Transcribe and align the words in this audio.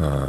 어, 0.00 0.28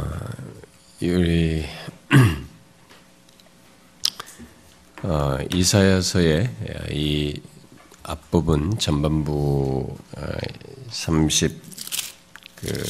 우리 1.00 1.64
어, 5.04 5.38
이사야서의 5.54 6.50
이 6.90 7.40
앞부분 8.02 8.76
전반부 8.80 9.96
30 10.88 11.52
어, 11.52 11.54
그 12.56 12.82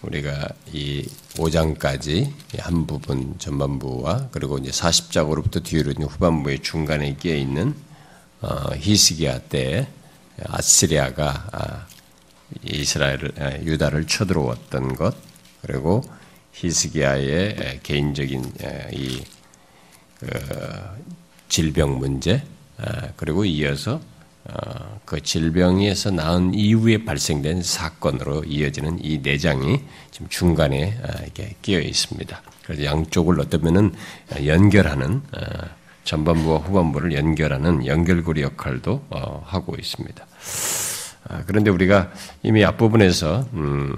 우리가 0.00 0.48
이 0.72 1.06
5장까지 1.34 2.32
한 2.60 2.86
부분 2.86 3.38
전반부와 3.38 4.30
그리고 4.32 4.56
이제 4.56 4.70
40장으로부터 4.70 5.62
뒤로 5.62 5.92
후반부의 5.92 6.62
중간에 6.62 7.16
끼어 7.16 7.36
있는 7.36 7.74
어, 8.40 8.74
히스기야 8.76 9.40
때 9.40 9.88
아시리아가 10.42 11.48
아, 11.52 11.86
이스라엘을 12.62 13.32
아, 13.38 13.58
유다를 13.58 14.06
쳐들어왔던 14.06 14.94
것 14.96 15.14
그리고 15.62 16.02
히스기야의 16.52 17.80
개인적인 17.82 18.52
이그 18.92 20.30
질병 21.48 21.98
문제 21.98 22.42
아, 22.78 23.08
그리고 23.16 23.44
이어서 23.44 24.00
어, 24.44 25.00
그 25.04 25.20
질병에서 25.20 26.10
나은 26.10 26.54
이후에 26.54 27.04
발생된 27.04 27.62
사건으로 27.62 28.44
이어지는 28.44 28.98
이 29.04 29.18
내장이 29.18 29.80
지금 30.10 30.28
중간에 30.28 30.98
이렇게 31.22 31.54
끼어 31.62 31.78
있습니다. 31.80 32.42
그래서 32.64 32.84
양쪽을 32.84 33.38
어쩌면은 33.38 33.94
연결하는 34.44 35.22
전반부와 36.04 36.58
후반부를 36.58 37.14
연결하는 37.14 37.86
연결고리 37.86 38.42
역할도 38.42 39.06
어, 39.10 39.42
하고 39.46 39.76
있습니다. 39.78 40.26
아, 41.28 41.42
그런데 41.46 41.70
우리가 41.70 42.12
이미 42.42 42.64
앞부분에서 42.64 43.46
음, 43.52 43.94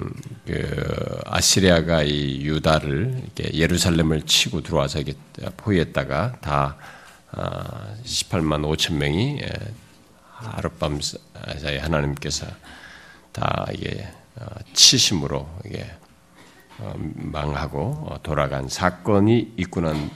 그 0.47 1.21
아시리아가 1.25 2.03
이 2.03 2.43
유다를 2.43 3.23
예루살렘을 3.55 4.23
치고 4.23 4.61
들어와서 4.61 5.01
이게 5.01 5.15
포위했다가 5.57 6.37
다 6.41 6.77
18만 7.33 8.65
아, 8.65 8.69
5천 8.69 8.95
명이 8.95 9.41
예, 9.43 9.53
하룻밤 10.35 11.01
사이 11.59 11.79
하나님께서 11.79 12.47
다 13.33 13.67
이게 13.73 14.07
어, 14.37 14.47
치심으로 14.73 15.49
이게 15.65 15.87
어, 16.79 16.95
망하고 16.97 18.07
어, 18.09 18.21
돌아간 18.23 18.69
사건이 18.69 19.55
있고 19.57 19.81
난 19.81 20.11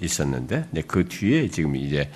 있었는데 0.00 0.68
그 0.86 1.08
뒤에 1.08 1.48
지금 1.48 1.76
이제 1.76 2.10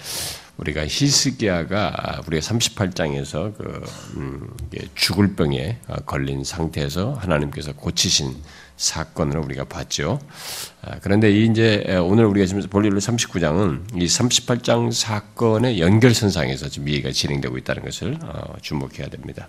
우리가 0.62 0.86
히스기야가 0.86 2.22
우리가 2.26 2.40
38장에서 2.40 3.56
그 3.56 3.82
음, 4.16 4.48
죽을 4.94 5.34
병에 5.34 5.78
걸린 6.06 6.44
상태에서 6.44 7.14
하나님께서 7.14 7.72
고치신 7.72 8.36
사건을 8.76 9.38
우리가 9.38 9.64
봤죠. 9.64 10.20
아, 10.82 10.98
그런데 11.02 11.30
이제 11.30 11.84
오늘 12.02 12.26
우리가 12.26 12.46
지금 12.46 12.62
볼 12.68 12.84
일로 12.84 12.98
39장은 12.98 14.00
이 14.00 14.06
38장 14.06 14.92
사건의 14.92 15.80
연결선상에서 15.80 16.68
지금 16.68 16.88
이해가 16.88 17.10
진행되고 17.10 17.58
있다는 17.58 17.82
것을 17.84 18.18
어, 18.22 18.54
주목해야 18.60 19.08
됩니다. 19.08 19.48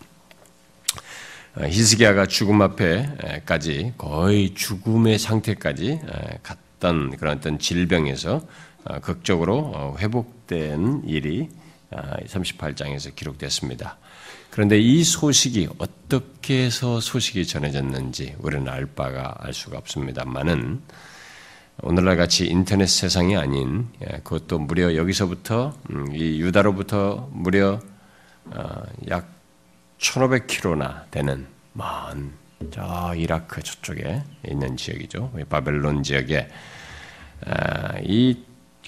아, 1.55 1.65
히스기야가 1.65 2.25
죽음 2.25 2.61
앞에까지 2.63 3.93
거의 3.97 4.55
죽음의 4.55 5.19
상태까지 5.19 5.99
갔던 6.41 7.17
그런 7.17 7.37
어떤 7.37 7.59
질병에서 7.59 8.37
어, 8.37 8.72
극적으로 9.01 9.71
어, 9.73 9.95
회복된 9.99 11.03
일이 11.05 11.49
38장에서 11.91 13.09
아, 13.09 13.13
기록됐습니다. 13.15 13.97
그런데 14.49 14.79
이 14.79 15.03
소식이 15.03 15.69
어떻게 15.77 16.65
해서 16.65 16.99
소식이 16.99 17.45
전해졌는지 17.45 18.35
우리는 18.39 18.67
알 18.67 18.85
바가 18.85 19.35
알 19.39 19.53
수가 19.53 19.77
없습니다만은 19.79 20.81
오늘날 21.81 22.17
같이 22.17 22.45
인터넷 22.45 22.87
세상이 22.87 23.35
아닌 23.35 23.87
예, 24.01 24.17
그것도 24.17 24.59
무려 24.59 24.95
여기서부터 24.95 25.75
음, 25.89 26.15
이 26.15 26.39
유다로부터 26.39 27.29
무려 27.31 27.79
어, 28.45 28.83
약 29.09 29.27
1,500km나 29.99 31.09
되는 31.09 31.47
먼 31.73 32.43
저 32.71 33.13
이라크 33.15 33.61
저쪽에 33.61 34.23
있는 34.47 34.77
지역이죠. 34.77 35.31
바벨론 35.49 36.03
지역에 36.03 36.47
아, 37.45 37.97
이 38.01 38.37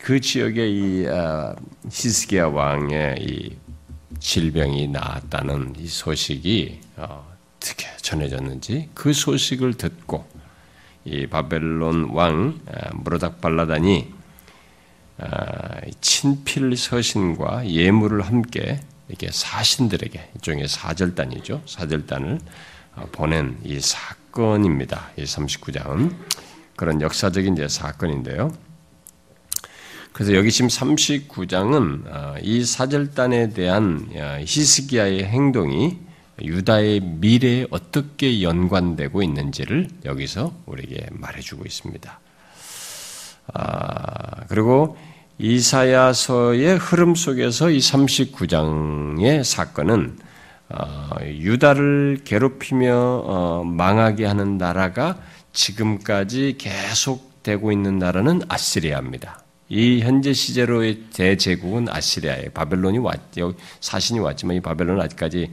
그 0.01 0.19
지역에 0.19 0.67
이 0.67 1.07
아, 1.07 1.56
히스기야 1.89 2.47
왕의 2.47 3.16
이 3.22 3.57
질병이 4.19 4.88
나았다는 4.89 5.75
이 5.78 5.88
소식이 5.88 6.79
어떻게 6.95 7.88
전해졌는지 7.97 8.89
그 8.94 9.13
소식을 9.13 9.75
듣고 9.75 10.25
이 11.03 11.28
바벨론 11.28 12.09
왕 12.11 12.59
무로닥 12.94 13.41
발라단이 13.41 14.13
친필 16.01 16.75
서신과 16.75 17.69
예물을 17.69 18.22
함께 18.22 18.79
이렇게 19.07 19.29
사신들에게 19.31 20.31
일종의 20.35 20.67
사절단이죠. 20.67 21.62
사절단을 21.66 22.39
어, 22.95 23.07
보낸 23.12 23.57
이 23.63 23.79
사건입니다. 23.79 25.12
이 25.17 25.23
39장은 25.23 26.16
그런 26.75 27.01
역사적인 27.01 27.53
이제 27.53 27.67
사건인데요. 27.67 28.51
그래서 30.16 30.34
여기 30.34 30.50
지금 30.50 30.70
39장은 30.70 32.08
어, 32.08 32.36
이 32.42 32.64
사절단에 32.64 33.50
대한 33.50 34.08
어, 34.16 34.38
히스기야의 34.40 35.26
행동이 35.26 35.98
유다의 36.42 37.02
미래에 37.02 37.68
어떻게 37.70 38.42
연관되고 38.42 39.22
있는지를 39.22 39.90
여기서 40.06 40.54
우리에게 40.68 41.08
말해주고 41.12 41.66
있습니다. 41.66 42.20
아, 43.56 44.46
그리고 44.48 44.98
이사야서의 45.38 46.78
흐름 46.78 47.14
속에서 47.14 47.70
이 47.70 47.80
39장의 47.80 49.44
사건은 49.44 50.18
어, 50.70 51.09
유다를 51.25 52.22
괴롭히며 52.24 53.66
망하게 53.66 54.28
하는 54.28 54.58
나라가 54.58 55.18
지금까지 55.52 56.56
계속되고 56.58 57.74
있는 57.74 58.00
나라는 58.00 58.44
아시리아입니다. 58.48 59.44
이 59.68 60.02
현재 60.02 60.31
시제로의 60.31 61.06
대제국은 61.14 61.90
아시리아예요. 61.90 62.52
바벨론이 62.52 63.00
왔죠. 63.00 63.53
사신이 63.80 64.20
왔지만 64.20 64.58
이 64.58 64.62
바벨론은 64.62 65.02
아직까지 65.02 65.52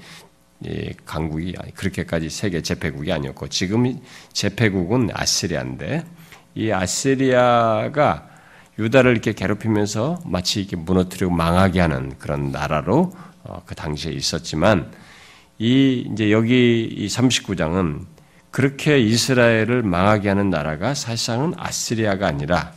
강국이 1.04 1.54
그렇게까지 1.74 2.28
세계 2.30 2.62
제패국이 2.62 3.10
아니었고 3.12 3.48
지금 3.48 4.00
제패국은 4.32 5.10
아시리아인데 5.12 6.04
이 6.54 6.70
아시리아가 6.70 8.28
유다를 8.78 9.12
이렇게 9.12 9.32
괴롭히면서 9.32 10.20
마치 10.24 10.60
이렇게 10.60 10.76
무너뜨리고 10.76 11.30
망하게 11.30 11.80
하는 11.80 12.16
그런 12.18 12.50
나라로 12.50 13.12
어, 13.44 13.62
그 13.66 13.74
당시에 13.74 14.12
있었지만 14.12 14.92
이 15.58 16.08
이제 16.12 16.30
여기 16.30 16.84
이 16.84 17.06
39장은 17.06 18.06
그렇게 18.50 18.98
이스라엘을 18.98 19.82
망하게 19.82 20.28
하는 20.28 20.50
나라가 20.50 20.94
사실상은 20.94 21.54
아시리아가 21.56 22.26
아니라 22.26 22.72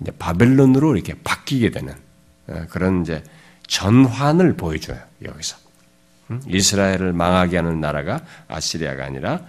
이제 0.00 0.12
바벨론으로 0.18 0.96
이렇게 0.96 1.14
바뀌게 1.22 1.70
되는 1.70 1.94
어, 2.48 2.64
그런 2.70 3.02
이제 3.02 3.22
전환을 3.66 4.56
보여줘요 4.56 4.98
여기서 5.24 5.56
이스라엘을 6.46 7.12
망하게 7.12 7.56
하는 7.56 7.80
나라가 7.80 8.20
아시리아가 8.48 9.04
아니라 9.04 9.40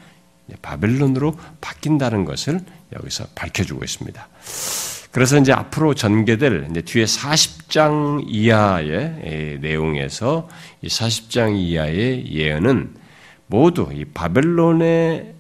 바벨론으로 0.62 1.38
바뀐다는 1.62 2.26
것을 2.26 2.62
여기서 2.94 3.28
밝혀주고 3.36 3.84
있습니다. 3.84 4.28
그래서 5.12 5.38
이제 5.38 5.52
앞으로 5.52 5.94
전개될 5.94 6.68
이제 6.70 6.82
뒤에 6.82 7.06
40장 7.06 8.24
이하의 8.28 9.60
내용에서 9.62 10.48
이 10.82 10.88
40장 10.88 11.58
이하의 11.58 12.32
예언은 12.32 12.96
모두 13.48 13.90
이 13.92 14.06
바벨론의 14.06 15.34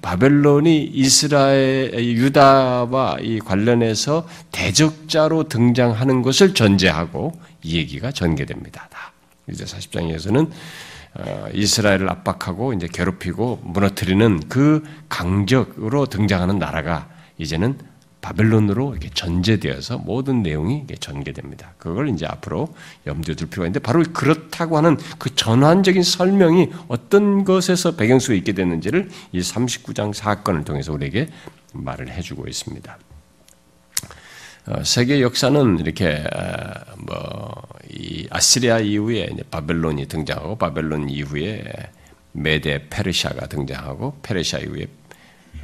바벨론이 0.00 0.84
이스라엘 0.84 1.92
유다와 1.94 3.18
이 3.20 3.38
관련해서 3.38 4.26
대적자로 4.50 5.44
등장하는 5.44 6.22
것을 6.22 6.54
전제하고 6.54 7.32
이 7.62 7.76
얘기가 7.76 8.12
전개됩니다. 8.12 8.88
다. 8.90 9.12
이제 9.48 9.64
40장에서는 9.64 10.50
어, 11.18 11.46
이스라엘을 11.52 12.10
압박하고 12.10 12.72
이제 12.74 12.88
괴롭히고 12.92 13.60
무너뜨리는 13.62 14.48
그 14.48 14.82
강적으로 15.08 16.06
등장하는 16.06 16.58
나라가 16.58 17.08
이제는 17.38 17.78
바벨론으로 18.26 18.90
이렇게 18.90 19.08
전제되어서 19.08 19.98
모든 19.98 20.42
내용이 20.42 20.84
전개됩니다. 20.98 21.74
그걸 21.78 22.08
이제 22.08 22.26
앞으로 22.26 22.74
염두에 23.06 23.36
둘 23.36 23.48
필요가 23.48 23.68
있는데 23.68 23.78
바로 23.78 24.02
그렇다고 24.12 24.76
하는 24.76 24.96
그 25.18 25.32
전환적인 25.36 26.02
설명이 26.02 26.70
어떤 26.88 27.44
것에서 27.44 27.94
배경수가 27.94 28.34
있게 28.34 28.52
됐는지를 28.52 29.08
이 29.30 29.38
39장 29.38 30.12
사건을 30.12 30.64
통해서 30.64 30.92
우리에게 30.92 31.28
말을 31.72 32.10
해주고 32.10 32.48
있습니다. 32.48 32.98
어, 34.66 34.82
세계 34.82 35.20
역사는 35.20 35.78
이렇게 35.78 36.24
어, 36.34 36.96
뭐이 36.96 38.26
아시리아 38.30 38.80
이후에 38.80 39.36
바벨론이 39.52 40.06
등장하고 40.06 40.56
바벨론 40.56 41.08
이후에 41.08 41.62
메데 42.32 42.88
페르시아가 42.90 43.46
등장하고 43.46 44.18
페르시아 44.22 44.58
이후에 44.58 44.86
아, 44.86 45.05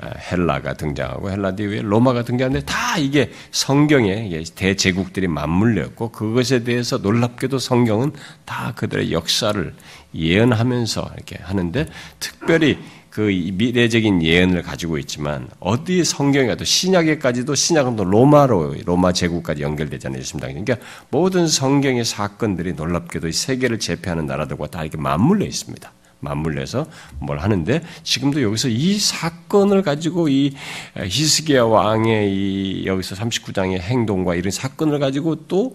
헬라가 0.02 0.74
등장하고 0.74 1.30
헬라 1.30 1.56
뒤에 1.56 1.82
로마가 1.82 2.24
등장하는데 2.24 2.66
다 2.66 2.98
이게 2.98 3.30
성경에 3.50 4.42
대제국들이 4.54 5.28
맞물렸고 5.28 6.10
그것에 6.10 6.64
대해서 6.64 6.98
놀랍게도 6.98 7.58
성경은 7.58 8.12
다 8.44 8.72
그들의 8.76 9.12
역사를 9.12 9.74
예언하면서 10.14 11.10
이렇게 11.16 11.38
하는데 11.42 11.86
특별히 12.18 12.78
그 13.12 13.20
미래적인 13.20 14.22
예언을 14.22 14.62
가지고 14.62 14.96
있지만 14.96 15.46
어디 15.60 16.02
성경에 16.02 16.46
가도 16.46 16.64
신약에까지도 16.64 17.54
신약은 17.54 17.96
또 17.96 18.04
로마로 18.04 18.74
로마 18.86 19.12
제국까지 19.12 19.62
연결되잖아요. 19.62 20.18
예수님 20.18 20.40
그러니까 20.40 20.76
모든 21.10 21.46
성경의 21.46 22.06
사건들이 22.06 22.72
놀랍게도 22.72 23.30
세계를 23.30 23.78
제패하는 23.78 24.24
나라들과 24.24 24.68
다 24.68 24.80
이렇게 24.80 24.96
맞물려 24.96 25.44
있습니다. 25.44 25.92
맞물려서 26.22 26.86
뭘 27.18 27.38
하는데 27.40 27.82
지금도 28.02 28.42
여기서 28.42 28.68
이 28.68 28.98
사건을 28.98 29.82
가지고 29.82 30.28
이 30.28 30.54
히스기야 30.96 31.64
왕의 31.64 32.32
이 32.32 32.86
여기서 32.86 33.14
39장의 33.16 33.80
행동과 33.80 34.36
이런 34.36 34.50
사건을 34.50 34.98
가지고 34.98 35.46
또 35.46 35.74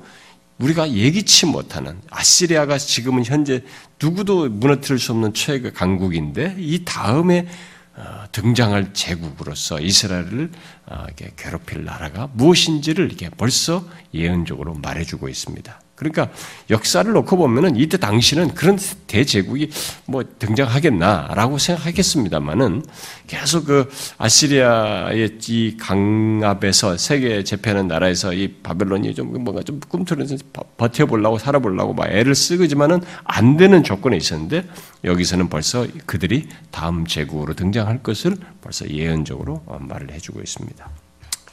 우리가 0.57 0.91
예기치 0.91 1.45
못하는 1.45 2.01
아시리아가 2.09 2.79
지금은 2.79 3.23
현재 3.25 3.63
누구도 4.01 4.49
무너뜨릴 4.49 4.97
수 4.97 5.11
없는 5.11 5.33
최고 5.33 5.71
강국인데 5.71 6.55
이 6.57 6.83
다음에 6.83 7.47
어, 7.95 8.25
등장할 8.31 8.93
제국으로서 8.93 9.79
이스라엘을 9.79 10.51
어, 10.85 11.05
괴롭힐 11.35 11.83
나라가 11.83 12.29
무엇인지를 12.33 13.05
이렇게 13.07 13.29
벌써 13.29 13.83
예언적으로 14.13 14.75
말해주고 14.75 15.29
있습니다. 15.29 15.81
그러니까 15.97 16.29
역사를 16.69 17.11
놓고 17.11 17.37
보면은 17.37 17.75
이때 17.75 17.97
당시는 17.97 18.53
그런 18.53 18.77
대제국이 19.07 19.71
뭐 20.05 20.23
등장하겠나라고 20.37 21.57
생각하겠습니다만은 21.57 22.83
계속 23.25 23.65
그 23.65 23.89
아시리아의 24.19 25.39
이 25.47 25.75
강압에서 25.77 26.97
세계 26.97 27.43
제패하는 27.43 27.87
나라에서 27.87 28.31
이 28.33 28.53
바벨론이 28.61 29.15
좀 29.15 29.43
뭔가 29.43 29.63
좀 29.63 29.79
꿈틀어서 29.79 30.37
버텨보려고 30.77 31.39
살아보려고 31.39 31.95
막 31.95 32.07
애를 32.11 32.35
쓰지만은 32.35 33.01
안 33.23 33.57
되는 33.57 33.83
조건에 33.83 34.17
있었는데 34.17 34.69
여기서는 35.03 35.49
벌써 35.49 35.87
그들이 36.05 36.47
다음 36.69 37.07
제국으로 37.07 37.55
등장할 37.55 38.03
것을 38.03 38.37
벌써 38.61 38.87
예언적으로 38.87 39.63
말을 39.79 40.11
해주고 40.11 40.41
있습니다. 40.41 41.06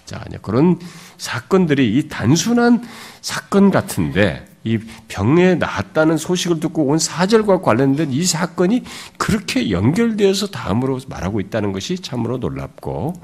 자, 0.04 0.22
그런 0.42 0.78
사건들이 1.18 1.96
이 1.96 2.08
단순한 2.08 2.82
사건 3.20 3.70
같은데 3.70 4.46
이 4.64 4.78
병에 5.08 5.56
나았다는 5.56 6.16
소식을 6.16 6.58
듣고 6.60 6.86
온 6.86 6.98
사절과 6.98 7.60
관련된 7.60 8.12
이 8.12 8.24
사건이 8.24 8.82
그렇게 9.18 9.70
연결되어서 9.70 10.48
다음으로 10.48 11.00
말하고 11.06 11.40
있다는 11.40 11.72
것이 11.72 11.96
참으로 11.98 12.38
놀랍고 12.38 13.14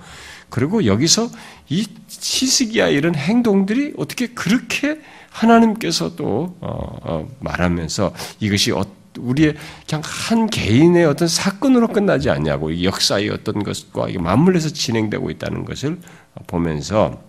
그리고 0.50 0.84
여기서 0.84 1.30
이 1.68 1.86
시스기야 2.08 2.88
이런 2.88 3.14
행동들이 3.14 3.94
어떻게 3.96 4.28
그렇게 4.28 5.00
하나님께서 5.30 6.16
또 6.16 6.56
어, 6.60 6.98
어, 7.02 7.28
말하면서 7.38 8.12
이것이 8.40 8.72
우리의 9.18 9.54
그냥 9.88 10.02
한 10.04 10.46
개인의 10.48 11.04
어떤 11.06 11.26
사건으로 11.26 11.88
끝나지 11.88 12.30
않냐고 12.30 12.82
역사의 12.82 13.30
어떤 13.30 13.62
것과 13.62 14.08
맞물려서 14.18 14.70
진행되고 14.70 15.30
있다는 15.30 15.64
것을 15.64 15.98
보면서 16.46 17.22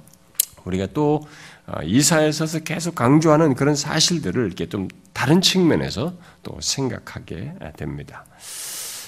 우리가 0.66 0.88
또 0.94 1.22
어, 1.68 1.82
이사에서 1.84 2.60
계속 2.60 2.96
강조하는 2.96 3.56
그런 3.56 3.76
사실들을 3.76 4.46
이렇게 4.46 4.68
좀 4.68 4.88
다른 5.14 5.42
측면에서 5.42 6.14
또 6.44 6.58
생각하게 6.60 7.54
됩니다. 7.78 8.26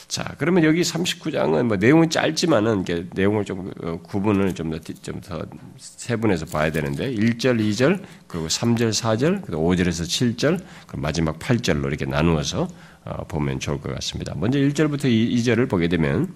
자, 0.07 0.35
그러면 0.37 0.63
여기 0.63 0.81
39장은 0.81 1.63
뭐 1.63 1.77
내용은 1.77 2.09
짧지만은 2.11 2.81
이게 2.81 3.07
내용을 3.13 3.45
좀 3.45 3.71
어, 3.81 3.99
구분을 4.03 4.53
좀 4.53 4.69
더 4.69 4.77
좀 5.01 5.19
더 5.21 5.43
세분해서 5.77 6.45
봐야 6.45 6.71
되는데 6.71 7.11
1절, 7.11 7.59
2절, 7.59 8.03
그리고 8.27 8.45
3절, 8.47 8.89
4절, 8.91 9.41
그리고 9.43 9.67
5절에서 9.73 10.03
7절, 10.05 10.61
그리고 10.85 11.01
마지막 11.01 11.39
8절로 11.39 11.87
이렇게 11.87 12.05
나누어서 12.05 12.67
어, 13.05 13.23
보면 13.27 13.59
좋을 13.59 13.81
것 13.81 13.91
같습니다. 13.95 14.33
먼저 14.37 14.59
1절부터 14.59 15.05
2절을 15.05 15.67
보게 15.67 15.87
되면 15.87 16.31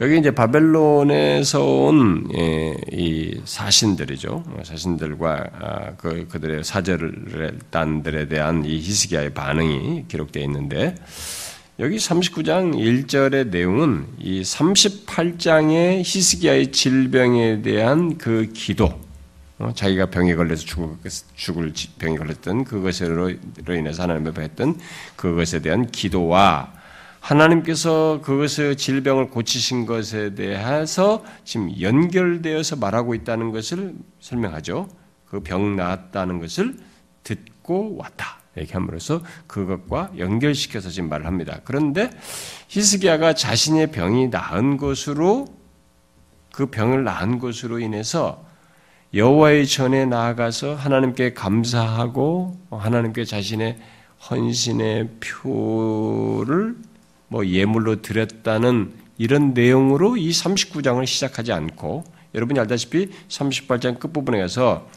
여기 0.00 0.16
이제 0.16 0.30
바벨론에서 0.30 1.64
온이 1.64 2.28
예, 2.36 3.40
사신들이죠. 3.44 4.44
사신들과 4.62 5.44
아, 5.58 5.92
그 5.96 6.28
그들의 6.28 6.62
사절단들에 6.62 8.28
대한 8.28 8.64
이 8.64 8.76
히스기야의 8.78 9.34
반응이 9.34 10.04
기록되어 10.06 10.44
있는데 10.44 10.94
여기 11.80 11.96
39장 11.96 12.76
1절의 12.76 13.48
내용은 13.48 14.06
이 14.20 14.42
38장의 14.42 16.02
히스기야의 16.04 16.70
질병에 16.70 17.62
대한 17.62 18.18
그 18.18 18.50
기도, 18.54 19.00
어, 19.58 19.72
자기가 19.74 20.06
병에 20.06 20.36
걸려서 20.36 20.64
죽을 21.34 21.72
병에 21.98 22.16
걸렸던 22.16 22.62
그것으로 22.62 23.30
인해서 23.68 24.04
하나님 24.04 24.28
앞에 24.28 24.42
했던 24.42 24.78
그것에 25.16 25.58
대한 25.60 25.86
기도와 25.86 26.77
하나님께서 27.20 28.20
그것의 28.22 28.76
질병을 28.76 29.28
고치신 29.28 29.86
것에 29.86 30.34
대해서 30.34 31.24
지금 31.44 31.80
연결되어서 31.80 32.76
말하고 32.76 33.14
있다는 33.14 33.50
것을 33.50 33.94
설명하죠. 34.20 34.88
그 35.26 35.40
병 35.40 35.76
나았다는 35.76 36.40
것을 36.40 36.76
듣고 37.22 37.96
왔다. 37.96 38.38
이렇게 38.56 38.72
함으로써 38.72 39.22
그것과 39.46 40.10
연결시켜서 40.18 40.88
지금 40.90 41.08
말을 41.08 41.26
합니다. 41.26 41.60
그런데 41.64 42.10
히스기야가 42.68 43.34
자신의 43.34 43.92
병이 43.92 44.28
나은 44.28 44.78
것으로 44.78 45.46
그 46.52 46.66
병을 46.66 47.04
나은 47.04 47.38
것으로 47.38 47.78
인해서 47.78 48.44
여호와의 49.14 49.66
전에 49.66 50.06
나아가서 50.06 50.74
하나님께 50.74 51.34
감사하고 51.34 52.58
하나님께 52.70 53.24
자신의 53.24 53.78
헌신의 54.28 55.10
표를 55.20 56.76
뭐 57.28 57.46
예물로 57.46 58.02
드렸다는 58.02 58.92
이런 59.18 59.52
내용으로 59.52 60.16
이 60.16 60.30
39장을 60.30 61.04
시작하지 61.06 61.52
않고 61.52 62.04
여러분이 62.34 62.58
알다시피 62.60 63.10
38장 63.28 63.98
끝부분에 63.98 64.38
가서 64.38 64.88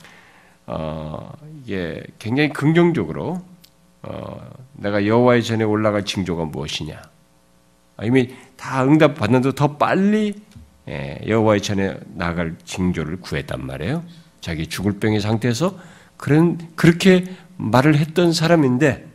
어, 0.65 1.31
이게 1.63 2.03
굉장히 2.19 2.49
긍정적으로 2.49 3.41
어, 4.03 4.51
내가 4.73 5.05
여호와의 5.05 5.43
전에 5.43 5.63
올라갈 5.63 6.05
징조가 6.05 6.45
무엇이냐 6.45 7.01
아, 7.97 8.05
이미 8.05 8.33
다 8.55 8.83
응답 8.83 9.15
받는데 9.15 9.53
더 9.53 9.77
빨리 9.77 10.33
예, 10.87 11.19
여호와의 11.27 11.61
전에 11.61 11.95
나갈 12.15 12.55
징조를 12.65 13.21
구했단 13.21 13.65
말이에요. 13.65 14.03
자기 14.39 14.67
죽을 14.67 14.93
병의 14.99 15.21
상태에서 15.21 15.77
그런 16.17 16.57
그렇게 16.75 17.25
말을 17.57 17.95
했던 17.95 18.33
사람인데 18.33 19.10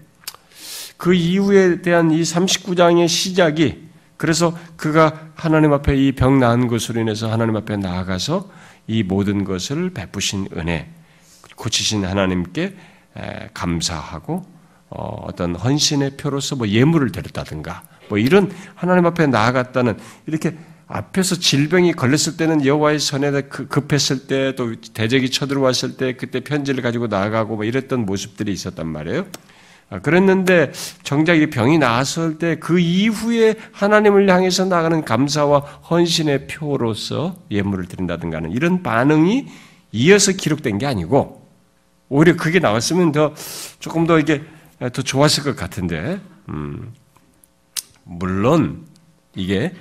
그 0.97 1.15
이후에 1.15 1.83
대한 1.83 2.11
이 2.11 2.23
39장의 2.23 3.09
시작이 3.09 3.87
그래서 4.17 4.57
그가 4.77 5.29
하나님 5.35 5.73
앞에 5.73 5.95
이 5.97 6.13
병 6.13 6.39
나은 6.41 6.69
것으로 6.69 7.01
인해서 7.01 7.31
하나님 7.31 7.57
앞에 7.57 7.77
나아가서 7.77 8.49
이 8.87 9.03
모든 9.03 9.45
것을 9.45 9.91
베푸신 9.91 10.49
은혜, 10.57 10.89
고치신 11.57 12.05
하나님께 12.05 12.77
감사하고 13.53 14.47
어, 14.89 15.25
어떤 15.27 15.55
헌신의 15.57 16.17
표로서 16.17 16.57
뭐 16.57 16.69
예물을 16.69 17.11
드렸다든가 17.13 17.83
뭐 18.09 18.19
이런 18.19 18.53
하나님 18.75 19.05
앞에 19.07 19.27
나아갔다는 19.27 19.99
이렇게 20.27 20.57
앞에서 20.87 21.35
질병이 21.37 21.95
걸렸을 21.95 22.37
때는 22.37 22.65
여호와의 22.65 23.01
선에 23.01 23.33
그 23.43 23.67
급했을 23.67 24.29
때 24.29 24.55
또 24.55 24.75
대적이 24.95 25.31
쳐들어왔을 25.31 25.97
때 25.97 26.13
그때 26.15 26.41
편지를 26.41 26.83
가지고 26.83 27.09
나아가고 27.09 27.57
뭐 27.57 27.65
이랬던 27.65 28.07
모습들이 28.07 28.53
있었단 28.53 28.87
말이에요. 28.87 29.27
아, 29.89 30.01
그랬는데 30.01 30.73
정작 31.05 31.35
이 31.35 31.49
병이 31.49 31.79
나았을 31.79 32.39
때 32.39 32.57
그 32.59 32.79
이후에 32.81 33.55
하나님을 33.73 34.29
향해서 34.29 34.65
나가는 34.65 35.05
감사와 35.05 35.61
헌신의 35.61 36.49
표로서 36.49 37.37
예물을 37.51 37.87
드린다든가 37.87 38.39
하는 38.39 38.51
이런 38.51 38.83
반응이 38.83 39.47
이어서 39.93 40.33
기록된 40.33 40.79
게 40.79 40.87
아니고 40.87 41.47
오히려 42.09 42.37
그게 42.37 42.59
나왔으면 42.59 43.13
더 43.13 43.35
조금 43.79 44.07
더 44.07 44.19
이게 44.19 44.43
더 44.79 45.03
좋았을 45.03 45.45
것 45.45 45.57
같은데 45.57 46.21
음, 46.49 46.93
물론 48.05 48.87
이게 49.35 49.73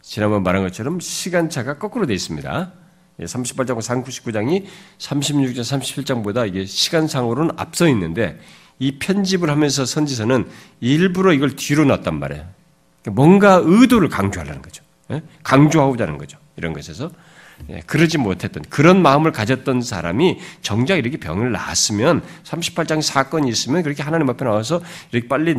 지난번 0.00 0.42
말한 0.42 0.62
것처럼 0.62 1.00
시간차가 1.00 1.78
거꾸로 1.78 2.06
되어 2.06 2.14
있습니다. 2.14 2.72
38장과 3.20 3.80
39장이 3.80 4.64
36장, 4.98 5.60
37장보다 5.60 6.48
이게 6.48 6.64
시간상으로는 6.64 7.52
앞서 7.58 7.86
있는데 7.88 8.38
이 8.80 8.98
편집을 8.98 9.48
하면서 9.48 9.84
선지서는 9.84 10.48
일부러 10.80 11.32
이걸 11.32 11.54
뒤로 11.54 11.84
놨단 11.84 12.18
말이에요. 12.18 12.44
뭔가 13.12 13.60
의도를 13.62 14.08
강조하려는 14.08 14.62
거죠. 14.62 14.82
예? 15.12 15.22
강조하고자 15.42 16.04
하는 16.04 16.18
거죠. 16.18 16.38
이런 16.56 16.72
것에서. 16.72 17.10
예, 17.68 17.80
그러지 17.86 18.18
못했던 18.18 18.62
그런 18.68 19.02
마음을 19.02 19.32
가졌던 19.32 19.82
사람이 19.82 20.38
정작 20.62 20.96
이렇게 20.96 21.18
병을 21.18 21.52
낳았으면 21.52 22.22
38장 22.44 23.02
사건이 23.02 23.48
있으면 23.48 23.82
그렇게 23.82 24.02
하나님 24.02 24.28
앞에 24.30 24.44
나와서 24.44 24.80
이렇게 25.12 25.28
빨리 25.28 25.54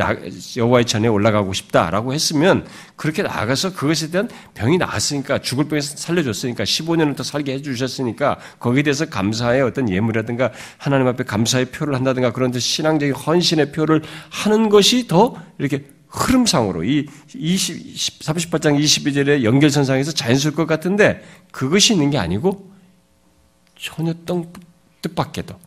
여호와의 0.58 0.86
전에 0.86 1.08
올라가고 1.08 1.54
싶다라고 1.54 2.14
했으면 2.14 2.66
그렇게 2.96 3.24
나가서 3.24 3.74
그것에 3.74 4.12
대한 4.12 4.30
병이 4.56 4.78
나았으니까 4.78 5.40
죽을 5.40 5.66
병에서 5.66 5.98
살려줬으니까 5.98 6.64
15년을 6.64 7.16
더 7.16 7.24
살게 7.24 7.54
해주셨으니까 7.54 8.38
거기에 8.60 8.84
대해서 8.84 9.06
감사의 9.06 9.62
어떤 9.62 9.90
예물이라든가 9.90 10.52
하나님 10.78 11.08
앞에 11.08 11.24
감사의 11.24 11.66
표를 11.66 11.96
한다든가 11.96 12.32
그런 12.32 12.52
신앙적인 12.52 13.16
헌신의 13.16 13.72
표를 13.72 14.02
하는 14.30 14.70
것이 14.70 15.08
더 15.08 15.36
이렇게 15.58 15.86
흐름상으로 16.12 16.84
이 16.84 17.08
20, 17.34 18.20
38장 18.20 18.80
22절의 18.80 19.44
연결선상에서 19.44 20.12
자연스러울 20.12 20.56
것 20.56 20.68
같은데 20.68 21.24
그것이 21.52 21.94
있는 21.94 22.10
게 22.10 22.18
아니고 22.18 22.70
전혀 23.80 24.14
뜻밖에도 25.02 25.60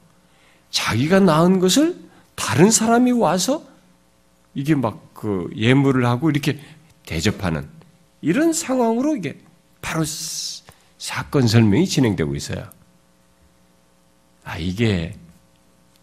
자기가 0.71 1.21
낳은 1.21 1.59
것을 1.59 1.97
다른 2.35 2.71
사람이 2.71 3.13
와서 3.13 3.65
이게 4.55 4.75
막 4.75 5.05
그 5.25 5.49
예물을 5.57 6.05
하고 6.05 6.29
이렇게 6.29 6.61
대접하는 7.07 7.67
이런 8.21 8.53
상황으로 8.53 9.17
이게 9.17 9.39
바로 9.81 10.05
사건 10.99 11.49
설명이 11.49 11.89
진행되고 11.89 12.37
있어요. 12.37 12.71
아, 14.45 14.59
이게 14.59 15.17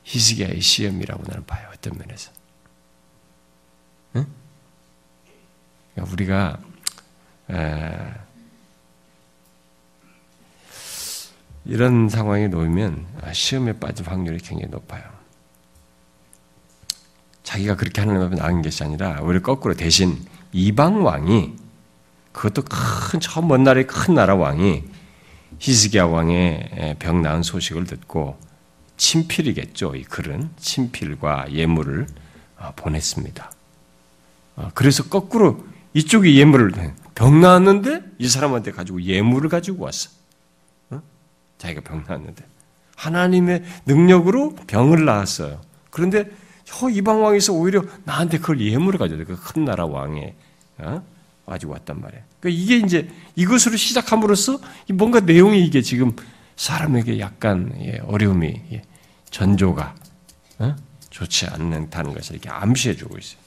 히스기야의 0.06 0.60
시험이라고 0.60 1.24
나는 1.28 1.46
봐요. 1.46 1.70
어떤 1.72 1.96
면에서. 2.00 2.32
그러니까 4.12 4.34
우리가 6.12 6.58
이런 11.66 12.10
상황에 12.10 12.48
놓이면 12.48 13.08
시험에 13.34 13.74
빠질 13.74 14.08
확률이 14.08 14.40
굉장히 14.40 14.72
높아요. 14.72 15.04
자기가 17.44 17.76
그렇게 17.76 18.02
하나님 18.02 18.22
앞에 18.24 18.36
나간 18.36 18.62
것이 18.62 18.84
아니라 18.84 19.20
오히려 19.22 19.42
거꾸로 19.42 19.74
대신 19.74 20.26
이방 20.54 21.04
왕이 21.04 21.56
그것도 22.32 22.64
큰 22.64 23.20
처음 23.20 23.48
먼 23.48 23.64
나라의 23.64 23.88
큰 23.88 24.16
나라 24.16 24.36
왕이 24.36 24.84
히스기야 25.60 26.06
왕의 26.06 26.96
병 27.00 27.22
나은 27.22 27.44
소식을 27.44 27.86
듣고 27.86 28.40
친필이겠죠. 28.98 29.96
이 29.96 30.04
글은 30.04 30.52
친필과 30.58 31.52
예물을 31.52 32.08
어, 32.58 32.74
보냈습니다. 32.76 33.52
어, 34.56 34.72
그래서 34.76 35.04
거꾸로 35.10 35.66
이쪽에 35.94 36.36
예물을 36.36 36.72
병 37.16 37.42
나았는데 37.42 38.04
이 38.20 38.28
사람한테 38.28 38.72
가지고 38.72 39.02
예물을 39.02 39.50
가지고 39.50 39.84
왔어. 39.86 40.10
어? 40.90 41.02
자기가 41.58 41.82
병 41.82 42.04
나았는데 42.08 42.46
하나님의 42.96 43.64
능력으로 43.86 44.56
병을 44.68 45.06
낳았어요. 45.06 45.62
그런데 45.90 46.30
저 46.64 46.90
이방 46.90 47.24
왕에서 47.24 47.54
오히려 47.54 47.84
나한테 48.06 48.38
그걸 48.38 48.62
예물을 48.62 48.98
가져다 48.98 49.24
그큰 49.26 49.66
나라 49.66 49.86
왕에 49.86 50.36
어? 50.78 51.04
가지고 51.46 51.74
왔단 51.74 52.00
말이에요. 52.00 52.24
그러니까 52.40 52.62
이게 52.62 52.78
이제 52.78 53.10
이것으로 53.36 53.76
시작함으로써 53.76 54.60
뭔가 54.94 55.20
내용이 55.20 55.66
이게 55.66 55.82
지금 55.82 56.16
사람에게 56.56 57.20
약간 57.20 57.74
예, 57.82 58.00
어려움이 58.06 58.62
예, 58.72 58.82
전조가 59.30 59.96
어? 60.60 60.76
좋지 61.10 61.48
않다는 61.48 62.14
것을 62.14 62.36
이렇게 62.36 62.50
암시해주고 62.50 63.18
있어요. 63.18 63.42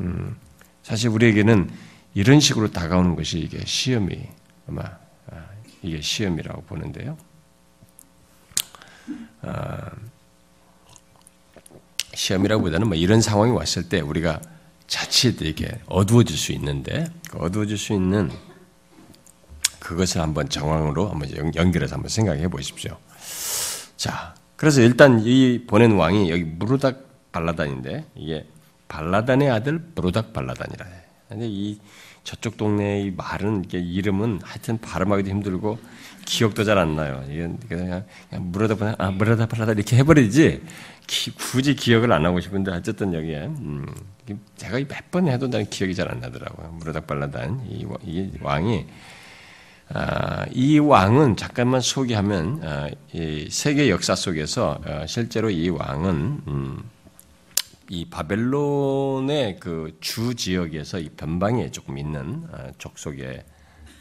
음. 0.00 0.36
사실 0.88 1.10
우리에게는 1.10 1.70
이런 2.14 2.40
식으로 2.40 2.70
다가오는 2.70 3.14
것이 3.14 3.38
이게 3.40 3.62
시험이 3.66 4.26
아마 4.66 4.84
아, 5.30 5.44
이게 5.82 6.00
시험이라고 6.00 6.62
보는데요. 6.62 7.18
아, 9.42 9.90
시험이라고보다는 12.14 12.88
뭐 12.88 12.96
이런 12.96 13.20
상황이 13.20 13.52
왔을 13.52 13.90
때 13.90 14.00
우리가 14.00 14.40
자칫 14.86 15.42
이게 15.42 15.78
어두워질 15.88 16.38
수 16.38 16.52
있는데 16.52 17.04
그 17.28 17.36
어두워질 17.36 17.76
수 17.76 17.92
있는 17.92 18.30
그것을 19.80 20.22
한번 20.22 20.48
정황으로 20.48 21.10
한번 21.10 21.54
연결해서 21.54 21.96
한번 21.96 22.08
생각해 22.08 22.48
보십시오. 22.48 22.96
자, 23.98 24.34
그래서 24.56 24.80
일단 24.80 25.20
이 25.20 25.66
보낸 25.66 25.92
왕이 25.92 26.30
여기 26.30 26.44
무르닥 26.44 27.30
발라단인데 27.30 28.06
이게 28.16 28.46
발라단의 28.88 29.50
아들 29.50 29.78
브로닥 29.94 30.32
발라단이라 30.32 30.86
해. 30.86 30.92
근데 31.28 31.46
이 31.48 31.78
저쪽 32.24 32.56
동네의 32.56 33.12
말은 33.16 33.64
이게 33.66 33.78
이름은 33.78 34.40
하여튼 34.42 34.78
발음하기도 34.78 35.28
힘들고 35.30 35.78
기억도 36.26 36.64
잘 36.64 36.76
안 36.78 36.94
나요. 36.96 37.24
이건 37.30 37.58
그냥, 37.68 38.04
그냥 38.28 38.50
무라다 38.52 38.94
아 38.98 39.10
무라다 39.10 39.46
발라다 39.46 39.72
이렇게 39.72 39.96
해버리지 39.96 40.62
기, 41.06 41.30
굳이 41.34 41.74
기억을 41.74 42.12
안 42.12 42.26
하고 42.26 42.40
싶은데 42.40 42.70
어쨌든 42.72 43.14
여기에 43.14 43.38
음, 43.46 43.86
제가 44.56 44.78
몇 44.78 45.10
번 45.10 45.28
해도 45.28 45.48
나는 45.48 45.66
기억이 45.70 45.94
잘 45.94 46.10
안 46.10 46.20
나더라고요. 46.20 46.70
무라닥 46.78 47.06
발라단 47.06 47.66
이, 47.70 47.86
이 48.04 48.30
왕이 48.42 48.86
아, 49.94 50.44
이 50.52 50.78
왕은 50.78 51.36
잠깐만 51.36 51.80
소개하면 51.80 52.60
아, 52.62 52.88
이 53.14 53.48
세계 53.50 53.88
역사 53.88 54.14
속에서 54.14 54.78
어, 54.84 55.04
실제로 55.06 55.48
이 55.48 55.70
왕은 55.70 56.42
음, 56.46 56.82
이 57.90 58.04
바벨론의 58.10 59.60
그 59.60 59.96
주 60.00 60.34
지역에서 60.34 60.98
이 60.98 61.08
변방에 61.10 61.70
조금 61.70 61.98
있는 61.98 62.46
어, 62.50 62.70
족속의 62.78 63.44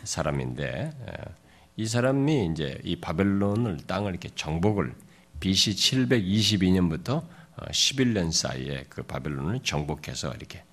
사람인데 0.03 0.91
어, 0.99 1.31
이 1.75 1.85
사람이 1.85 2.47
이제 2.51 2.79
이 2.83 2.95
바벨론을 2.97 3.77
땅을 3.87 4.11
이렇게 4.11 4.29
정복을 4.35 4.93
BC 5.39 5.71
722년부터 5.71 7.23
11년 7.71 8.27
어, 8.27 8.31
사이에 8.31 8.85
그 8.89 9.03
바벨론을 9.03 9.61
정복해서 9.63 10.31
이렇게 10.33 10.63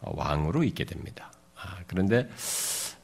왕으로 0.00 0.64
있게 0.64 0.84
됩니다. 0.84 1.32
아, 1.56 1.78
그런데 1.86 2.28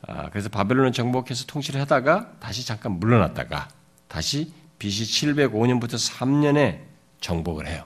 아, 0.02 0.30
그래서 0.30 0.48
바벨론을 0.48 0.92
정복해서 0.92 1.46
통치를 1.46 1.80
하다가 1.82 2.38
다시 2.40 2.66
잠깐 2.66 2.92
물러났다가 2.92 3.68
다시 4.06 4.52
BC 4.78 5.26
705년부터 5.34 5.94
3년에 5.94 6.80
정복을 7.20 7.66
해요. 7.66 7.84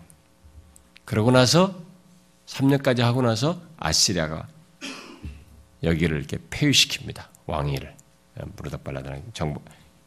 그러고 1.12 1.30
나서 1.30 1.74
3년까지 2.46 3.00
하고 3.00 3.20
나서 3.20 3.60
아시리아가 3.76 4.48
여기를 5.82 6.16
이렇게 6.16 6.38
폐위시킵니다. 6.48 7.24
왕위를. 7.44 7.94
무르닥발라다는 8.56 9.22
정부 9.34 9.60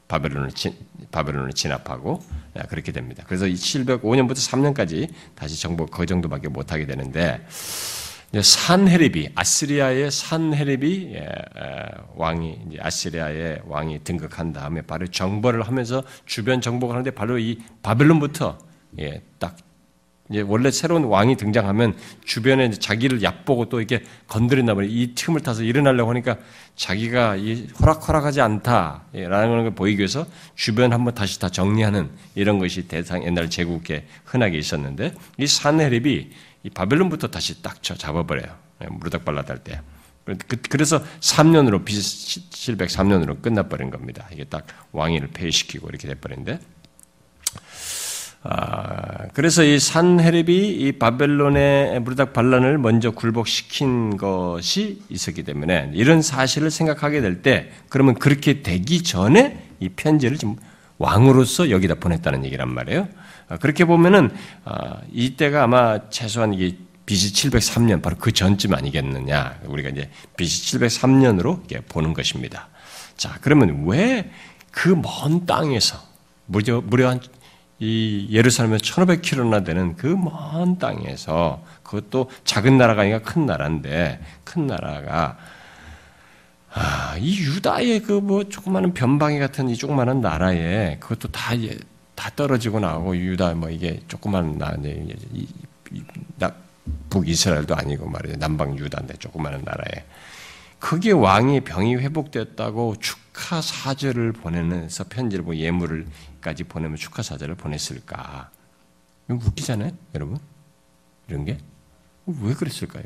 바벨론을 0.08 0.50
진, 0.54 0.74
바벨론을 1.12 1.54
진압하고 1.54 2.24
그렇게 2.70 2.92
됩니다. 2.92 3.24
그래서 3.28 3.46
705년부터 3.46 4.34
3년까지 4.34 5.14
다시 5.36 5.62
정복 5.62 5.92
그 5.92 6.08
정도밖에 6.08 6.48
못 6.48 6.72
하게 6.72 6.88
되는데 6.88 7.46
산헤립이 8.34 9.30
아시리아의 9.36 10.10
산헤립이 10.10 11.14
예, 11.14 11.30
왕이 12.16 12.80
아시리아의 12.80 13.62
왕이 13.68 14.04
등극한 14.04 14.54
다음에 14.54 14.82
바로 14.82 15.06
정벌을 15.06 15.68
하면서 15.68 16.02
주변 16.26 16.62
정복을 16.62 16.96
하는데 16.96 17.12
바로 17.12 17.38
이 17.38 17.60
바벨론부터 17.84 18.58
예, 19.02 19.22
딱 19.38 19.56
이제 20.30 20.42
원래 20.42 20.72
새로운 20.72 21.04
왕이 21.04 21.38
등장하면 21.38 21.96
주변에 22.24 22.72
자기를 22.72 23.22
얕보고 23.22 23.70
또 23.70 23.80
이렇게 23.80 24.04
건드린다 24.28 24.74
보니 24.74 24.88
이 24.90 25.14
틈을 25.14 25.42
타서 25.42 25.64
일어나려고 25.64 26.10
하니까 26.12 26.38
자기가 26.76 27.38
호락호락하지 27.80 28.42
않다라는 28.42 29.64
걸 29.64 29.76
보이기 29.76 30.00
위해서 30.00 30.26
주변 30.56 30.94
한번 30.94 31.14
다시 31.14 31.40
다 31.40 31.50
정리하는 31.50 32.10
이런 32.34 32.58
것이 32.58 32.88
대상 32.88 33.24
옛날 33.24 33.50
제국에 33.50 34.08
흔하게 34.26 34.58
있었는데 34.58 35.14
이 35.38 35.46
산헤립이 35.46 36.30
이 36.64 36.70
바벨론부터 36.72 37.28
다시 37.28 37.62
딱 37.62 37.84
잡아버려요. 37.84 38.56
예, 38.84 38.88
무르닥발라드 38.88 39.52
할 39.52 39.64
때. 39.64 39.82
그, 40.26 40.58
그래서 40.70 41.04
3년으로 41.20 41.86
BC 41.86 42.50
703년으로 42.50 43.44
끝나버린 43.44 43.92
겁니다. 43.92 44.28
이게 44.34 44.44
딱 44.44 44.66
왕위를 44.92 45.28
폐위시키고 45.28 45.88
이렇게 45.88 46.08
돼버렸는데 46.08 46.60
아, 48.48 49.28
그래서 49.34 49.64
이 49.64 49.80
산헤립이 49.80 50.68
이 50.68 50.92
바벨론의 50.92 52.00
무르닥 52.02 52.32
반란을 52.34 52.78
먼저 52.78 53.10
굴복시킨 53.10 54.18
것이 54.18 55.02
있었기 55.10 55.42
때문에 55.44 55.90
이런 55.94 56.22
사실을 56.22 56.70
생각하게 56.70 57.22
될 57.22 57.42
때 57.42 57.72
그러면 57.90 58.14
그렇게 58.16 58.62
되기 58.62 59.02
전에 59.02 59.66
이 59.80 59.90
편지를 59.90 60.38
지금 60.38 60.56
왕으로서 61.00 61.72
여기다 61.72 61.96
보냈다는 61.96 62.46
얘기란 62.46 62.72
말이에요. 62.72 63.08
아, 63.50 63.58
그렇게 63.58 63.84
보면은 63.84 64.30
아, 64.64 64.98
이때가 65.12 65.64
아마 65.64 66.10
최소한 66.12 66.54
이게 66.54 66.78
BC 67.08 67.50
703년 67.50 68.02
바로 68.04 68.16
그 68.20 68.32
전쯤 68.32 68.74
아니겠느냐. 68.76 69.60
우리가 69.66 69.90
이제 69.90 70.10
BC 70.38 70.78
703년으로 70.80 71.62
보는 71.90 72.14
것입니다. 72.14 72.70
자, 73.18 73.38
그러면 73.42 73.86
왜 73.88 74.30
그 74.72 74.90
먼 74.96 75.46
땅에서 75.46 75.98
무려 76.48 76.82
무려 76.82 77.10
한 77.10 77.20
이 77.80 78.28
예루살렘에 78.32 78.78
1500km나 78.78 79.66
되는 79.66 79.96
그 79.96 80.08
먼 80.16 80.78
땅에서 80.80 81.64
그것도 81.84 82.30
작은 82.46 82.78
나라가 82.78 83.02
아니라 83.02 83.20
큰 83.20 83.46
나라인데 83.46 84.20
큰 84.44 84.66
나라가 84.68 85.38
아, 86.74 87.16
이 87.20 87.38
유다의 87.40 88.02
그 88.02 88.20
뭐 88.22 88.44
조그마한 88.46 88.94
변방이 88.94 89.40
같은 89.40 89.70
이 89.70 89.76
조그마한 89.76 90.22
나라에 90.22 90.98
그것도 91.00 91.30
다, 91.32 91.52
다 92.16 92.30
떨어지고 92.36 92.80
나오고 92.80 93.16
유다 93.18 93.54
뭐 93.56 93.70
이게 93.70 94.02
조그마한 94.08 94.58
나, 94.58 94.74
이, 94.84 95.16
이, 95.92 96.04
나, 96.38 96.52
북이스라엘도 97.10 97.76
아니고 97.76 98.10
말이죠. 98.10 98.38
남방 98.38 98.78
유다인데 98.78 99.16
조그마한 99.18 99.62
나라에. 99.64 100.04
그게 100.80 101.12
왕이 101.12 101.62
병이 101.62 101.96
회복됐다고 101.96 102.96
축하 103.00 103.62
사절을 103.62 104.34
보내면서 104.34 105.06
편지를 105.06 105.44
뭐 105.46 105.56
예물을 105.56 106.06
까지 106.46 106.64
보내면 106.64 106.96
축하 106.96 107.24
사절을 107.24 107.56
보냈을까? 107.56 108.52
이거 109.28 109.40
웃기잖아요, 109.48 109.92
여러분. 110.14 110.38
이런 111.28 111.44
게 111.44 111.58
왜 112.28 112.54
그랬을까요? 112.54 113.04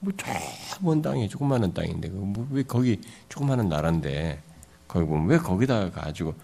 뭐저먼 0.00 1.02
땅이 1.02 1.28
조그마한 1.28 1.72
땅인데 1.72 2.08
뭐 2.08 2.46
왜 2.50 2.62
거기 2.64 3.00
조그마한 3.28 3.68
나라인데 3.68 4.42
거기 4.88 5.06
보면 5.06 5.26
왜 5.28 5.38
거기다 5.38 5.90
가지고 5.90 6.34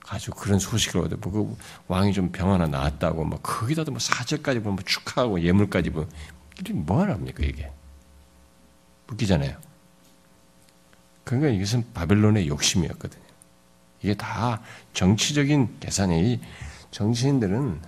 가지고 0.00 0.36
그런 0.36 0.58
소식을 0.58 1.00
얻어 1.02 1.16
보고 1.16 1.48
그 1.48 1.56
왕이 1.88 2.12
좀 2.12 2.32
병 2.32 2.52
하나 2.52 2.66
나았다고 2.66 3.24
막 3.24 3.40
거기다도 3.42 3.92
뭐 3.92 4.00
사절까지 4.00 4.60
보면 4.60 4.76
뭐 4.76 4.84
축하하고 4.84 5.40
예물까지 5.40 5.90
보면 5.90 6.08
뭐 6.86 7.00
하랍니까 7.02 7.44
이게 7.44 7.70
웃기잖아요. 9.10 9.56
그러니까 11.24 11.50
이것은 11.50 11.92
바벨론의 11.92 12.48
욕심이었거든요. 12.48 13.27
이게 14.02 14.14
다 14.14 14.60
정치적인 14.92 15.76
계산이 15.80 16.40
정치인들은 16.90 17.80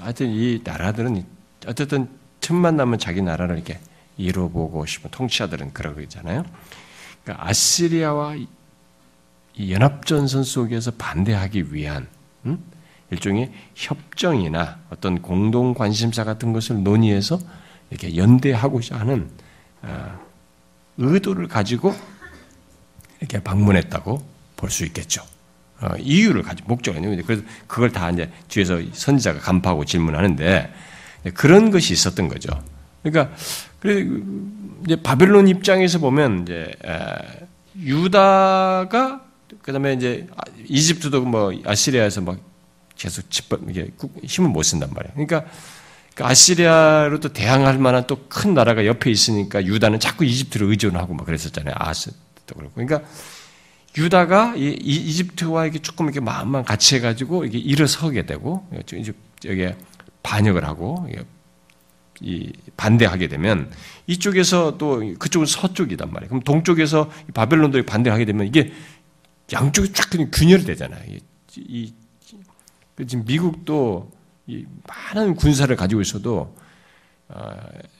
하여튼 0.00 0.28
이 0.28 0.60
나라들은 0.64 1.24
어쨌든 1.66 2.08
틈만 2.40 2.76
나면 2.76 2.98
자기 2.98 3.22
나라를 3.22 3.56
이렇게 3.56 3.80
이뤄보고 4.16 4.86
싶은 4.86 5.10
통치자들은 5.10 5.72
그러잖아요. 5.72 6.44
그러니까 7.22 7.46
아시리아와 7.48 8.36
이 9.54 9.72
연합전선 9.72 10.44
속에서 10.44 10.92
반대하기 10.92 11.72
위한 11.74 12.08
음? 12.44 12.62
일종의 13.10 13.52
협정이나 13.74 14.80
어떤 14.90 15.22
공동 15.22 15.74
관심사 15.74 16.24
같은 16.24 16.52
것을 16.52 16.82
논의해서 16.82 17.38
이렇게 17.90 18.16
연대하고자 18.16 18.98
하는 18.98 19.30
어, 19.82 20.18
의도를 20.98 21.48
가지고 21.48 21.94
이렇게 23.20 23.42
방문했다고 23.42 24.36
볼 24.56 24.70
수 24.70 24.84
있겠죠. 24.86 25.22
어, 25.80 25.94
이유를 25.98 26.42
가지고 26.42 26.68
목적을 26.68 27.02
있는 27.02 27.22
그래서 27.24 27.42
그걸 27.66 27.90
다 27.90 28.10
이제 28.10 28.30
뒤에서 28.48 28.80
선지자가 28.92 29.40
간파하고 29.40 29.84
질문하는데 29.84 30.72
그런 31.34 31.70
것이 31.70 31.92
있었던 31.92 32.28
거죠. 32.28 32.50
그러니까 33.02 33.34
이제 34.84 34.96
바벨론 35.02 35.48
입장에서 35.48 35.98
보면 35.98 36.42
이제 36.42 36.72
유다가 37.78 39.22
그다음에 39.62 39.92
이제 39.92 40.26
이집트도 40.66 41.24
뭐 41.24 41.52
아시리아에서 41.64 42.20
막 42.22 42.38
계속 42.96 43.30
집밥 43.30 43.60
이게 43.68 43.90
힘을 44.24 44.50
못 44.50 44.62
쓴단 44.62 44.90
말이에요. 44.92 45.12
그러니까 45.12 45.44
그 46.14 46.24
아시리아로도 46.24 47.32
대항할 47.34 47.78
만한 47.78 48.06
또 48.06 48.16
큰 48.28 48.54
나라가 48.54 48.86
옆에 48.86 49.10
있으니까 49.10 49.64
유다는 49.64 50.00
자꾸 50.00 50.24
이집트를 50.24 50.68
의존하고 50.68 51.14
막 51.14 51.26
그랬었잖아요. 51.26 51.74
아스도 51.76 52.14
그렇고. 52.56 52.72
그러니까 52.74 53.02
유다가 53.96 54.54
이, 54.56 54.76
이집트와 54.80 55.64
이렇게 55.64 55.78
조금 55.78 56.06
이렇게 56.06 56.20
마음만 56.20 56.64
같이 56.64 56.96
해가지고 56.96 57.44
이게 57.44 57.58
일어서게 57.58 58.26
되고 58.26 58.68
이제 58.94 59.12
여기 59.46 59.68
반역을 60.22 60.64
하고 60.64 61.08
이 62.20 62.52
반대하게 62.76 63.28
되면 63.28 63.70
이쪽에서 64.06 64.78
또 64.78 65.02
그쪽은 65.18 65.46
서쪽이단 65.46 66.12
말이에요. 66.12 66.28
그럼 66.28 66.42
동쪽에서 66.42 67.10
바벨론들이 67.34 67.84
반대하게 67.84 68.24
되면 68.24 68.46
이게 68.46 68.72
양쪽이 69.52 69.92
쫙 69.92 70.10
그냥 70.10 70.30
균열이 70.32 70.64
되잖아요. 70.64 71.02
이, 71.08 71.20
이그 71.56 73.06
지금 73.06 73.24
미국도 73.26 74.10
이 74.46 74.64
많은 74.86 75.34
군사를 75.34 75.74
가지고 75.74 76.00
있어도 76.00 76.54
어, 77.28 77.50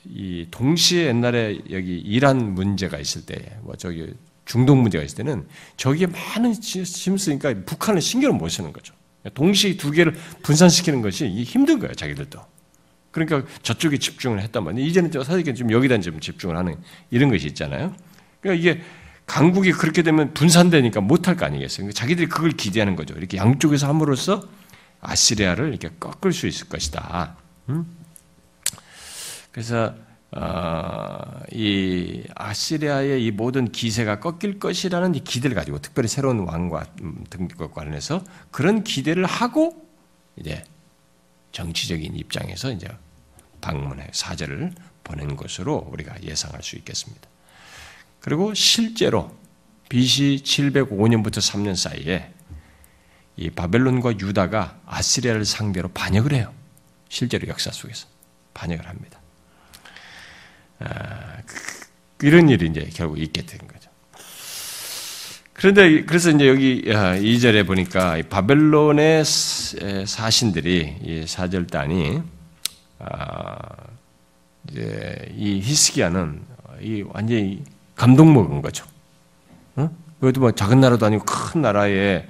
이 0.04 0.46
동시에 0.50 1.06
옛날에 1.06 1.58
여기 1.70 1.98
이란 1.98 2.54
문제가 2.54 2.98
있을 2.98 3.26
때, 3.26 3.58
뭐 3.62 3.74
저기 3.74 4.14
중동 4.46 4.80
문제가 4.80 5.04
있을 5.04 5.16
때는 5.16 5.46
저기에 5.76 6.06
많은 6.06 6.54
힘 6.54 7.18
쓰니까 7.18 7.52
북한은 7.66 8.00
신경을 8.00 8.38
못 8.38 8.48
쓰는 8.48 8.72
거죠. 8.72 8.94
동시에 9.34 9.76
두 9.76 9.90
개를 9.90 10.14
분산시키는 10.42 11.02
것이 11.02 11.26
힘든 11.42 11.78
거예요, 11.80 11.94
자기들도. 11.94 12.40
그러니까 13.10 13.42
저쪽에 13.62 13.98
집중을 13.98 14.40
했단 14.42 14.64
말이에요. 14.64 14.86
이제는 14.86 15.10
사실 15.24 15.54
좀 15.54 15.72
여기다 15.72 15.98
좀 16.00 16.20
집중을 16.20 16.56
하는 16.56 16.76
이런 17.10 17.30
것이 17.30 17.46
있잖아요. 17.48 17.94
그러니까 18.40 18.60
이게 18.60 18.82
강국이 19.26 19.72
그렇게 19.72 20.02
되면 20.02 20.32
분산되니까 20.32 21.00
못할 21.00 21.36
거 21.36 21.44
아니겠어요. 21.46 21.78
그러니까 21.78 21.98
자기들이 21.98 22.28
그걸 22.28 22.52
기대하는 22.52 22.94
거죠. 22.94 23.14
이렇게 23.14 23.38
양쪽에서 23.38 23.88
함으로써 23.88 24.46
아시리아를 25.00 25.70
이렇게 25.70 25.90
꺾을 25.98 26.32
수 26.32 26.46
있을 26.46 26.68
것이다. 26.68 27.36
음? 27.68 27.86
그래서 29.50 29.94
어, 30.32 31.40
이 31.52 32.24
아시리아의 32.34 33.24
이 33.24 33.30
모든 33.30 33.70
기세가 33.70 34.20
꺾일 34.20 34.58
것이라는 34.58 35.12
기대를 35.12 35.54
가지고 35.54 35.78
특별히 35.78 36.08
새로운 36.08 36.40
왕과 36.40 36.86
음, 37.02 37.24
등과 37.30 37.70
관련해서 37.70 38.24
그런 38.50 38.82
기대를 38.82 39.24
하고 39.24 39.86
이제 40.36 40.64
정치적인 41.52 42.16
입장에서 42.16 42.72
이제 42.72 42.88
방문해 43.60 44.08
사절을 44.12 44.72
보낸 45.04 45.36
것으로 45.36 45.88
우리가 45.92 46.22
예상할 46.22 46.62
수 46.62 46.76
있겠습니다. 46.76 47.28
그리고 48.20 48.52
실제로 48.54 49.34
BC 49.88 50.42
705년부터 50.44 51.38
3년 51.38 51.76
사이에 51.76 52.32
이 53.36 53.50
바벨론과 53.50 54.18
유다가 54.18 54.80
아시리아를 54.86 55.44
상대로 55.44 55.88
반역을 55.88 56.32
해요. 56.32 56.52
실제로 57.08 57.46
역사 57.48 57.70
속에서 57.70 58.08
반역을 58.54 58.88
합니다. 58.88 59.20
아, 60.80 61.36
그, 61.46 62.26
이런 62.26 62.48
일이 62.48 62.66
이제 62.66 62.88
결국 62.94 63.18
있게 63.18 63.42
된 63.42 63.60
거죠. 63.66 63.90
그런데 65.52 66.04
그래서 66.04 66.30
이제 66.30 66.48
여기 66.48 66.82
2절에 66.84 67.64
아, 67.64 67.66
보니까 67.66 68.20
바벨론의 68.28 69.24
사신들이 69.24 70.96
이 71.02 71.26
사절단이 71.26 72.22
아, 72.98 73.58
이제 74.70 75.32
이 75.34 75.60
히스기야는 75.60 76.42
이 76.82 77.04
완전히 77.08 77.62
감동 77.94 78.34
먹은 78.34 78.60
거죠. 78.60 78.84
어? 79.76 79.90
그것도 80.20 80.40
뭐 80.40 80.52
작은 80.52 80.80
나라도 80.80 81.06
아니고 81.06 81.24
큰 81.24 81.62
나라에 81.62 82.26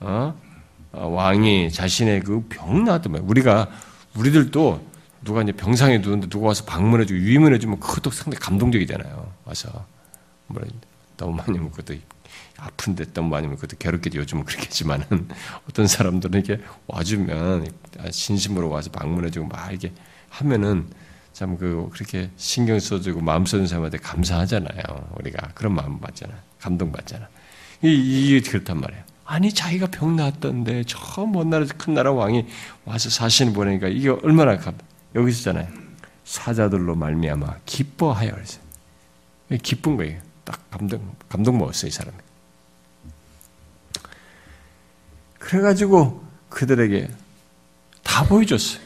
어? 0.00 0.34
어 0.92 1.06
왕이 1.08 1.70
자신의 1.70 2.20
그 2.20 2.48
병 2.48 2.84
나왔더만 2.84 3.22
우리가 3.22 3.68
우리들도 4.16 4.89
누가 5.22 5.42
이제 5.42 5.52
병상에 5.52 5.98
누는데 5.98 6.28
누가 6.28 6.48
와서 6.48 6.64
방문해주고 6.64 7.18
유임을해주면 7.20 7.80
그것도 7.80 8.10
상당히 8.10 8.40
감동적이잖아요. 8.40 9.32
와서 9.44 9.86
뭐 10.46 10.62
너무 11.16 11.34
많이 11.36 11.58
먹고도 11.58 11.94
아픈데 12.56 13.12
너무 13.12 13.28
많이 13.28 13.46
먹고도 13.48 13.76
괴롭게 13.78 14.10
요즘은 14.14 14.44
그렇겠지만은 14.44 15.28
어떤 15.68 15.86
사람들은 15.86 16.44
이렇게 16.44 16.62
와주면 16.86 17.70
진심으로 18.10 18.68
와서 18.70 18.90
방문해주고 18.90 19.46
막 19.48 19.70
이렇게 19.70 19.92
하면은 20.30 20.88
참 21.32 21.56
그 21.56 21.88
그렇게 21.92 22.30
신경 22.36 22.78
써주고 22.78 23.20
마음 23.20 23.46
써준 23.46 23.66
사람한테 23.66 23.98
감사하잖아요. 23.98 24.82
우리가 25.20 25.52
그런 25.54 25.74
마음 25.74 26.00
받잖아. 26.00 26.34
감동 26.58 26.92
받잖아. 26.92 27.28
이게 27.82 28.40
그렇단 28.40 28.80
말이에요. 28.80 29.02
아니 29.24 29.52
자기가 29.52 29.86
병 29.86 30.16
나았던데 30.16 30.84
저 30.84 31.24
먼 31.24 31.48
나라 31.50 31.64
큰 31.78 31.94
나라 31.94 32.12
왕이 32.12 32.46
와서 32.84 33.08
사신을 33.10 33.52
보내니까 33.52 33.88
이게 33.88 34.08
얼마나 34.10 34.58
감 34.58 34.76
여기 35.14 35.30
있잖아요. 35.32 35.68
사자들로 36.24 36.94
말미암아 36.94 37.58
기뻐하여 37.66 38.32
그랬어요. 38.32 38.62
기쁜 39.62 39.96
거예요. 39.96 40.20
딱 40.44 40.70
감동 40.70 41.14
감동 41.28 41.58
먹었어요 41.58 41.88
이 41.88 41.90
사람이. 41.90 42.16
그래가지고 45.38 46.22
그들에게 46.48 47.08
다 48.02 48.24
보여줬어요. 48.24 48.80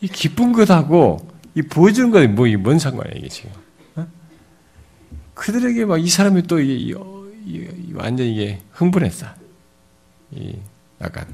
이 0.00 0.08
기쁜 0.08 0.52
것하고 0.52 1.28
이 1.54 1.62
보여주는 1.62 2.10
것이 2.10 2.26
뭐, 2.28 2.46
뭔 2.58 2.78
상관이야, 2.78 3.14
이게 3.16 3.28
지금. 3.28 3.50
어? 3.96 4.06
그들에게 5.34 5.84
막 5.84 5.98
이 5.98 6.08
사람이 6.08 6.42
또 6.44 6.60
이, 6.60 6.88
이, 6.88 6.94
이, 7.46 7.92
완전 7.94 8.26
이게 8.26 8.62
흥분했어. 8.72 9.26
이, 10.32 10.56
약간. 11.00 11.26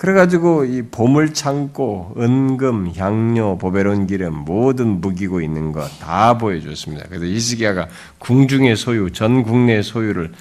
그래가지고 0.00 0.64
이 0.64 0.80
보물 0.80 1.34
창고, 1.34 2.14
은금, 2.16 2.94
향료, 2.96 3.58
보배론 3.58 4.06
기름, 4.06 4.34
모든 4.34 5.02
무기고 5.02 5.42
있는 5.42 5.72
것 5.72 5.90
다 6.00 6.38
보여줬습니다. 6.38 7.04
그래서 7.08 7.26
이스기야가 7.26 7.86
궁중의 8.18 8.76
소유, 8.76 9.10
전 9.12 9.42
국내 9.42 9.82
소유를 9.82 10.32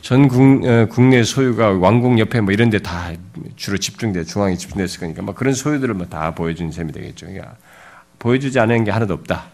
전 0.00 0.28
국, 0.28 0.64
어, 0.64 0.86
국내 0.86 1.24
소유가 1.24 1.72
왕궁 1.72 2.20
옆에 2.20 2.40
뭐 2.40 2.52
이런 2.52 2.70
데 2.70 2.78
다 2.78 3.10
주로 3.56 3.78
집중돼, 3.78 4.22
중앙에 4.22 4.54
집중됐을 4.54 5.00
거니까 5.00 5.22
막 5.22 5.34
그런 5.34 5.54
소유들을 5.54 5.92
뭐다 5.94 6.36
보여준 6.36 6.70
셈이 6.70 6.92
되겠죠. 6.92 7.26
그러니까 7.26 7.56
보여주지 8.20 8.60
않은 8.60 8.84
게 8.84 8.92
하나도 8.92 9.12
없다. 9.14 9.46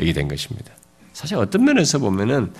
얘기 0.00 0.12
된 0.14 0.26
것입니다. 0.26 0.72
사실 1.12 1.36
어떤 1.36 1.64
면에서 1.64 2.00
보면은, 2.00 2.52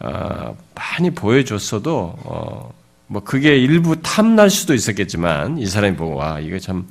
어, 0.00 0.56
많이 0.74 1.10
보여줬어도 1.10 2.14
어, 2.24 2.72
뭐 3.10 3.24
그게 3.24 3.56
일부 3.56 4.00
탐날 4.00 4.50
수도 4.50 4.72
있었겠지만 4.72 5.58
이 5.58 5.66
사람이 5.66 5.96
보고 5.96 6.14
와 6.14 6.38
이거 6.38 6.60
참 6.60 6.86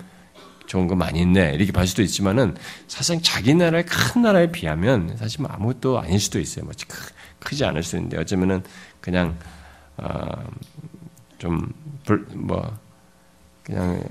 좋은 0.66 0.86
거 0.86 0.94
많이 0.94 1.22
있네 1.22 1.54
이렇게 1.54 1.72
볼 1.72 1.88
수도 1.88 2.02
있지만은 2.02 2.58
사실 2.90 3.22
자기 3.22 3.56
나라의 3.56 3.86
큰 3.86 4.24
나라에 4.24 4.52
비하면 4.52 5.16
사실 5.16 5.42
뭐 5.42 5.50
아무것도 5.50 5.98
아닐 5.98 6.20
수도 6.20 6.42
있어요. 6.42 6.66
뭐 6.66 6.74
크, 7.40 7.56
지 7.56 7.64
않을 7.64 7.84
수 7.84 7.96
있는데 7.96 8.18
어쩌면은 8.18 8.62
그냥 9.00 9.38
어, 9.96 10.44
좀뭐 11.38 12.78
그냥 13.64 14.04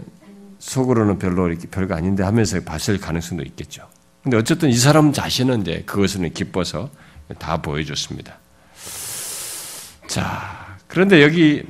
속으로는 0.61 1.19
별로 1.19 1.47
이렇게 1.49 1.69
별거 1.69 1.95
아닌데 1.95 2.23
하면서 2.23 2.59
봤을 2.63 2.99
가능성도 2.99 3.45
있겠죠. 3.45 3.87
근데 4.23 4.39
어쨌든 4.39 4.71
이 4.71 4.77
사람 4.77 5.13
자신은 5.13 5.61
이제 5.61 5.83
그것을 5.85 6.27
기뻐서 6.31 6.89
다 7.39 7.61
보여줬습니다. 7.61 8.39
자, 10.07 10.79
그런데 10.87 11.23
여기 11.23 11.63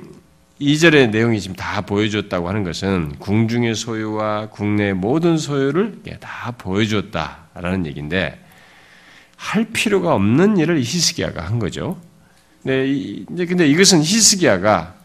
2절의 0.60 1.10
내용이 1.10 1.40
지금 1.40 1.54
다 1.54 1.82
보여줬다고 1.82 2.48
하는 2.48 2.64
것은 2.64 3.16
궁중의 3.18 3.74
소유와 3.74 4.50
국내 4.50 4.92
모든 4.92 5.38
소유를 5.38 6.02
다 6.20 6.52
보여줬다라는 6.58 7.86
얘기인데 7.86 8.44
할 9.36 9.66
필요가 9.66 10.14
없는 10.14 10.58
일을 10.58 10.80
히스기야가 10.80 11.44
한 11.44 11.58
거죠. 11.60 12.00
네, 12.64 13.24
근데 13.26 13.68
이것은 13.68 14.00
히스기야가 14.00 14.96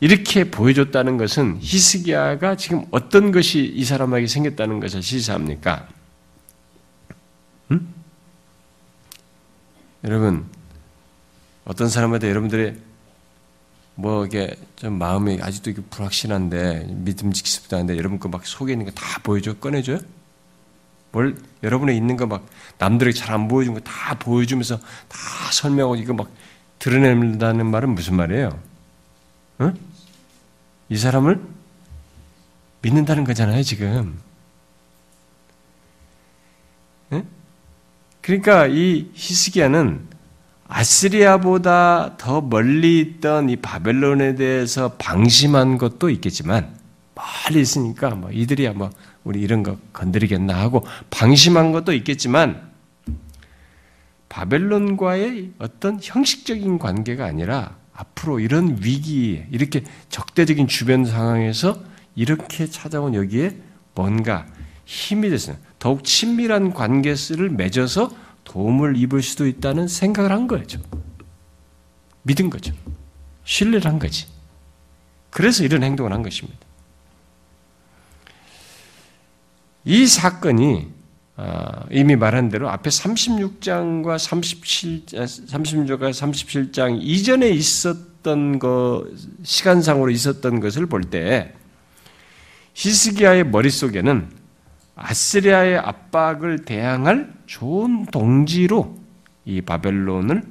이렇게 0.00 0.50
보여줬다는 0.50 1.16
것은 1.16 1.58
히스기야가 1.60 2.56
지금 2.56 2.84
어떤 2.90 3.32
것이 3.32 3.64
이 3.64 3.84
사람에게 3.84 4.26
생겼다는 4.26 4.80
것을 4.80 5.02
시사합니까? 5.02 5.88
음? 7.70 7.94
여러분 10.04 10.44
어떤 11.64 11.88
사람한테 11.88 12.28
여러분들의 12.28 12.76
뭐 13.94 14.24
이게 14.26 14.56
좀 14.76 14.98
마음이 14.98 15.38
아직도 15.42 15.70
이게 15.70 15.82
불확실한데 15.90 16.86
믿음직스럽다 16.90 17.76
한데 17.76 17.96
여러분 17.96 18.18
거막 18.18 18.46
속에 18.46 18.72
있는 18.72 18.86
거 18.86 18.92
다 18.92 19.20
보여줘 19.22 19.54
꺼내줘요? 19.58 19.98
뭘 21.12 21.36
여러분의 21.62 21.96
있는 21.96 22.16
거 22.16 22.26
막 22.26 22.46
남들에게 22.78 23.14
잘 23.16 23.34
안 23.34 23.48
보여준 23.48 23.74
거 23.74 23.80
다 23.80 24.18
보여주면서 24.18 24.78
다 24.78 25.18
설명하고 25.52 25.96
이거 25.96 26.14
막 26.14 26.30
드러낸다는 26.78 27.66
말은 27.66 27.90
무슨 27.94 28.16
말이에요? 28.16 28.58
응? 29.60 29.74
이 30.88 30.96
사람을 30.96 31.40
믿는다는 32.82 33.24
거잖아요 33.24 33.62
지금. 33.62 34.18
응? 37.12 37.26
그러니까 38.22 38.66
이 38.66 39.10
히스기야는 39.14 40.08
아스리아보다 40.72 42.16
더 42.16 42.40
멀리 42.40 42.98
있던 43.00 43.50
이 43.50 43.56
바벨론에 43.56 44.34
대해서 44.34 44.92
방심한 44.96 45.76
것도 45.76 46.08
있겠지만 46.08 46.74
멀리 47.14 47.60
있으니까 47.60 48.10
뭐 48.10 48.30
이들이야 48.30 48.72
뭐 48.72 48.90
우리 49.22 49.42
이런 49.42 49.62
거 49.62 49.76
건드리겠나 49.92 50.58
하고 50.58 50.84
방심한 51.10 51.72
것도 51.72 51.92
있겠지만 51.92 52.72
바벨론과의 54.30 55.52
어떤 55.58 55.98
형식적인 56.00 56.78
관계가 56.78 57.26
아니라 57.26 57.76
앞으로 57.92 58.40
이런 58.40 58.78
위기, 58.80 59.44
이렇게 59.50 59.84
적대적인 60.08 60.68
주변 60.68 61.04
상황에서 61.04 61.78
이렇게 62.14 62.66
찾아온 62.66 63.14
여기에 63.14 63.58
뭔가 63.94 64.46
힘이 64.86 65.28
됐어요. 65.28 65.56
더욱 65.78 66.02
친밀한 66.02 66.72
관계를 66.72 67.50
맺어서 67.50 68.10
도움을 68.44 68.96
입을 68.96 69.22
수도 69.22 69.46
있다는 69.46 69.88
생각을 69.88 70.32
한 70.32 70.46
거죠. 70.46 70.80
믿은 72.22 72.50
거죠. 72.50 72.72
신뢰를 73.44 73.90
한 73.90 73.98
거지. 73.98 74.26
그래서 75.30 75.64
이런 75.64 75.82
행동을 75.82 76.12
한 76.12 76.22
것입니다. 76.22 76.58
이 79.84 80.06
사건이 80.06 81.02
아, 81.36 81.84
이미 81.90 82.14
말한 82.14 82.50
대로 82.50 82.68
앞에 82.68 82.90
36장과 82.90 84.18
37, 84.18 85.06
36과 85.06 86.10
37장 86.10 86.98
이전에 87.00 87.48
있었던 87.48 88.58
거, 88.58 89.06
시간상으로 89.42 90.10
있었던 90.10 90.60
것을 90.60 90.86
볼 90.86 91.02
때, 91.02 91.54
히스기야의 92.74 93.48
머릿속에는 93.48 94.28
아스리아의 94.94 95.78
압박을 95.78 96.64
대항할 96.64 97.32
좋은 97.46 98.06
동지로 98.06 98.98
이 99.44 99.60
바벨론을 99.62 100.42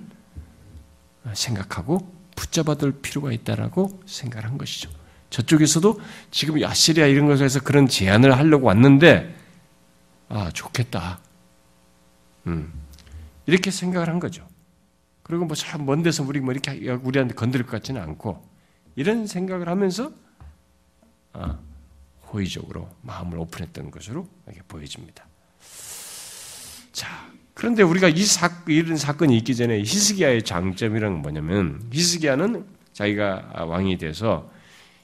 생각하고 1.34 2.12
붙잡아둘 2.36 3.02
필요가 3.02 3.32
있다라고 3.32 4.02
생각한 4.06 4.58
것이죠. 4.58 4.90
저쪽에서도 5.30 6.02
지금 6.32 6.64
아시리아 6.64 7.06
이런 7.06 7.28
것에서 7.28 7.62
그런 7.62 7.88
제안을 7.88 8.36
하려고 8.38 8.68
왔는데 8.68 9.36
아 10.30 10.50
좋겠다. 10.52 11.20
음. 12.48 12.74
이렇게 13.46 13.70
생각을 13.72 14.10
한 14.10 14.20
거죠. 14.20 14.46
그리고 15.24 15.46
뭐 15.46 15.56
참 15.56 15.86
먼 15.86 16.02
데서 16.04 16.24
우리 16.24 16.40
뭐 16.42 16.52
이렇게 16.52 16.90
우리한테 16.90 17.36
건드릴 17.36 17.66
것 17.66 17.72
같지는 17.74 18.02
않고 18.02 18.44
이런 18.96 19.28
생각을 19.28 19.70
하면서 19.70 20.12
아, 21.34 21.60
호의적으로 22.34 22.89
마음을 23.02 23.38
오픈했던 23.39 23.91
것으로 23.91 24.28
이렇게 24.48 24.62
보여집니다. 24.67 25.26
자, 26.91 27.08
그런데 27.54 27.84
우리가 27.84 28.08
이 28.08 28.24
사, 28.24 28.50
이런 28.67 28.98
사건이 28.98 29.38
있기 29.38 29.56
전에 29.56 29.80
히스기야의 29.80 30.44
장점이란 30.44 31.22
뭐냐면 31.22 31.82
히스기야는 31.91 32.65
자기가 32.94 33.65
왕이 33.67 33.98
돼서 33.98 34.50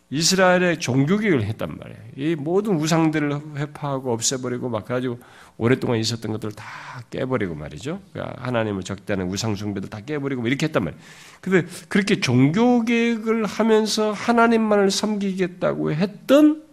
이스라엘의 0.09 0.79
종교개혁을 0.79 1.43
했단 1.43 1.77
말이에요. 1.77 1.99
이 2.15 2.35
모든 2.35 2.75
우상들을 2.75 3.57
회파하고 3.57 4.13
없애버리고 4.13 4.69
막 4.69 4.85
가지고 4.85 5.19
오랫동안 5.57 5.99
있었던 5.99 6.31
것들을 6.31 6.55
다 6.55 6.65
깨버리고 7.09 7.55
말이죠. 7.55 8.01
그러니까 8.13 8.41
하나님을 8.41 8.83
적대하는 8.83 9.29
우상 9.29 9.55
숭배들 9.55 9.89
다 9.89 9.99
깨버리고 9.99 10.41
뭐 10.41 10.47
이렇게 10.47 10.67
했단 10.67 10.85
말이에요. 10.85 11.03
근데 11.41 11.67
그렇게 11.89 12.21
종교개혁을 12.21 13.45
하면서 13.45 14.13
하나님만을 14.13 14.91
섬기겠다고 14.91 15.91
했던 15.91 16.66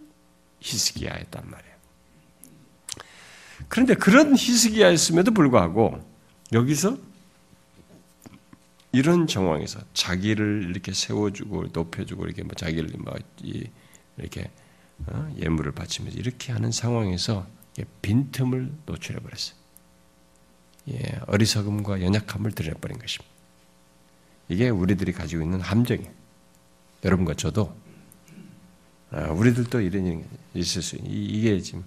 히스기야였단 0.65 1.49
말이에요. 1.49 1.75
그런데 3.69 3.93
그런 3.93 4.35
히스기야였음에도 4.35 5.31
불구하고 5.31 5.99
여기서 6.51 6.97
이런 8.91 9.27
정황에서 9.27 9.79
자기를 9.93 10.67
이렇게 10.69 10.93
세워주고 10.93 11.67
높여주고 11.73 12.25
이렇게 12.25 12.43
뭐 12.43 12.53
자기를 12.55 12.91
뭐 12.99 13.13
이렇게 14.17 14.51
어? 15.07 15.33
예물을 15.37 15.73
바치면서 15.73 16.17
이렇게 16.17 16.53
하는 16.53 16.71
상황에서 16.71 17.45
빈틈을 18.01 18.71
노출해 18.85 19.19
버렸어요. 19.19 19.55
예, 20.91 21.19
어리석음과 21.27 22.01
연약함을 22.01 22.53
드러내버린 22.53 22.97
것입니다. 22.99 23.35
이게 24.47 24.69
우리들이 24.69 25.11
가지고 25.11 25.43
있는 25.43 25.59
함정이에요. 25.59 26.11
여러분과 27.03 27.33
저도 27.33 27.75
아, 27.75 27.84
우리들도 29.11 29.81
이런 29.81 30.05
일이 30.07 30.23
있을 30.53 30.81
수 30.81 30.97
이게 31.03 31.59
지금 31.59 31.83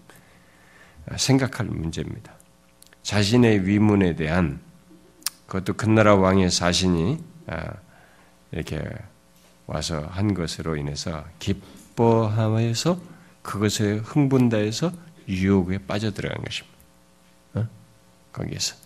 생각할 1.16 1.66
문제입니다. 1.66 2.32
자신의 3.02 3.66
위문에 3.66 4.16
대한 4.16 4.60
그것도 5.46 5.74
큰 5.74 5.94
나라 5.94 6.14
왕의 6.14 6.50
자신이 6.50 7.18
아, 7.46 7.72
이렇게 8.52 8.82
와서 9.66 10.06
한 10.10 10.34
것으로 10.34 10.76
인해서 10.76 11.24
기뻐하면서 11.38 13.00
그것에 13.42 13.96
흥분다해서 14.04 14.92
유혹에 15.28 15.78
빠져들어간 15.78 16.44
것입니다. 16.44 16.76
어? 17.54 17.68
거기에서 18.32 18.76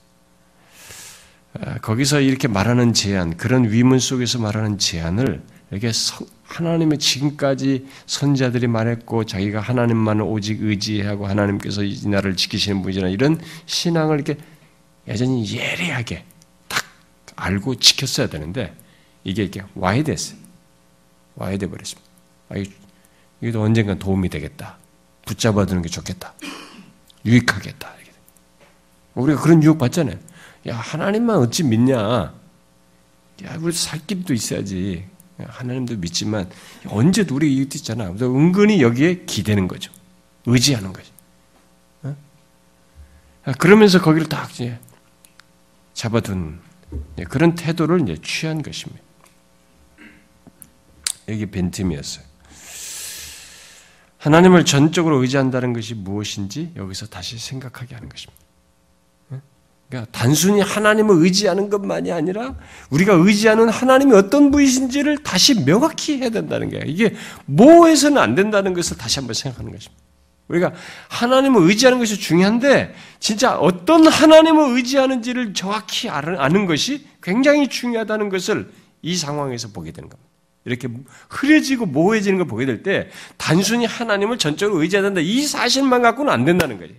아, 1.54 1.78
거기서 1.78 2.20
이렇게 2.20 2.48
말하는 2.48 2.92
제안, 2.92 3.36
그런 3.36 3.70
위문 3.70 3.98
속에서 3.98 4.38
말하는 4.38 4.78
제안을 4.78 5.42
이렇게 5.70 5.90
하나님의 6.52 6.98
지금까지 6.98 7.86
선자들이 8.06 8.66
말했고 8.66 9.24
자기가 9.24 9.60
하나님만을 9.60 10.22
오직 10.22 10.62
의지하고 10.62 11.26
하나님께서 11.26 11.82
이 11.82 12.00
나라를 12.04 12.36
지키시는 12.36 12.82
분이라 12.82 13.08
이런 13.08 13.40
신앙을 13.66 14.16
이렇게 14.16 14.36
여전히 15.08 15.44
예리하게 15.50 16.24
딱 16.68 16.84
알고 17.36 17.76
지켰어야 17.76 18.28
되는데 18.28 18.74
이게 19.24 19.42
이렇게 19.42 19.62
와해됐어요. 19.74 20.38
와해돼 21.36 21.66
버렸습니다. 21.68 22.10
아, 22.50 22.54
이게도 23.40 23.62
언젠간 23.62 23.98
도움이 23.98 24.28
되겠다. 24.28 24.76
붙잡아두는 25.24 25.82
게 25.82 25.88
좋겠다. 25.88 26.34
유익하겠다. 27.24 27.92
우리가 29.14 29.40
그런 29.40 29.62
유혹 29.62 29.78
받잖아요. 29.78 30.16
야, 30.68 30.76
하나님만 30.76 31.36
어찌 31.36 31.64
믿냐? 31.64 31.98
야, 31.98 33.56
우리 33.60 33.72
살 33.72 34.00
길도 34.06 34.32
있어야지. 34.32 35.04
하나님도 35.48 35.96
믿지만 35.96 36.50
언제도 36.86 37.34
우리 37.34 37.54
이웃 37.54 37.74
있잖아. 37.74 38.10
은근히 38.10 38.82
여기에 38.82 39.24
기대는 39.24 39.68
거죠. 39.68 39.92
의지하는 40.46 40.92
거죠. 40.92 41.12
어? 42.02 42.16
아, 43.44 43.52
그러면서 43.52 44.00
거기를 44.00 44.28
딱 44.28 44.50
이제 44.50 44.78
잡아둔 45.94 46.60
네, 47.16 47.24
그런 47.24 47.54
태도를 47.54 48.02
이제 48.02 48.16
취한 48.22 48.62
것입니다. 48.62 49.02
여기 51.28 51.46
빈틈이었어요. 51.46 52.24
하나님을 54.18 54.64
전적으로 54.64 55.20
의지한다는 55.20 55.72
것이 55.72 55.94
무엇인지 55.94 56.72
여기서 56.76 57.06
다시 57.06 57.38
생각하게 57.38 57.94
하는 57.94 58.08
것입니다. 58.08 58.41
그러니까 59.92 60.10
단순히 60.10 60.62
하나님을 60.62 61.16
의지하는 61.22 61.68
것만이 61.68 62.12
아니라 62.12 62.54
우리가 62.88 63.12
의지하는 63.12 63.68
하나님이 63.68 64.14
어떤 64.14 64.50
분이신지를 64.50 65.18
다시 65.18 65.66
명확히 65.66 66.16
해야 66.16 66.30
된다는 66.30 66.70
거예요. 66.70 66.84
이게 66.86 67.14
모호해서는 67.44 68.16
안 68.16 68.34
된다는 68.34 68.72
것을 68.72 68.96
다시 68.96 69.18
한번 69.18 69.34
생각하는 69.34 69.70
것입니다. 69.70 70.02
우리가 70.48 70.72
하나님을 71.08 71.68
의지하는 71.68 71.98
것이 71.98 72.18
중요한데 72.18 72.94
진짜 73.20 73.58
어떤 73.58 74.06
하나님을 74.06 74.76
의지하는지를 74.76 75.52
정확히 75.52 76.08
아는 76.08 76.64
것이 76.64 77.06
굉장히 77.22 77.68
중요하다는 77.68 78.30
것을 78.30 78.72
이 79.02 79.14
상황에서 79.14 79.68
보게 79.68 79.92
되는 79.92 80.08
겁니다. 80.08 80.30
이렇게 80.64 80.88
흐려지고 81.28 81.84
모호해지는 81.84 82.38
걸 82.38 82.46
보게 82.46 82.64
될 82.64 82.82
때 82.82 83.10
단순히 83.36 83.84
하나님을 83.84 84.38
전적으로 84.38 84.80
의지해야 84.80 85.02
된다. 85.02 85.20
이 85.20 85.42
사실만 85.42 86.00
갖고는 86.00 86.32
안 86.32 86.46
된다는 86.46 86.78
거지. 86.78 86.94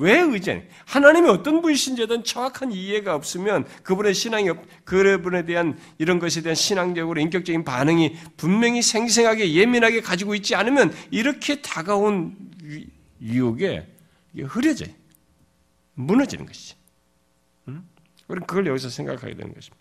왜 0.00 0.18
의지하냐? 0.18 0.62
하나님이 0.86 1.28
어떤 1.28 1.60
분이신지에 1.60 2.06
정확한 2.24 2.72
이해가 2.72 3.14
없으면 3.14 3.66
그분의 3.82 4.14
신앙이 4.14 4.48
없, 4.48 4.58
그분에 4.84 5.44
대한 5.44 5.78
이런 5.98 6.18
것에 6.18 6.40
대한 6.40 6.54
신앙적으로 6.54 7.20
인격적인 7.20 7.64
반응이 7.64 8.16
분명히 8.38 8.80
생생하게 8.80 9.52
예민하게 9.52 10.00
가지고 10.00 10.34
있지 10.34 10.54
않으면 10.54 10.94
이렇게 11.10 11.60
다가온 11.60 12.34
유혹에 13.20 13.86
흐려져요. 14.34 14.88
무너지는 15.94 16.46
것이지. 16.46 16.76
응? 17.68 17.84
그걸 18.26 18.66
여기서 18.66 18.88
생각하게 18.88 19.34
되는 19.34 19.52
것입니다. 19.52 19.76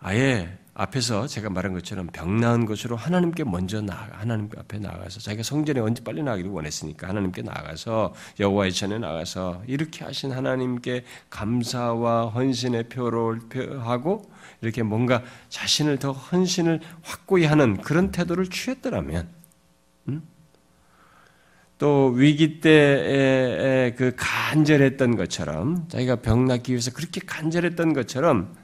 아예 0.00 0.56
앞에서 0.78 1.26
제가 1.26 1.50
말한 1.50 1.72
것처럼 1.72 2.06
병 2.06 2.38
나은 2.38 2.64
것으로 2.64 2.94
하나님께 2.94 3.42
먼저 3.42 3.80
나아가 3.80 4.18
하나님 4.18 4.48
앞에 4.56 4.78
나가서 4.78 5.18
자기가 5.18 5.42
성전에 5.42 5.80
언제 5.80 6.04
빨리 6.04 6.22
나가기를 6.22 6.52
원했으니까 6.52 7.08
하나님께 7.08 7.42
나가서 7.42 8.14
여호와의 8.38 8.72
전에 8.72 8.98
나가서 8.98 9.64
이렇게 9.66 10.04
하신 10.04 10.30
하나님께 10.30 11.04
감사와 11.30 12.28
헌신의 12.28 12.90
표를 12.90 13.40
하고 13.80 14.30
이렇게 14.60 14.84
뭔가 14.84 15.24
자신을 15.48 15.98
더 15.98 16.12
헌신을 16.12 16.80
확고히 17.02 17.44
하는 17.44 17.78
그런 17.78 18.12
태도를 18.12 18.46
취했더라면 18.46 19.28
음? 20.06 20.22
또 21.78 22.12
위기 22.14 22.60
때에 22.60 23.94
그 23.96 24.14
간절했던 24.16 25.16
것처럼 25.16 25.88
자기가 25.88 26.16
병 26.16 26.44
낫기 26.44 26.70
위해서 26.70 26.92
그렇게 26.92 27.20
간절했던 27.26 27.94
것처럼 27.94 28.54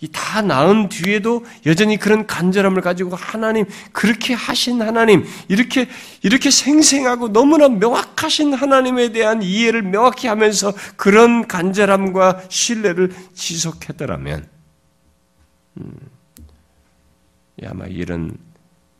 이다 0.00 0.42
나은 0.42 0.90
뒤에도 0.90 1.46
여전히 1.64 1.96
그런 1.96 2.26
간절함을 2.26 2.82
가지고 2.82 3.16
하나님 3.16 3.64
그렇게 3.92 4.34
하신 4.34 4.82
하나님 4.82 5.24
이렇게 5.48 5.88
이렇게 6.22 6.50
생생하고 6.50 7.32
너무나 7.32 7.68
명확하신 7.68 8.52
하나님에 8.52 9.12
대한 9.12 9.42
이해를 9.42 9.82
명확히 9.82 10.26
하면서 10.26 10.74
그런 10.96 11.48
간절함과 11.48 12.42
신뢰를 12.50 13.10
지속했더라면 13.34 14.48
음, 15.78 15.92
아마 17.64 17.86
이런 17.86 18.36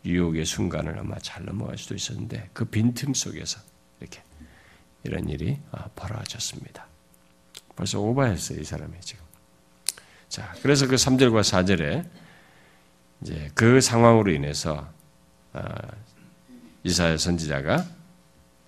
유혹의 0.07 0.47
순간을 0.47 0.99
아마 0.99 1.19
잘 1.19 1.45
넘어갈 1.45 1.77
수도 1.77 1.95
있었는데 1.95 2.51
그 2.55 2.65
빈틈 2.65 3.13
속에서 3.13 3.61
이렇게 4.01 4.23
이런 5.05 5.29
일이 5.29 5.59
아, 5.73 5.89
벌어졌습니다. 5.95 6.87
벌써 7.75 8.01
오버했어요 8.01 8.61
이 8.61 8.65
사람이 8.65 8.95
지금. 9.01 9.26
자, 10.37 10.53
그래서 10.61 10.87
그 10.87 10.97
3절과 10.97 11.41
4절에 11.41 12.07
이제 13.23 13.51
그 13.55 13.81
상황으로 13.81 14.31
인해서 14.33 14.87
아, 15.55 15.63
이사야 16.85 17.17
선지자가 17.17 17.87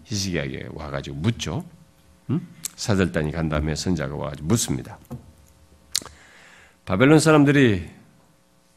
히스기야에게 0.04 0.68
와가지고 0.72 1.16
묻죠. 1.16 1.66
음? 2.30 2.48
사절단이 2.74 3.32
간 3.32 3.50
다음에 3.50 3.74
선자가 3.74 4.14
와가지고 4.16 4.48
묻습니다. 4.48 4.98
바벨론 6.86 7.20
사람들이 7.20 7.90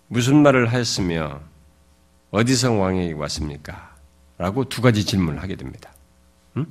무슨 0.10 0.43
말을 0.43 0.73
하였으며 0.73 1.39
어디서 2.32 2.73
왕이 2.73 3.13
왔습니까? 3.13 3.95
라고 4.38 4.67
두 4.67 4.82
가지 4.82 5.06
질문을 5.06 5.41
하게 5.41 5.56
됩니다. 5.56 5.93
음? 6.58 6.65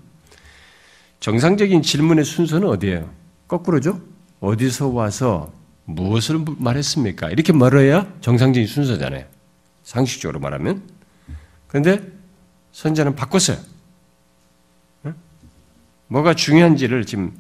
정상적인 1.21 1.81
질문의 1.81 2.27
순서는 2.27 2.69
어디예요? 2.69 3.11
거꾸로죠? 3.49 4.03
어디서 4.41 4.89
와서 4.89 5.59
무엇을 5.95 6.45
말했습니까? 6.59 7.31
이렇게 7.31 7.53
말해야 7.53 8.07
정상적인 8.21 8.67
순서잖아요. 8.67 9.25
상식적으로 9.83 10.41
말하면. 10.41 10.83
그런데 11.69 12.01
선자는 12.73 13.15
바꿨어요. 13.17 13.59
뭐가 16.09 16.35
중요한지를 16.35 17.07
지금 17.07 17.33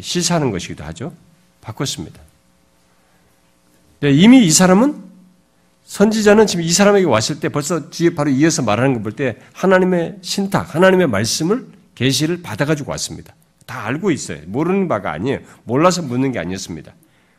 시사하는 0.00 0.50
것이기도 0.50 0.84
하죠. 0.84 1.12
바꿨습니다. 1.60 2.20
이미 4.02 4.46
이 4.46 4.50
사람은 4.50 5.04
선지자는 5.84 6.46
지금 6.46 6.64
이 6.64 6.72
사람에게 6.72 7.06
왔을 7.06 7.40
때 7.40 7.48
벌써 7.48 7.90
뒤에 7.90 8.10
바로 8.14 8.30
이어서 8.30 8.62
말하는 8.62 8.94
걸 8.94 9.02
볼 9.02 9.12
때 9.12 9.36
하나님의 9.52 10.18
신탁, 10.22 10.74
하나님의 10.74 11.06
말씀을 11.08 11.66
계시를 11.94 12.42
받아가지고 12.42 12.90
왔습니다. 12.92 13.34
다 13.66 13.84
알고 13.86 14.10
있어요. 14.10 14.38
모르는 14.46 14.88
바가 14.88 15.12
아니에요. 15.12 15.40
몰라서 15.64 16.02
묻는 16.02 16.32
게 16.32 16.38
아니었습니다. 16.38 16.92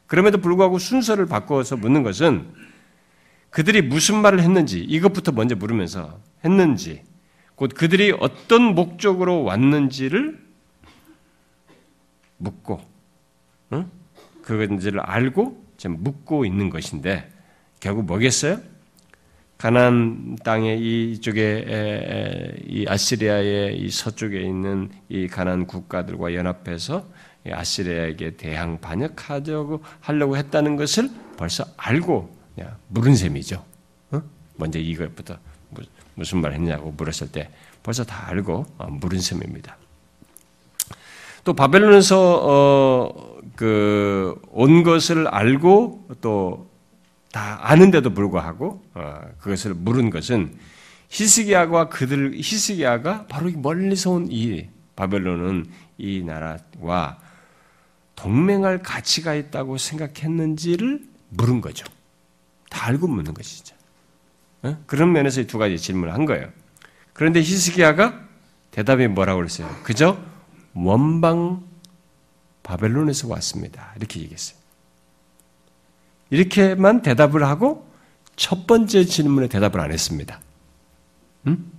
그럼에도 0.07 0.39
불구하고 0.39 0.79
순서를 0.79 1.25
바꿔서 1.25 1.75
묻는 1.77 2.01
것은 2.01 2.47
그들이 3.49 3.81
무슨 3.81 4.21
말을 4.21 4.41
했는지 4.41 4.79
이것부터 4.79 5.31
먼저 5.31 5.55
물으면서 5.55 6.19
했는지 6.43 7.03
곧 7.55 7.71
그들이 7.75 8.15
어떤 8.19 8.75
목적으로 8.75 9.43
왔는지를 9.43 10.39
묻고 12.37 12.81
응? 13.73 13.89
그건지를 14.43 14.99
알고 15.01 15.65
지금 15.75 16.03
묻고 16.03 16.45
있는 16.45 16.69
것인데 16.69 17.29
결국 17.79 18.05
뭐겠어요? 18.05 18.59
가나안 19.57 20.37
땅의 20.43 21.13
이쪽에 21.13 22.53
이 22.67 22.85
아시리아의 22.87 23.77
이 23.79 23.89
서쪽에 23.89 24.39
있는 24.39 24.89
이 25.09 25.27
가나안 25.27 25.65
국가들과 25.65 26.35
연합해서 26.35 27.07
아시리아에게 27.53 28.37
대항 28.37 28.79
반역하려고 28.79 29.83
하려고 29.99 30.37
했다는 30.37 30.75
것을 30.75 31.09
벌써 31.37 31.65
알고 31.77 32.35
물은 32.89 33.15
셈이죠. 33.15 33.63
어? 34.11 34.21
먼저 34.55 34.79
이것부터 34.79 35.37
무슨 36.15 36.41
말 36.41 36.53
했냐고 36.53 36.91
물었을 36.91 37.31
때 37.31 37.49
벌써 37.83 38.03
다 38.03 38.27
알고 38.27 38.65
어, 38.77 38.87
물은 38.89 39.19
셈입니다. 39.19 39.77
또 41.43 41.53
바벨론에서 41.53 42.41
어, 42.43 43.37
그온 43.55 44.83
것을 44.83 45.27
알고 45.27 46.07
또 46.21 46.67
다 47.31 47.59
아는데도 47.69 48.11
불구하고 48.13 48.81
어, 48.93 49.21
그것을 49.39 49.73
물은 49.73 50.09
것은 50.09 50.55
히스기야가 51.09 51.89
그들 51.89 52.33
히스기야가 52.35 53.27
바로 53.27 53.51
멀리서 53.51 54.11
온 54.11 54.27
이 54.31 54.65
바벨론은 54.95 55.67
이 55.97 56.23
나라와 56.23 57.17
동맹할 58.17 58.81
가치가 58.81 59.35
있다고 59.35 59.77
생각했는지를 59.77 61.07
물은 61.29 61.61
거죠. 61.61 61.85
다 62.69 62.87
알고 62.87 63.07
묻는 63.07 63.33
것이죠. 63.33 63.75
어? 64.63 64.77
그런 64.87 65.13
면에서 65.13 65.43
두 65.43 65.57
가지 65.57 65.77
질문을 65.77 66.13
한 66.13 66.25
거예요. 66.25 66.51
그런데 67.13 67.39
히스기야가 67.39 68.27
대답이 68.71 69.07
뭐라고 69.07 69.37
그랬어요? 69.37 69.69
그저 69.83 70.19
원방 70.73 71.63
바벨론에서 72.63 73.27
왔습니다. 73.29 73.93
이렇게 73.95 74.19
얘기했어요. 74.19 74.57
이렇게만 76.31 77.03
대답을 77.03 77.43
하고 77.43 77.87
첫 78.35 78.65
번째 78.67 79.05
질문에 79.05 79.47
대답을 79.47 79.79
안 79.79 79.91
했습니다. 79.91 80.41
응? 81.45 81.71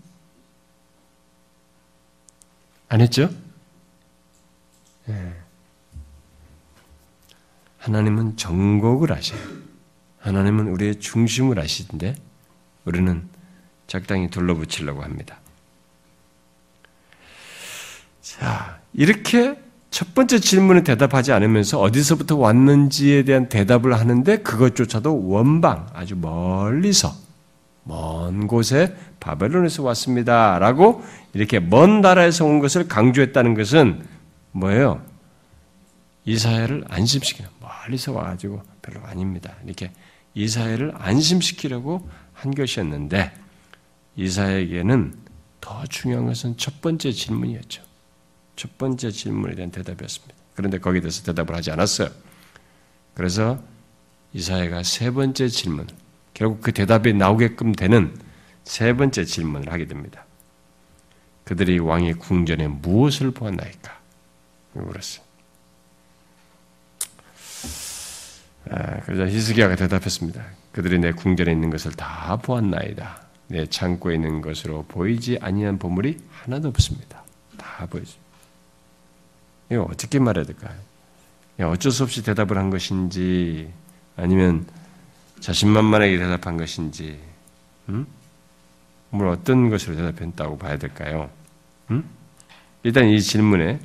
안 2.88 3.00
했죠? 3.00 3.28
네. 5.04 5.37
하나님은 7.88 8.36
정곡을 8.36 9.12
하셔요. 9.12 9.40
하나님은 10.20 10.68
우리의 10.68 11.00
중심을 11.00 11.58
아시는데 11.58 12.14
우리는 12.84 13.22
적당히 13.86 14.28
둘러붙이려고 14.28 15.02
합니다. 15.02 15.38
자, 18.20 18.78
이렇게 18.92 19.58
첫 19.90 20.14
번째 20.14 20.38
질문에 20.38 20.84
대답하지 20.84 21.32
않으면서 21.32 21.80
어디서부터 21.80 22.36
왔는지에 22.36 23.22
대한 23.24 23.48
대답을 23.48 23.94
하는데 23.98 24.36
그것조차도 24.38 25.28
원방, 25.28 25.86
아주 25.94 26.14
멀리서, 26.14 27.14
먼 27.84 28.46
곳에 28.46 28.94
바벨론에서 29.18 29.82
왔습니다. 29.82 30.58
라고 30.58 31.02
이렇게 31.32 31.58
먼 31.58 32.02
나라에서 32.02 32.44
온 32.44 32.58
것을 32.58 32.86
강조했다는 32.86 33.54
것은 33.54 34.04
뭐예요? 34.52 35.00
이사야를 36.26 36.84
안심시키는 36.90 37.48
멀리서 37.88 38.12
와가지고 38.12 38.62
별로 38.82 39.04
아닙니다. 39.04 39.56
이렇게 39.64 39.90
이사야를 40.34 40.92
안심시키려고 40.96 42.08
한 42.32 42.54
것이었는데 42.54 43.32
이사야에게는 44.16 45.14
더 45.60 45.84
중요한 45.86 46.26
것은 46.26 46.56
첫 46.56 46.80
번째 46.80 47.10
질문이었죠. 47.12 47.82
첫 48.56 48.78
번째 48.78 49.10
질문에 49.10 49.54
대한 49.54 49.70
대답이었습니다. 49.70 50.34
그런데 50.54 50.78
거기에 50.78 51.00
대해서 51.00 51.22
대답을 51.24 51.54
하지 51.54 51.70
않았어요. 51.70 52.10
그래서 53.14 53.62
이사야가 54.32 54.82
세 54.82 55.10
번째 55.10 55.48
질문, 55.48 55.86
결국 56.34 56.60
그 56.60 56.72
대답이 56.72 57.14
나오게끔 57.14 57.72
되는 57.72 58.16
세 58.64 58.92
번째 58.92 59.24
질문을 59.24 59.72
하게 59.72 59.86
됩니다. 59.86 60.24
그들이 61.44 61.78
왕의 61.78 62.14
궁전에 62.14 62.68
무엇을 62.68 63.30
보았나이까? 63.30 63.98
물었어요. 64.74 65.28
아, 68.57 68.57
그러자 68.68 69.26
히스기야가 69.26 69.76
대답했습니다. 69.76 70.44
그들이 70.72 70.98
내 70.98 71.12
궁전에 71.12 71.50
있는 71.52 71.70
것을 71.70 71.92
다 71.92 72.36
보았나이다. 72.36 73.22
내 73.48 73.66
창고에 73.66 74.14
있는 74.16 74.42
것으로 74.42 74.84
보이지 74.88 75.38
아니한 75.40 75.78
보물이 75.78 76.18
하나도 76.30 76.68
없습니다. 76.68 77.22
다 77.56 77.86
보이죠. 77.86 78.18
이거 79.70 79.82
어떻게 79.82 80.18
말해야 80.18 80.44
될까요? 80.44 80.74
어쩔 81.60 81.90
수 81.90 82.04
없이 82.04 82.22
대답을 82.22 82.56
한 82.56 82.70
것인지 82.70 83.72
아니면 84.16 84.66
자신만만하게 85.40 86.18
대답한 86.18 86.56
것인지 86.56 87.18
음? 87.88 88.06
뭘 89.10 89.28
어떤 89.28 89.70
것으로 89.70 89.96
대답했다고 89.96 90.58
봐야 90.58 90.76
될까요? 90.76 91.30
음? 91.90 92.08
일단 92.82 93.08
이 93.08 93.20
질문에 93.20 93.80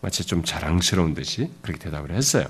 마치 0.00 0.24
좀 0.24 0.42
자랑스러운 0.44 1.14
듯이 1.14 1.50
그렇게 1.62 1.84
대답을 1.84 2.10
했어요. 2.12 2.46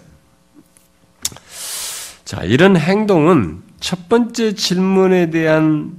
자, 2.24 2.42
이런 2.42 2.76
행동은 2.76 3.62
첫 3.80 4.08
번째 4.08 4.54
질문에 4.54 5.30
대한 5.30 5.96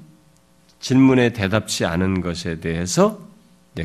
질문에 0.79 1.33
대답지 1.33 1.85
않은 1.85 2.21
것에 2.21 2.59
대해서 2.59 3.19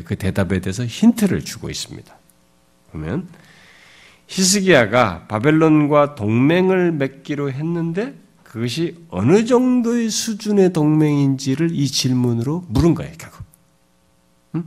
그 0.05 0.15
대답에 0.15 0.59
대해서 0.59 0.85
힌트를 0.85 1.43
주고 1.45 1.69
있습니다. 1.69 2.13
보면 2.91 3.27
히스기야가 4.27 5.27
바벨론과 5.27 6.15
동맹을 6.15 6.91
맺기로 6.93 7.51
했는데 7.51 8.15
그것이 8.43 8.97
어느 9.09 9.45
정도의 9.45 10.09
수준의 10.09 10.73
동맹인지를 10.73 11.71
이 11.73 11.87
질문으로 11.87 12.65
물은 12.67 12.93
거예요, 12.93 13.11
결국. 13.17 13.43
응? 14.55 14.63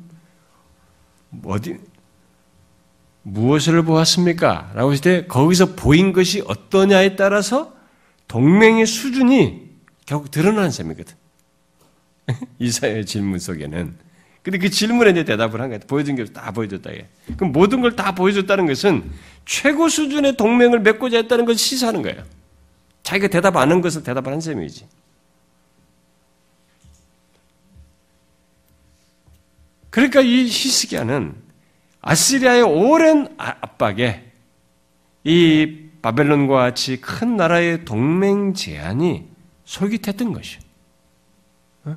어디, 1.44 1.78
무엇을 3.28 3.82
보았습니까? 3.82 4.70
라고 4.74 4.92
했을 4.92 5.02
때 5.02 5.26
거기서 5.26 5.74
보인 5.74 6.12
것이 6.12 6.42
어떠냐에 6.46 7.16
따라서 7.16 7.74
동맹의 8.28 8.86
수준이 8.86 9.66
결국 10.06 10.30
드러나는 10.30 10.70
셈이거든. 10.70 11.14
이사의 12.60 13.04
질문 13.04 13.40
속에는. 13.40 13.96
근데 14.42 14.58
그 14.58 14.70
질문에 14.70 15.10
이제 15.10 15.24
대답을 15.24 15.60
한 15.60 15.70
거야. 15.70 15.80
보여준 15.88 16.14
게 16.14 16.24
다 16.24 16.52
보여줬다. 16.52 16.92
예. 16.94 17.08
그럼 17.36 17.50
모든 17.50 17.80
걸 17.80 17.96
다 17.96 18.14
보여줬다는 18.14 18.66
것은 18.66 19.10
최고 19.44 19.88
수준의 19.88 20.36
동맹을 20.36 20.78
맺고자 20.80 21.16
했다는 21.16 21.46
것을 21.46 21.58
시사하는 21.58 22.02
거예요. 22.02 22.22
자기가 23.02 23.26
대답 23.26 23.56
안 23.56 23.72
한 23.72 23.80
것을 23.80 24.04
대답하는 24.04 24.40
셈이지. 24.40 24.86
그러니까 29.90 30.20
이 30.20 30.44
히스기야는 30.44 31.34
아시리아의 32.06 32.62
오랜 32.62 33.34
아, 33.36 33.56
압박에 33.60 34.30
이 35.24 35.88
바벨론과 36.02 36.54
같이 36.54 37.00
큰 37.00 37.36
나라의 37.36 37.84
동맹 37.84 38.54
제한이 38.54 39.28
솔깃했던 39.64 40.32
것이요. 40.32 40.60
어? 41.86 41.96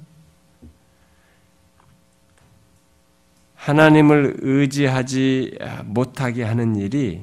하나님을 3.54 4.38
의지하지 4.40 5.60
못하게 5.86 6.44
하는 6.44 6.76
일이 6.76 7.22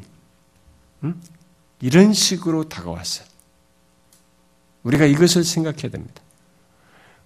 이런 1.81 2.13
식으로 2.13 2.69
다가왔어요. 2.69 3.27
우리가 4.85 5.07
이것을 5.07 5.43
생각해야 5.43 5.91
됩니다. 5.91 6.23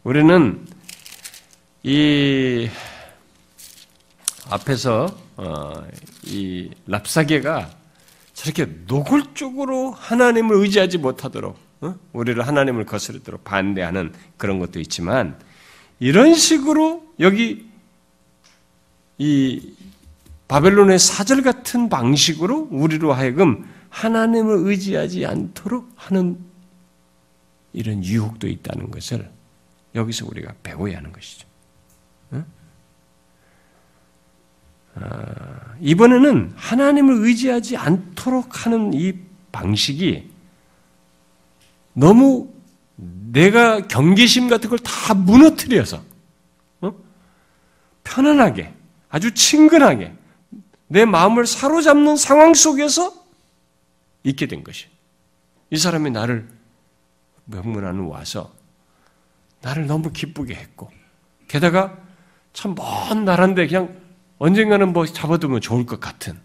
우리는 0.05 0.67
이 1.83 2.71
앞에서 4.49 5.05
어, 5.05 5.30
이 6.25 6.71
랍사계가 6.87 7.71
저렇게 8.35 8.67
노골적으로 8.87 9.91
하나님을 9.93 10.57
의지하지 10.57 10.99
못하도록 10.99 11.57
어? 11.83 11.95
우리를 12.13 12.47
하나님을 12.47 12.85
거스르도록 12.85 13.45
반대하는 13.45 14.13
그런 14.37 14.59
것도 14.59 14.81
있지만 14.81 15.39
이런 15.99 16.35
식으로 16.35 17.03
여기 17.21 17.69
이 19.19 19.75
바벨론의 20.49 20.99
사절 20.99 21.43
같은 21.43 21.89
방식으로 21.89 22.69
우리로 22.71 23.13
하여금 23.13 23.69
하나님을 23.91 24.69
의지하지 24.69 25.27
않도록 25.27 25.91
하는 25.97 26.39
이런 27.73 28.05
유혹도 28.05 28.49
있다는 28.49 28.91
것을 28.91 29.31
여기서 29.95 30.27
우리가 30.27 30.55
배워야 30.63 30.99
하는 30.99 31.13
것이죠. 31.13 31.47
아, 35.01 35.75
이번에는 35.81 36.53
하나님을 36.57 37.15
의지하지 37.27 37.77
않도록 37.77 38.67
하는 38.67 38.93
이 38.95 39.15
방식이 39.53 40.31
너무 41.95 42.53
내가 42.97 43.87
경계심 43.89 44.49
같은 44.49 44.69
걸 44.69 44.79
다 44.79 45.15
무너뜨려서 45.15 46.03
어? 46.83 46.93
편안하게 48.05 48.75
아주 49.09 49.33
친근하게 49.35 50.15
내 50.87 51.05
마음을 51.05 51.47
사로잡는 51.47 52.17
상황 52.17 52.53
속에서 52.55 53.13
있게 54.25 54.47
된 54.47 54.63
것이. 54.65 54.87
이 55.71 55.77
사람이 55.77 56.11
나를 56.11 56.49
명문하는 57.47 58.05
와서 58.07 58.53
나를 59.63 59.87
너무 59.87 60.11
기쁘게 60.13 60.55
했고 60.55 60.91
게다가 61.49 61.97
참 62.53 62.75
먼 62.75 63.25
나라인데 63.25 63.67
그냥 63.69 64.00
언젠가는 64.41 64.95
뭐 64.95 65.07
잡아두면 65.07 65.61
좋을 65.61 65.85
것 65.85 66.01
같은 66.01 66.41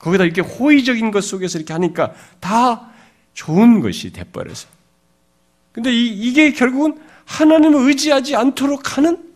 거기다 0.00 0.24
이렇게 0.24 0.40
호의적인 0.40 1.12
것 1.12 1.22
속에서 1.24 1.58
이렇게 1.58 1.72
하니까 1.72 2.12
다 2.40 2.90
좋은 3.32 3.80
것이 3.80 4.12
돼버려서. 4.12 4.68
근데 5.70 5.92
이, 5.92 6.08
이게 6.08 6.52
결국은 6.52 7.00
하나님을 7.24 7.88
의지하지 7.88 8.34
않도록 8.34 8.96
하는 8.96 9.32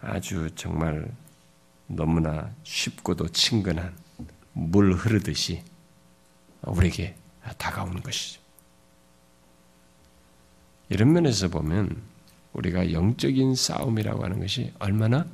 아주 0.00 0.50
정말 0.56 1.08
너무나 1.86 2.50
쉽고도 2.64 3.28
친근한 3.28 3.94
물 4.52 4.92
흐르듯이 4.94 5.62
우리에게 6.62 7.14
다가오는 7.58 8.02
것이죠. 8.02 8.40
이런 10.88 11.12
면에서 11.12 11.48
보면 11.48 12.13
우리가 12.54 12.92
영적인 12.92 13.54
싸움이라고 13.54 14.24
하는 14.24 14.40
것이 14.40 14.72
얼마나 14.78 15.26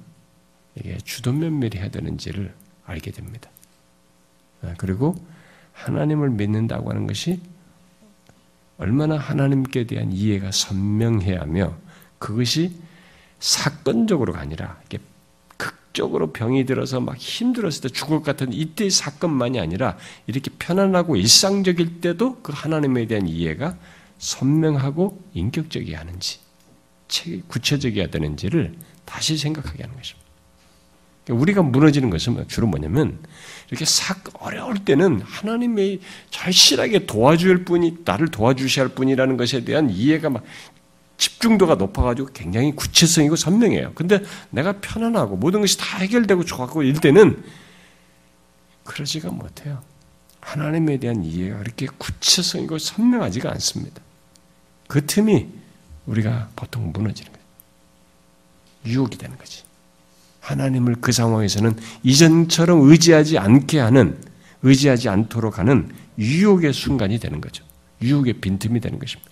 이게 0.75 0.99
주도면밀히 0.99 1.79
해야 1.79 1.89
되는지를 1.89 2.55
알게 2.85 3.11
됩니다. 3.11 3.51
아, 4.63 4.75
그리고 4.77 5.15
하나님을 5.73 6.31
믿는다고 6.31 6.91
하는 6.91 7.07
것이 7.07 7.41
얼마나 8.79 9.17
하나님께 9.17 9.87
대한 9.87 10.13
이해가 10.13 10.51
선명해야 10.53 11.41
하며 11.43 11.77
그것이 12.19 12.73
사건적으로가 13.39 14.41
아니라 14.41 14.81
이게 14.87 14.99
극적으로 15.57 16.33
병이 16.33 16.65
들어서 16.67 17.01
막 17.01 17.17
힘들었을 17.17 17.83
때 17.83 17.89
죽을 17.89 18.19
것 18.19 18.25
같은 18.25 18.53
이때의 18.53 18.91
사건만이 18.91 19.61
아니라 19.61 19.99
이렇게 20.27 20.51
편안하고 20.59 21.17
일상적일 21.17 22.01
때도 22.01 22.41
그 22.43 22.53
하나님에 22.55 23.07
대한 23.07 23.27
이해가 23.27 23.77
선명하고 24.19 25.23
인격적이어야 25.35 26.01
하는지 26.01 26.39
구체적이어야 27.49 28.09
되는지를 28.09 28.75
다시 29.05 29.37
생각하게 29.37 29.83
하는 29.83 29.97
것입니다. 29.97 30.31
그러니까 31.25 31.43
우리가 31.43 31.63
무너지는 31.63 32.11
것은 32.11 32.47
주로 32.49 32.67
뭐냐면 32.67 33.19
이렇게 33.69 33.85
싹 33.85 34.23
어려울 34.45 34.85
때는 34.85 35.21
하나님의 35.21 36.01
절실하게 36.31 37.07
도와줄 37.07 37.65
분이 37.65 37.99
나를 38.05 38.29
도와주셔야 38.29 38.87
할 38.87 38.95
분이라는 38.95 39.37
것에 39.37 39.65
대한 39.65 39.91
이해가 39.91 40.31
막 40.31 40.45
집중도가 41.19 41.75
높아가지고 41.75 42.29
굉장히 42.33 42.75
구체성이고 42.75 43.37
선명해요. 43.37 43.93
근데 43.95 44.23
내가 44.49 44.81
편안하고 44.81 45.37
모든 45.37 45.61
것이 45.61 45.77
다 45.79 45.99
해결되고 45.99 46.45
좋았고 46.45 46.83
이럴 46.83 47.01
때는 47.01 47.43
그러지가 48.85 49.31
못해요. 49.31 49.83
하나님에 50.41 50.99
대한 50.99 51.23
이해가 51.23 51.59
그렇게 51.59 51.87
구체성이고 51.99 52.79
선명하지가 52.79 53.51
않습니다. 53.53 54.01
그 54.89 55.05
틈이 55.05 55.60
우리가 56.11 56.49
보통 56.57 56.91
무너지는 56.93 57.33
거예요. 57.33 57.47
유혹이 58.87 59.17
되는 59.17 59.37
거지. 59.39 59.63
하나님을 60.41 60.97
그 61.01 61.13
상황에서는 61.13 61.77
이전처럼 62.03 62.89
의지하지 62.91 63.39
않게 63.39 63.79
하는, 63.79 64.19
의지하지 64.63 65.09
않도록 65.09 65.59
하는 65.59 65.91
유혹의 66.19 66.73
순간이 66.73 67.19
되는 67.19 67.41
거죠. 67.41 67.65
유혹의 68.03 68.35
빈틈이 68.35 68.81
되는 68.81 68.99
것입니다. 68.99 69.31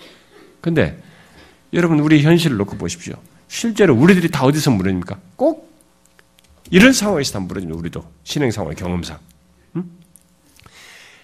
근데 0.61 1.03
여러분, 1.73 1.99
우리 2.01 2.23
현실을 2.23 2.57
놓고 2.59 2.77
보십시오. 2.77 3.15
실제로 3.49 3.95
우리들이 3.95 4.31
다 4.31 4.45
어디서 4.45 4.71
무너집니까? 4.71 5.19
꼭 5.37 5.69
이런 6.71 6.93
상황에서 6.93 7.33
다 7.33 7.41
무너집니다. 7.41 7.79
우리도. 7.79 8.05
신행 8.25 8.51
상황, 8.51 8.75
경험상. 8.75 9.19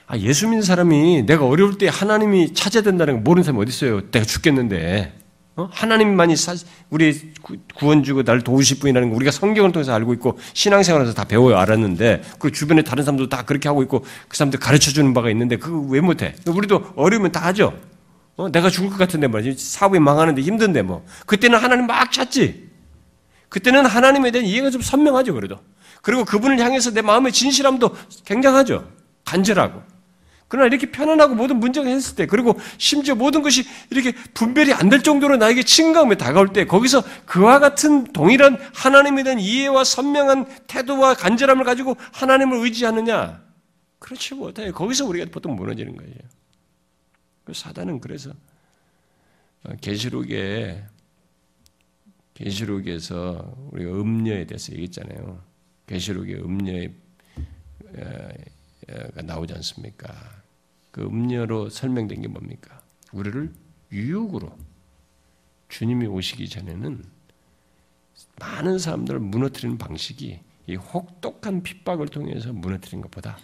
아, 0.07 0.19
예수 0.19 0.47
믿는 0.47 0.63
사람이 0.63 1.25
내가 1.25 1.47
어려울 1.47 1.79
때 1.79 1.89
하나님이 1.89 2.53
찾아야 2.53 2.83
된다는 2.83 3.15
거 3.15 3.21
모르는 3.21 3.43
사람이 3.43 3.63
어디 3.63 3.71
있어요? 3.71 4.11
내가 4.11 4.25
죽겠는데. 4.25 5.24
어? 5.57 5.69
하나님만이 5.71 6.37
사, 6.37 6.55
우리 6.91 7.33
구원 7.75 8.03
주고 8.03 8.23
나를 8.23 8.43
도우실 8.43 8.81
분이라는 8.81 9.11
거 9.11 9.17
우리가 9.17 9.31
성경을 9.31 9.71
통해서 9.71 9.93
알고 9.95 10.13
있고 10.15 10.39
신앙생활에서 10.53 11.15
다 11.15 11.25
배워요 11.25 11.57
알았는데 11.57 12.23
그 12.41 12.51
주변에 12.51 12.83
다른 12.83 13.05
사람도 13.05 13.29
다 13.29 13.45
그렇게 13.45 13.69
하고 13.69 13.83
있고 13.83 14.01
그 14.29 14.37
사람들 14.37 14.59
가르쳐 14.59 14.91
주는 14.91 15.15
바가 15.15 15.31
있는데 15.31 15.57
그거 15.57 15.79
왜 15.89 16.01
못해? 16.01 16.35
우리도 16.47 16.95
어려우면 16.97 17.31
다 17.31 17.45
하죠. 17.47 17.79
어? 18.37 18.49
내가 18.51 18.69
죽을 18.69 18.91
것 18.91 18.99
같은데 18.99 19.29
말이지 19.29 19.65
사업이 19.65 20.01
망하는데 20.01 20.43
힘든데 20.43 20.83
뭐 20.83 21.07
그때는 21.27 21.59
하나님 21.59 21.87
막 21.87 22.11
찾지. 22.11 22.71
그때는 23.49 23.87
하나님에 23.87 24.33
대한 24.33 24.45
이해가 24.47 24.71
좀 24.71 24.83
선명하죠 24.83 25.35
그래도. 25.35 25.61
그리고 26.03 26.25
그분을 26.25 26.59
향해서 26.59 26.91
내 26.91 27.01
마음의 27.01 27.31
진실함도 27.31 27.95
굉장하죠. 28.25 28.89
간절하고. 29.25 29.94
그러나 30.55 30.69
이렇게 30.69 30.89
편안하고 30.89 31.35
모든 31.35 31.59
문제가 31.59 31.89
했을 31.89 32.15
때, 32.15 32.27
그리고 32.27 32.57
심지어 32.79 33.17
모든 33.17 33.43
것이 33.43 33.65
이렇게 33.91 34.13
분별이 34.35 34.73
안 34.73 34.89
될 34.89 35.03
정도로 35.03 35.37
나에게 35.37 35.65
친감에 35.65 36.15
다가올 36.15 36.53
때, 36.53 36.65
거기서 36.65 37.03
그와 37.27 37.59
같은 37.59 38.05
동일한 38.13 38.57
하나님에 38.73 39.25
대한 39.25 39.41
이해와 39.41 39.83
선명한 39.83 40.47
태도와 40.69 41.15
간절함을 41.15 41.65
가지고 41.65 41.97
하나님을 42.13 42.59
의지하느냐? 42.59 43.43
그렇지 43.99 44.35
못해요. 44.35 44.73
거기서 44.73 45.07
우리가 45.07 45.27
보통 45.33 45.57
무너지는 45.57 45.97
거예요. 45.97 46.15
그 47.43 47.53
사단은 47.53 48.01
그래서 48.01 48.31
어, 49.65 49.73
계시록에 49.81 50.85
계시록에서 52.35 53.57
우리가 53.73 53.91
음녀에 53.91 54.45
대해서 54.47 54.71
얘기했잖아요. 54.73 55.43
계시록에 55.89 56.35
음녀의 56.35 56.95
가 59.17 59.23
나오지 59.23 59.53
않습니까? 59.55 60.44
그 60.95 61.03
음료로 61.03 61.71
설명된 61.71 62.23
게 62.23 62.29
뭡니까? 62.29 62.81
우리를 63.11 63.53
유혹으로 63.91 64.57
주님이 65.69 66.07
오시기 66.07 66.49
전에는 66.49 67.05
많은 68.39 68.79
사람들을 68.79 69.19
무너뜨리는 69.19 69.77
방식이 69.77 70.39
이 70.69 70.75
혹독한 70.77 71.65
핍박을 71.65 72.07
통해서 72.07 72.53
무너뜨린 72.53 73.01
것보다 73.01 73.39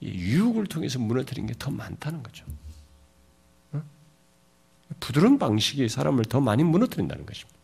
이 0.00 0.08
유혹을 0.08 0.66
통해서 0.66 0.98
무너뜨린 0.98 1.46
게 1.46 1.52
더 1.58 1.70
많다는 1.70 2.22
거죠. 2.22 2.46
부드러운 4.98 5.38
방식이 5.38 5.86
사람을 5.90 6.24
더 6.24 6.40
많이 6.40 6.64
무너뜨린다는 6.64 7.26
것입니다. 7.26 7.58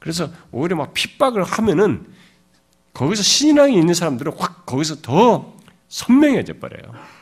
그래서 0.00 0.32
오히려 0.50 0.74
막 0.74 0.92
핍박을 0.92 1.44
하면은 1.44 2.12
거기서 2.94 3.22
신앙이 3.22 3.78
있는 3.78 3.94
사람들은 3.94 4.32
확 4.38 4.66
거기서 4.66 5.02
더 5.02 5.56
선명해져 5.86 6.54
버려요. 6.54 7.19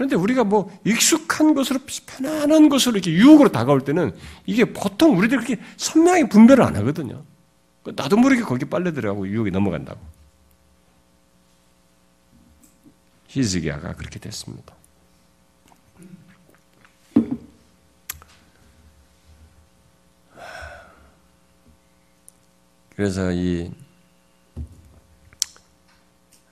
그런데 0.00 0.16
우리가 0.16 0.44
뭐 0.44 0.74
익숙한 0.86 1.52
것으로 1.52 1.78
편안한 2.06 2.70
것으로 2.70 2.94
이렇게 2.94 3.12
유혹으로 3.12 3.52
다가올 3.52 3.84
때는 3.84 4.16
이게 4.46 4.64
보통 4.64 5.18
우리들 5.18 5.36
그렇게 5.36 5.62
선명하게 5.76 6.30
분별을 6.30 6.64
안 6.64 6.74
하거든요. 6.76 7.22
나도 7.84 8.16
모르게 8.16 8.40
거기 8.40 8.64
빨려 8.64 8.94
들어가고 8.94 9.28
유혹이 9.28 9.50
넘어간다고. 9.50 10.00
히즈기야가 13.28 13.92
그렇게 13.92 14.18
됐습니다. 14.18 14.74
그래서 22.96 23.32
이 23.32 23.70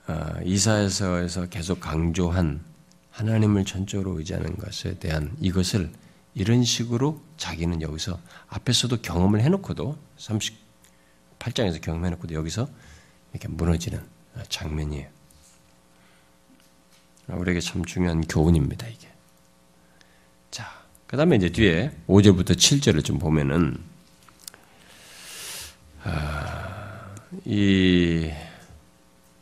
아, 0.05 0.39
이사에서에서 0.43 1.47
계속 1.47 1.79
강조한 1.79 2.68
하나님을 3.19 3.65
전적으로 3.65 4.17
의지하는 4.17 4.55
것에 4.55 4.97
대한 4.97 5.35
이것을 5.41 5.91
이런 6.35 6.63
식으로 6.63 7.21
자기는 7.35 7.81
여기서 7.81 8.19
앞에서도 8.47 9.01
경험을 9.01 9.41
해놓고도 9.41 9.97
38장에서 10.17 11.81
경험해놓고도 11.81 12.33
여기서 12.33 12.69
이렇게 13.33 13.47
무너지는 13.49 14.01
장면이에요. 14.47 15.07
우리에게 17.27 17.59
참 17.59 17.83
중요한 17.83 18.21
교훈입니다, 18.21 18.87
이게. 18.87 19.07
자, 20.49 20.71
그 21.05 21.17
다음에 21.17 21.35
이제 21.35 21.49
뒤에 21.49 21.91
5절부터 22.07 22.51
7절을 22.51 23.03
좀 23.03 23.19
보면은, 23.19 23.77
아, 26.03 27.13
이, 27.45 28.31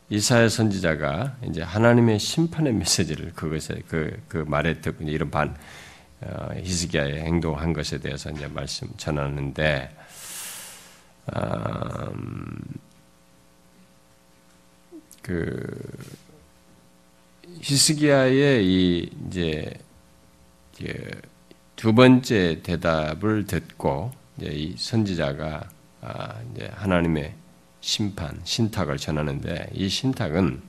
이사야 0.09 0.47
선지자가 0.47 1.37
이제 1.49 1.61
하나님의 1.61 2.19
심판의 2.19 2.73
메시지를 2.73 3.33
그것에 3.33 3.81
그, 3.87 4.21
그 4.27 4.37
말에 4.37 4.79
듣고 4.79 5.03
이런 5.03 5.29
반 5.29 5.55
어, 6.21 6.49
히스기야의 6.55 7.21
행동한 7.21 7.73
것에 7.73 7.99
대해서 7.99 8.31
이제 8.31 8.47
말씀 8.47 8.87
전하는데 8.97 9.95
음, 11.33 12.57
그 15.21 15.79
히스기야의 17.61 18.65
이 18.65 19.09
이제 19.27 19.73
두 21.75 21.93
번째 21.93 22.61
대답을 22.63 23.45
듣고 23.45 24.11
이제 24.37 24.47
이 24.47 24.75
선지자가 24.77 25.69
아, 26.01 26.41
이제 26.51 26.69
하나님의 26.73 27.33
심판, 27.81 28.39
신탁을 28.43 28.97
전하는데 28.97 29.69
이 29.73 29.89
신탁은 29.89 30.61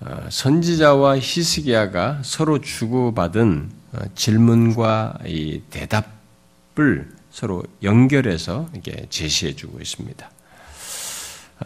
어, 0.00 0.26
선지자와 0.30 1.18
히스기야가 1.18 2.20
서로 2.22 2.60
주고받은 2.60 3.70
어, 3.92 3.98
질문과 4.14 5.18
이 5.26 5.62
대답을 5.68 7.10
서로 7.30 7.62
연결해서 7.82 8.68
이렇게 8.72 9.06
제시해주고 9.10 9.78
있습니다. 9.80 10.30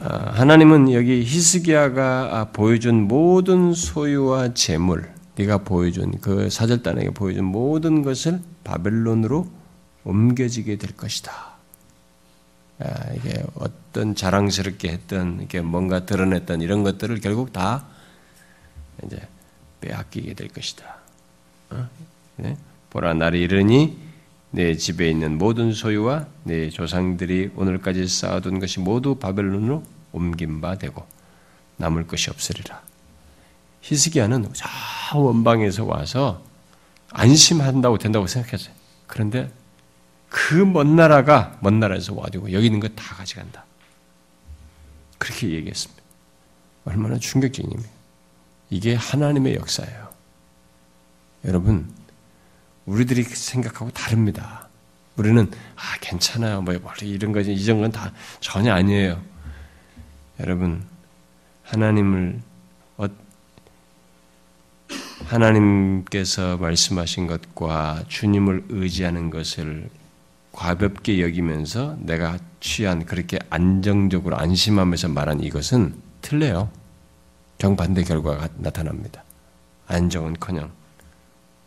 어, 0.01 0.05
하나님은 0.33 0.93
여기 0.93 1.23
히스기야가 1.23 2.51
보여준 2.53 3.03
모든 3.03 3.73
소유와 3.73 4.55
재물, 4.55 5.13
네가 5.37 5.59
보여준 5.59 6.19
그 6.21 6.51
사절단에게 6.51 7.11
보여준 7.11 7.45
모든 7.45 8.03
것을 8.03 8.41
바벨론으로 8.65 9.47
옮겨지게 10.03 10.77
될 10.77 10.97
것이다. 10.97 11.54
아, 12.81 13.13
이게 13.15 13.43
어떤 13.55 14.15
자랑스럽게 14.15 14.89
했던 14.89 15.41
이게 15.43 15.61
뭔가 15.61 16.07
드러냈던 16.07 16.61
이런 16.61 16.83
것들을 16.83 17.21
결국 17.21 17.53
다 17.53 17.87
이제 19.05 19.21
빼앗기게 19.81 20.35
될 20.35 20.49
것이다. 20.49 20.97
어? 21.71 21.89
네? 22.37 22.57
보라 22.91 23.15
날이 23.15 23.43
이르니 23.43 23.99
내 24.51 24.77
집에 24.77 25.11
있는 25.11 25.39
모든 25.39 25.73
소유와 25.73 26.27
내 26.45 26.71
조상들이 26.71 27.51
오늘까지 27.57 28.07
쌓아둔 28.07 28.61
것이 28.61 28.81
모두 28.81 29.17
바벨론으로 29.17 29.83
옮긴 30.13 30.61
바 30.61 30.79
되고 30.79 31.05
남을 31.77 32.07
것이 32.07 32.31
없으리라. 32.31 32.83
히스기야는 33.83 34.49
저 34.55 35.19
원방에서 35.19 35.85
와서 35.85 36.43
안심한다고 37.11 37.99
된다고 37.99 38.27
생각했어요. 38.27 38.75
그런데 39.07 39.51
그 40.35 40.65
먼 40.67 40.97
나라가 40.97 41.57
먼 41.61 41.79
나라에서 41.79 42.13
와가지고 42.13 42.53
여기 42.53 42.67
있는 42.67 42.81
거 42.81 42.89
다 42.89 43.15
가져간다. 43.15 43.65
그렇게 45.19 45.51
얘기했습니다. 45.51 46.03
얼마나 46.87 47.19
충격적인 47.19 47.71
입니다 47.71 47.91
이게 48.69 48.95
하나님의 48.97 49.55
역사예요. 49.55 50.11
여러분, 51.45 51.89
우리들이 52.85 53.23
생각하고 53.23 53.91
다릅니다. 53.93 54.69
우리는 55.17 55.49
아 55.77 55.97
괜찮아요, 56.01 56.63
뭐 56.63 56.75
이런 57.03 57.31
거지 57.31 57.53
이런 57.55 57.81
건 57.81 57.93
다 57.93 58.13
전혀 58.41 58.73
아니에요. 58.75 59.23
여러분, 60.41 60.85
하나님을 61.63 62.41
어, 62.97 63.07
하나님께서 65.27 66.57
말씀하신 66.57 67.29
것과 67.29 68.05
주님을 68.09 68.65
의지하는 68.69 69.31
것을 69.31 69.89
과볍게 70.55 71.21
여기면서 71.21 71.97
내가 71.99 72.39
취한 72.61 73.05
그렇게 73.05 73.39
안정적으로 73.51 74.39
안심하면서 74.39 75.09
말한 75.09 75.43
이것은 75.43 76.01
틀려요. 76.23 76.71
정반대 77.59 78.05
결과가 78.05 78.49
나타납니다. 78.57 79.25
안정은커녕 79.89 80.71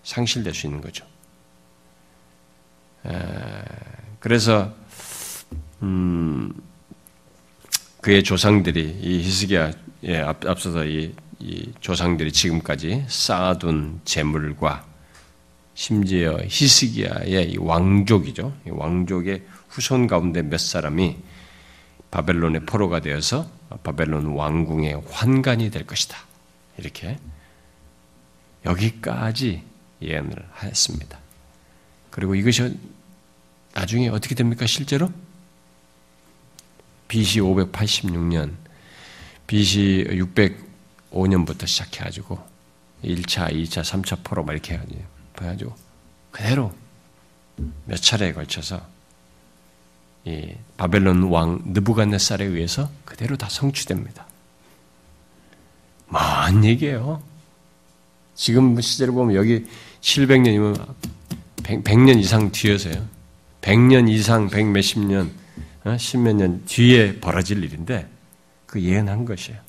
상실될 0.03 0.53
수 0.53 0.67
있는 0.67 0.81
거죠. 0.81 1.05
그래서 4.19 4.73
음, 5.81 6.53
그의 8.01 8.23
조상들이 8.23 8.99
이 9.01 9.21
히스기야에 9.21 10.21
앞서서 10.45 10.85
이, 10.85 11.13
이 11.39 11.73
조상들이 11.81 12.31
지금까지 12.31 13.05
쌓아둔 13.07 13.99
재물과 14.05 14.86
심지어 15.77 16.39
히스기야의 16.43 17.55
왕족이죠. 17.59 18.51
왕족의 18.65 19.43
후손 19.69 20.07
가운데 20.07 20.41
몇 20.41 20.59
사람이 20.59 21.15
바벨론의 22.09 22.65
포로가 22.65 22.99
되어서 22.99 23.47
바벨론 23.83 24.25
왕궁의 24.25 25.03
환관이 25.07 25.69
될 25.69 25.85
것이다. 25.85 26.17
이렇게 26.79 27.19
여기까지 28.65 29.61
예언을 30.01 30.49
했습니다. 30.63 31.19
그리고 32.09 32.33
이것이 32.33 32.75
나중에 33.75 34.09
어떻게 34.09 34.33
됩니까? 34.33 34.65
실제로 34.65 35.11
BC 37.07 37.41
586년, 37.41 38.55
BC 39.45 40.07
605년부터 41.11 41.67
시작해 41.67 42.03
가지고 42.03 42.43
1차, 43.03 43.51
2차, 43.51 43.83
3차 43.83 44.23
포로 44.23 44.43
막 44.43 44.53
이렇게 44.53 44.73
해가지고 44.73 45.16
그대로 46.31 46.73
몇 47.85 47.95
차례에 47.95 48.33
걸쳐서 48.33 48.81
이 50.25 50.53
바벨론 50.75 51.23
왕 51.23 51.61
느부갓네살에 51.65 52.45
의해서 52.45 52.89
그대로 53.05 53.37
다 53.37 53.47
성취됩니다. 53.49 54.27
먼 56.07 56.63
얘기예요. 56.65 57.21
지금 58.35 58.79
시대로 58.79 59.13
보면 59.13 59.35
여기 59.35 59.65
700년이면 60.01 60.95
100, 61.63 61.99
년 61.99 62.19
이상 62.19 62.51
뒤에서요. 62.51 63.05
100년 63.61 64.09
이상, 64.09 64.49
100 64.49 64.67
몇십 64.67 64.99
년, 64.99 65.31
10몇 65.83 66.29
어, 66.29 66.33
년 66.33 66.65
뒤에 66.65 67.19
벌어질 67.19 67.63
일인데 67.63 68.07
그 68.65 68.81
예언한 68.81 69.25
것이에요. 69.25 69.59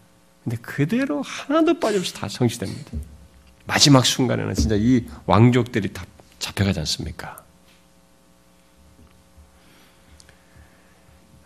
근데 0.44 0.56
그대로 0.58 1.22
하나도 1.22 1.80
빠짐없이 1.80 2.14
다 2.14 2.28
성취됩니다. 2.28 2.92
마지막 3.68 4.06
순간에는 4.06 4.54
진짜 4.54 4.76
이 4.76 5.04
왕족들이 5.26 5.92
다 5.92 6.04
잡혀가지 6.38 6.80
않습니까? 6.80 7.44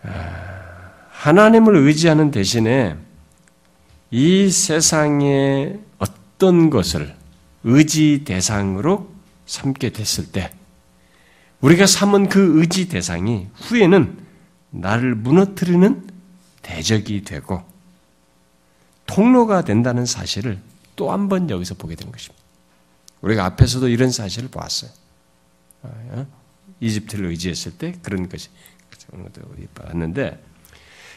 아, 0.05 0.93
하나님을 1.11 1.77
의지하는 1.77 2.31
대신에 2.31 2.97
이 4.13 4.51
세상의 4.51 5.81
어떤 5.99 6.71
것을 6.71 7.15
의지 7.65 8.23
대상으로 8.25 9.13
삼게 9.47 9.91
됐을 9.91 10.31
때 10.31 10.53
우리가 11.61 11.87
삼은 11.87 12.29
그 12.29 12.61
의지 12.61 12.89
대상이 12.89 13.49
후에는 13.55 14.19
나를 14.71 15.17
무너뜨리는 15.17 16.09
대적이 16.63 17.25
되고 17.25 17.65
통로가 19.07 19.65
된다는 19.65 20.07
사실을 20.07 20.61
또 21.03 21.11
한 21.11 21.29
번 21.29 21.51
여기서 21.51 21.75
보게 21.75 21.97
되는 21.97 22.13
것입니다. 22.13 22.41
우리가 23.23 23.45
앞에서도 23.45 23.89
이런 23.89 24.13
사실을 24.13 24.49
보았어요. 24.49 24.91
어? 25.83 26.27
이집트를 26.81 27.27
의지했을 27.27 27.73
때 27.73 27.95
그런 28.03 28.29
것이 28.29 28.49
봤는데 29.75 30.41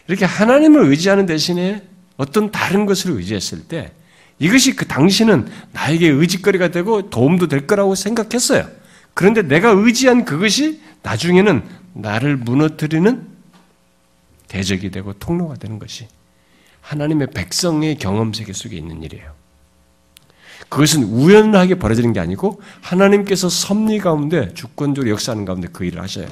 이렇게 0.08 0.26
하나님을 0.26 0.86
의지하는 0.86 1.28
대신에 1.28 1.88
어떤 2.18 2.50
다른 2.52 2.88
것을 2.88 3.12
의지했을 3.12 3.68
때 3.68 3.94
이것이 4.40 4.76
그 4.76 4.88
당시는 4.88 5.48
나에게 5.72 6.08
의지거리가 6.10 6.70
되고 6.70 7.10
도움도 7.12 7.48
될 7.48 7.68
거라고 7.68 7.94
생각했어요. 7.94 8.68
그런데 9.14 9.44
내가 9.44 9.70
의지한 9.70 10.26
그것이 10.26 10.82
나중에는 11.04 11.64
나를 11.94 12.38
무너뜨리는 12.38 13.28
대적이 14.48 14.90
되고 14.90 15.14
통로가 15.14 15.56
되는 15.56 15.78
것이 15.78 16.08
하나님의 16.82 17.28
백성의 17.32 17.98
경험 17.98 18.34
세계 18.34 18.52
속에 18.52 18.76
있는 18.76 19.04
일이에요. 19.04 19.45
그것은 20.70 21.04
우연하게 21.04 21.76
벌어지는 21.76 22.14
게 22.14 22.20
아니고 22.20 22.62
하나님께서 22.82 23.50
섭리 23.50 24.00
가운데 24.00 24.54
주권적으로 24.54 25.12
역사하는 25.12 25.46
가운데 25.46 25.68
그 25.72 25.86
일을 25.86 26.02
하셔요. 26.02 26.28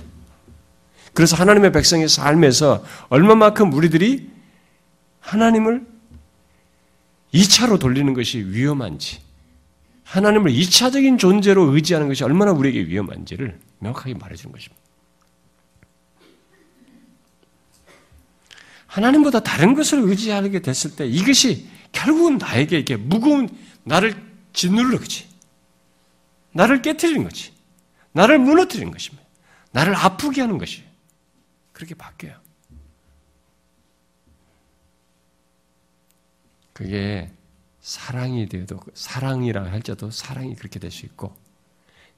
그래서 1.13 1.35
하나님의 1.35 1.71
백성의 1.71 2.09
삶에서 2.09 2.83
얼마만큼 3.09 3.71
우리들이 3.71 4.29
하나님을 5.19 5.85
2차로 7.33 7.79
돌리는 7.79 8.13
것이 8.13 8.39
위험한지, 8.39 9.19
하나님을 10.03 10.51
2차적인 10.51 11.17
존재로 11.17 11.73
의지하는 11.73 12.07
것이 12.07 12.23
얼마나 12.23 12.51
우리에게 12.51 12.81
위험한지를 12.87 13.59
명확하게 13.79 14.15
말해주는 14.15 14.51
것입니다. 14.51 14.83
하나님보다 18.87 19.39
다른 19.39 19.73
것을 19.73 19.99
의지하게 19.99 20.61
됐을 20.61 20.95
때 20.95 21.07
이것이 21.07 21.67
결국은 21.91 22.37
나에게 22.37 22.75
이렇게 22.75 22.95
무거운 22.95 23.49
나를 23.83 24.15
짓누르는 24.53 24.97
거지. 24.97 25.27
나를 26.51 26.81
깨뜨리는 26.81 27.23
거지. 27.23 27.53
나를 28.11 28.39
무너뜨리는 28.39 28.91
것입니다. 28.91 29.23
나를 29.71 29.95
아프게 29.95 30.41
하는 30.41 30.57
것이 30.57 30.83
그렇게 31.71 31.95
바뀌어요. 31.95 32.39
그게 36.73 37.31
사랑이 37.81 38.47
되어도 38.47 38.79
사랑이라 38.93 39.65
할지도 39.71 40.09
사랑이 40.11 40.55
그렇게 40.55 40.79
될 40.79 40.89
수 40.91 41.05
있고 41.05 41.35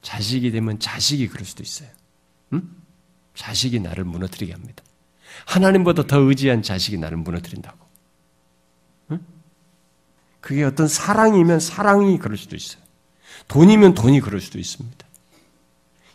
자식이 0.02 0.50
되면 0.50 0.78
자식이 0.78 1.28
그럴 1.28 1.44
수도 1.44 1.62
있어요. 1.62 1.88
응? 2.52 2.70
자식이 3.34 3.80
나를 3.80 4.04
무너뜨리게 4.04 4.52
합니다. 4.52 4.82
하나님보다 5.46 6.04
더 6.06 6.18
의지한 6.20 6.62
자식이 6.62 6.96
나를 6.98 7.16
무너뜨린다고. 7.18 7.85
응? 10.46 10.48
그게 10.48 10.62
어떤 10.62 10.86
사랑이면 10.86 11.58
사랑이 11.58 12.18
그럴 12.18 12.38
수도 12.38 12.54
있어요. 12.54 12.80
돈이면 13.48 13.94
돈이 13.94 14.20
그럴 14.20 14.40
수도 14.40 14.60
있습니다. 14.60 15.04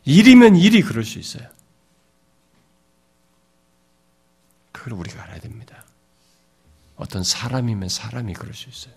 일이면 0.06 0.56
일이 0.56 0.82
그럴 0.82 1.04
수 1.04 1.20
있어요. 1.20 1.50
그걸 4.72 4.94
우리가 4.94 5.22
알아야 5.24 5.40
됩니다. 5.40 5.84
어떤 6.96 7.24
사람이면 7.24 7.90
사람이 7.90 8.34
그럴 8.34 8.54
수 8.54 8.70
있어요. 8.70 8.94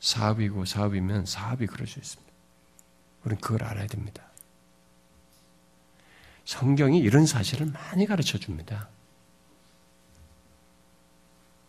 사업이고 0.00 0.64
사업이면 0.64 1.26
사업이 1.26 1.66
그럴 1.66 1.86
수 1.86 1.98
있습니다. 1.98 2.32
우리는 3.24 3.40
그걸 3.42 3.64
알아야 3.64 3.86
됩니다. 3.86 4.22
성경이 6.46 7.00
이런 7.00 7.26
사실을 7.26 7.66
많이 7.66 8.06
가르쳐 8.06 8.38
줍니다. 8.38 8.88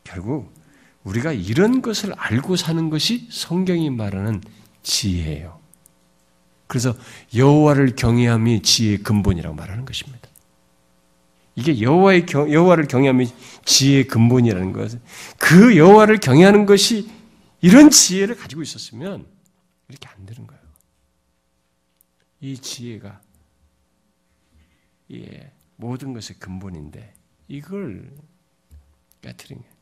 결국 0.06 0.65
우리가 1.06 1.32
이런 1.32 1.82
것을 1.82 2.14
알고 2.18 2.56
사는 2.56 2.90
것이 2.90 3.28
성경이 3.32 3.90
말하는 3.92 4.42
지혜예요. 4.84 5.60
그래서 6.68 6.96
여호와를 7.34 7.96
경외함이 7.96 8.64
지혜의 8.64 8.98
근본이라고 8.98 9.56
말하는 9.56 9.86
것입니다. 9.86 10.28
이게 11.56 11.80
여호와의 11.80 12.26
여호와를 12.34 12.88
경외함이 12.88 13.28
지혜의 13.64 14.08
근본이라는 14.08 14.74
것은 14.74 15.02
그 15.38 15.78
여호와를 15.78 16.18
경외하는 16.18 16.66
것이 16.66 17.10
이런 17.62 17.90
지혜를 17.90 18.36
가지고 18.36 18.62
있었으면 18.62 19.26
이렇게 19.88 20.08
안 20.10 20.26
되는 20.26 20.46
거예요. 20.46 20.62
이 22.42 22.58
지혜가 22.58 23.22
예, 25.14 25.52
모든 25.76 26.14
것의 26.14 26.40
근본인데 26.40 27.14
이걸 27.48 28.12
깨트린 29.22 29.62
게 29.62 29.75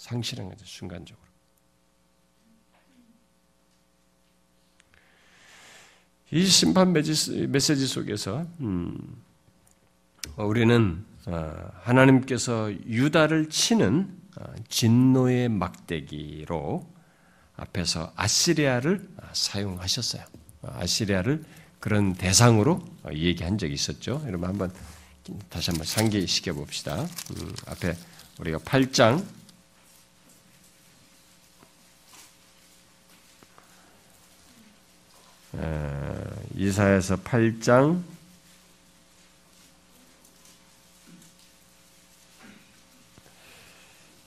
상실한 0.00 0.48
거죠 0.48 0.64
순간적으로. 0.64 1.22
이 6.30 6.46
심판 6.46 6.92
메시지 6.92 7.86
속에서 7.86 8.46
음, 8.60 8.96
우리는 10.36 11.04
어, 11.26 11.70
하나님께서 11.82 12.72
유다를 12.72 13.50
치는 13.50 14.08
어, 14.36 14.54
진노의 14.68 15.50
막대기로 15.50 16.88
앞에서 17.56 18.12
아시리아를 18.16 19.06
사용하셨어요. 19.34 20.24
아시리아를 20.62 21.44
그런 21.78 22.14
대상으로 22.14 22.82
얘기한 23.12 23.58
적이 23.58 23.74
있었죠. 23.74 24.22
여러분 24.26 24.48
한번 24.48 24.72
다시 25.50 25.70
한번 25.70 25.84
상기시켜 25.84 26.54
봅시다. 26.54 27.02
음, 27.02 27.54
앞에 27.66 27.94
우리가 28.38 28.58
8장 28.60 29.39
이사에서 36.54 37.16
8장 37.16 38.00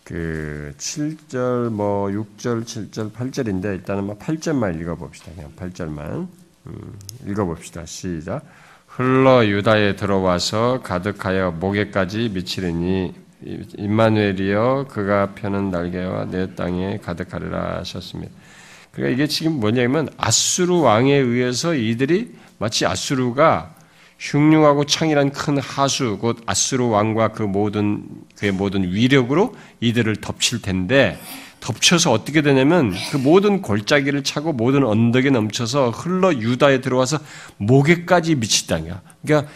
그 0.03 0.73
7절 0.77 1.69
뭐 1.69 2.07
6절 2.09 2.65
7절 2.65 3.13
8절인데 3.13 3.65
일단은 3.75 4.03
뭐 4.03 4.17
8절만 4.17 4.79
읽어 4.81 4.95
봅시다. 4.95 5.31
그냥 5.33 5.53
8절만 5.55 6.27
음, 6.67 6.99
읽어 7.25 7.45
봅시다. 7.45 7.85
시작. 7.85 8.45
흘러 8.87 9.45
유다에 9.47 9.95
들어와서 9.95 10.81
가득하여 10.83 11.51
목에까지 11.51 12.29
미치리니 12.29 13.15
임마누엘이여 13.77 14.87
그가 14.89 15.33
펴는 15.33 15.71
날개와 15.71 16.25
내 16.25 16.53
땅에 16.53 16.97
가득하리라 16.97 17.79
하셨습니다. 17.79 18.31
그러니까 18.93 19.15
이게 19.15 19.27
지금 19.27 19.59
뭐냐면 19.59 20.07
아수르 20.17 20.79
왕에 20.79 21.13
의해서 21.15 21.73
이들이 21.73 22.31
마치 22.59 22.85
아수르가 22.85 23.75
흉흉하고 24.19 24.85
창이란 24.85 25.31
큰 25.31 25.57
하수 25.57 26.17
곧 26.21 26.41
아수르 26.45 26.85
왕과 26.85 27.29
그 27.29 27.41
모든 27.43 28.05
그의 28.37 28.51
모든 28.51 28.83
위력으로 28.83 29.53
이들을 29.81 30.17
덮칠 30.17 30.61
텐데 30.61 31.19
덮쳐서 31.59 32.11
어떻게 32.11 32.41
되냐면 32.41 32.93
그 33.11 33.17
모든 33.17 33.61
골짜기를 33.61 34.23
차고 34.23 34.53
모든 34.53 34.85
언덕에 34.85 35.29
넘쳐서 35.31 35.89
흘러 35.89 36.33
유다에 36.33 36.81
들어와서 36.81 37.19
목에까지 37.57 38.35
미치다냐. 38.35 39.01
그러니까 39.25 39.51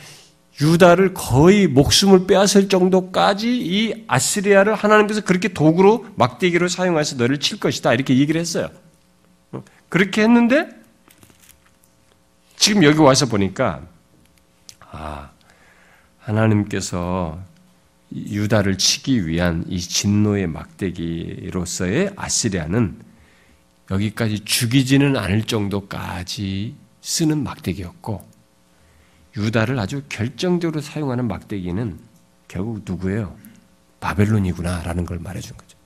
유다를 0.59 1.13
거의 1.13 1.67
목숨을 1.67 2.25
빼앗을 2.25 2.69
정도까지 2.69 3.57
이 3.57 4.05
아시리아를 4.07 4.73
하나님께서 4.73 5.21
그렇게 5.21 5.49
도구로 5.49 6.07
막대기로 6.15 6.67
사용해서 6.67 7.17
너를 7.17 7.39
칠 7.39 7.59
것이다 7.59 7.93
이렇게 7.93 8.17
얘기를 8.17 8.41
했어요. 8.41 8.69
그렇게 9.89 10.23
했는데 10.23 10.69
지금 12.55 12.83
여기 12.83 12.99
와서 12.99 13.25
보니까 13.27 13.81
아 14.79 15.31
하나님께서 16.19 17.39
유다를 18.13 18.77
치기 18.77 19.27
위한 19.27 19.63
이 19.67 19.79
진노의 19.79 20.47
막대기로서의 20.47 22.13
아시리아는 22.15 22.99
여기까지 23.91 24.41
죽이지는 24.43 25.15
않을 25.15 25.43
정도까지 25.43 26.75
쓰는 27.01 27.43
막대기였고 27.43 28.27
유다를 29.37 29.79
아주 29.79 30.03
결정적으로 30.09 30.81
사용하는 30.81 31.27
막대기는 31.27 31.99
결국 32.47 32.81
누구예요? 32.85 33.37
바벨론이구나라는 33.99 35.05
걸 35.05 35.19
말해준 35.19 35.55
거죠. 35.55 35.77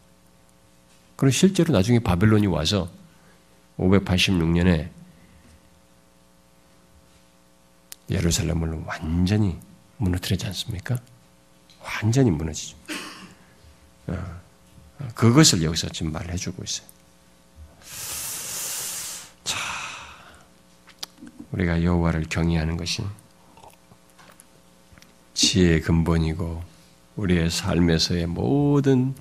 그리고 1.16 1.32
실제로 1.32 1.74
나중에 1.74 2.00
바벨론이 2.00 2.48
와서 2.48 2.90
586년에 3.78 4.90
예루살렘을 8.10 8.84
완전히 8.86 9.58
무너뜨리지 9.98 10.46
않습니까? 10.48 11.00
완전히 11.82 12.30
무너지죠. 12.32 12.78
어, 14.08 14.42
그것을 15.16 15.64
여기서 15.64 15.90
지금 15.90 16.12
말해주고 16.12 16.64
있어요. 16.64 16.88
자, 19.44 19.58
우리가 21.52 21.84
여호와를 21.84 22.26
경외하는 22.30 22.78
것이 22.78 23.04
지혜의 25.34 25.82
근본이고 25.82 26.64
우리의 27.16 27.50
삶에서의 27.50 28.28
모든 28.28 29.16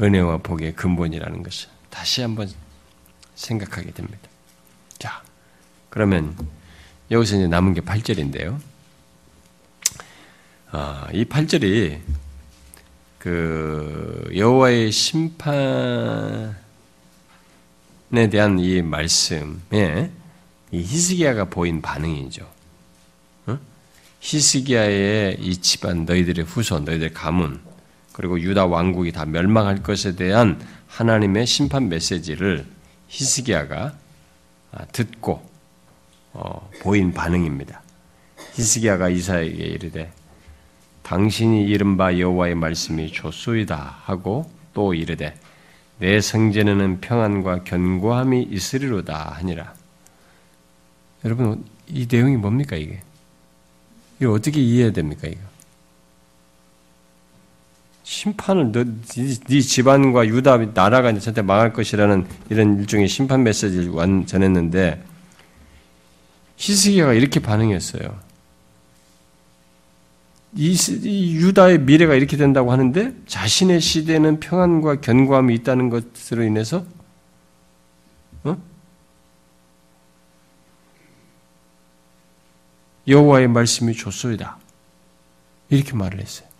은혜와 0.00 0.38
복의 0.38 0.74
근본이라는 0.74 1.42
것을 1.42 1.68
다시 1.90 2.22
한번 2.22 2.50
생각하게 3.34 3.92
됩니다. 3.92 4.28
자, 4.98 5.22
그러면 5.90 6.36
여기서 7.10 7.36
이제 7.36 7.46
남은 7.46 7.74
게 7.74 7.80
8절인데요. 7.80 8.58
아, 10.70 11.08
이 11.12 11.24
8절이 11.24 12.00
그 13.18 14.30
여호와의 14.34 14.90
심판에 14.90 16.54
대한 18.30 18.58
이 18.58 18.82
말씀에 18.82 20.10
이 20.72 20.78
히스기야가 20.78 21.44
보인 21.44 21.82
반응이죠. 21.82 22.50
어? 23.46 23.58
히스기야의 24.20 25.36
이 25.40 25.56
집안 25.58 26.06
너희들의 26.06 26.44
후손, 26.46 26.84
너희들의 26.84 27.12
가문 27.12 27.60
그리고 28.12 28.40
유다 28.40 28.66
왕국이 28.66 29.12
다 29.12 29.24
멸망할 29.24 29.82
것에 29.82 30.16
대한 30.16 30.60
하나님의 30.88 31.46
심판 31.46 31.88
메시지를 31.88 32.66
히스기야가 33.12 33.94
아, 34.72 34.84
듣고 34.86 35.46
어, 36.32 36.70
보인 36.80 37.12
반응입니다. 37.12 37.82
히스기야가 38.54 39.10
이사에게 39.10 39.64
이르되 39.64 40.10
당신이 41.02 41.64
이른바 41.64 42.18
여호와의 42.18 42.54
말씀이 42.54 43.12
좋소이다 43.12 43.76
하고 44.04 44.50
또 44.72 44.94
이르되 44.94 45.38
내 45.98 46.20
성전에는 46.22 47.02
평안과 47.02 47.64
견고함이 47.64 48.44
있으리로다 48.50 49.32
하니라. 49.36 49.74
여러분 51.24 51.64
이 51.86 52.08
내용이 52.10 52.38
뭡니까 52.38 52.76
이게? 52.76 53.02
이거 54.20 54.32
어떻게 54.32 54.60
이해해야 54.60 54.92
됩니까 54.92 55.28
이거? 55.28 55.40
심판을 58.04 58.72
너, 58.72 58.84
네, 58.84 59.34
네 59.48 59.60
집안과 59.60 60.26
유다 60.26 60.58
나라가 60.74 61.16
저한테 61.18 61.42
망할 61.42 61.72
것이라는 61.72 62.26
이런 62.50 62.78
일종의 62.80 63.08
심판 63.08 63.42
메시지를 63.42 63.92
전했는데 64.26 65.04
히스기야가 66.56 67.14
이렇게 67.14 67.40
반응했어요. 67.40 68.32
이, 70.54 70.76
이, 71.02 71.34
유다의 71.36 71.80
미래가 71.80 72.14
이렇게 72.14 72.36
된다고 72.36 72.72
하는데 72.72 73.14
자신의 73.26 73.80
시대는 73.80 74.38
평안과 74.40 75.00
견고함이 75.00 75.54
있다는 75.54 75.88
것으로 75.88 76.42
인해서 76.42 76.84
어? 78.44 78.56
여호와의 83.08 83.48
말씀이 83.48 83.94
좋소이다. 83.94 84.58
이렇게 85.70 85.94
말을 85.94 86.20
했어요. 86.20 86.51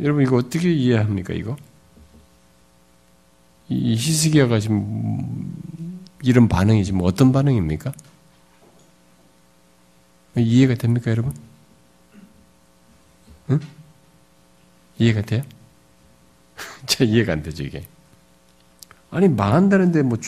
여러분 0.00 0.22
이거 0.22 0.36
어떻게 0.36 0.72
이해합니까 0.72 1.32
이거? 1.32 1.56
이 3.68 3.94
히스기야가 3.94 4.60
지금 4.60 5.56
이런 6.22 6.48
반응이 6.48 6.84
지금 6.84 7.00
어떤 7.02 7.32
반응입니까? 7.32 7.92
이해가 10.36 10.74
됩니까, 10.74 11.10
여러분? 11.10 11.32
응? 13.50 13.60
이해가 14.98 15.22
돼요? 15.22 15.42
제 16.86 17.04
이해가 17.04 17.32
안 17.32 17.42
되죠, 17.42 17.64
이게. 17.64 17.86
아니, 19.10 19.28
망한다는데 19.28 20.02
뭐, 20.02 20.18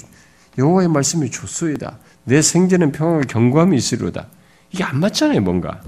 여호와의 0.56 0.88
말씀이 0.88 1.30
좋소이다. 1.30 1.98
내 2.24 2.42
생전은 2.42 2.92
평화가 2.92 3.24
경고함이 3.26 3.76
있으리로다. 3.76 4.28
이게 4.72 4.84
안 4.84 5.00
맞잖아요, 5.00 5.40
뭔가. 5.40 5.82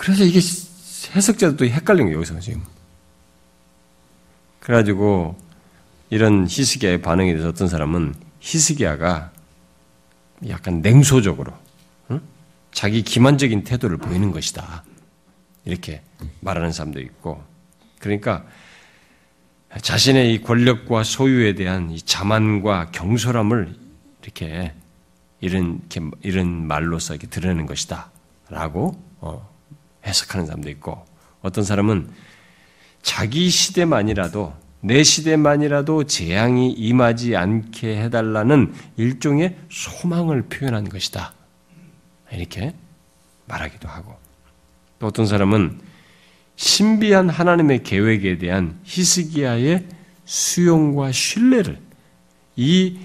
그래서 0.00 0.24
이게 0.24 0.40
해석자도 1.14 1.66
헷갈린 1.66 2.06
거예요, 2.06 2.16
여기서 2.16 2.40
지금. 2.40 2.62
그래가지고, 4.60 5.36
이런 6.08 6.46
히스기야의 6.48 7.02
반응에 7.02 7.32
대해서 7.32 7.50
어떤 7.50 7.68
사람은 7.68 8.14
히스기야가 8.40 9.30
약간 10.48 10.80
냉소적으로 10.80 11.52
응? 12.10 12.22
자기 12.72 13.02
기만적인 13.02 13.64
태도를 13.64 13.98
보이는 13.98 14.30
것이다. 14.32 14.84
이렇게 15.66 16.02
말하는 16.40 16.72
사람도 16.72 17.00
있고 17.00 17.44
그러니까 17.98 18.44
자신의 19.82 20.32
이 20.32 20.40
권력과 20.40 21.04
소유에 21.04 21.54
대한 21.54 21.90
이 21.90 22.00
자만과 22.00 22.90
경솔함을 22.90 23.76
이렇게 24.22 24.72
이런 25.40 25.82
이런 26.22 26.66
말로서 26.66 27.14
이렇게 27.14 27.28
드러내는 27.28 27.66
것이다라고 27.66 29.00
어, 29.20 29.50
해석하는 30.04 30.46
사람도 30.46 30.70
있고 30.70 31.04
어떤 31.42 31.64
사람은 31.64 32.10
자기 33.02 33.48
시대만이라도 33.48 34.54
내 34.82 35.02
시대만이라도 35.02 36.04
재앙이 36.04 36.72
임하지 36.72 37.36
않게 37.36 38.02
해달라는 38.02 38.72
일종의 38.96 39.56
소망을 39.70 40.42
표현한 40.42 40.88
것이다. 40.88 41.34
이렇게 42.32 42.74
말하기도 43.46 43.88
하고. 43.88 44.16
또 44.98 45.06
어떤 45.06 45.26
사람은 45.26 45.80
신비한 46.56 47.28
하나님의 47.28 47.82
계획에 47.82 48.38
대한 48.38 48.78
히스기야의 48.84 49.86
수용과 50.24 51.12
신뢰를 51.12 51.78
이 52.56 52.98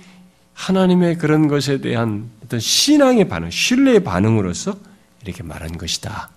하나님의 0.53 1.17
그런 1.17 1.47
것에 1.47 1.79
대한 1.79 2.29
어떤 2.43 2.59
신앙의 2.59 3.27
반응, 3.27 3.49
신뢰의 3.49 4.03
반응으로서 4.03 4.77
이렇게 5.23 5.43
말한 5.43 5.77
것이다. 5.77 6.29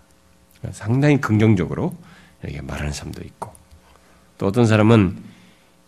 상당히 0.72 1.20
긍정적으로 1.20 1.96
이렇게 2.42 2.60
말하는 2.60 2.92
사람도 2.92 3.22
있고. 3.24 3.52
또 4.38 4.46
어떤 4.46 4.66
사람은 4.66 5.22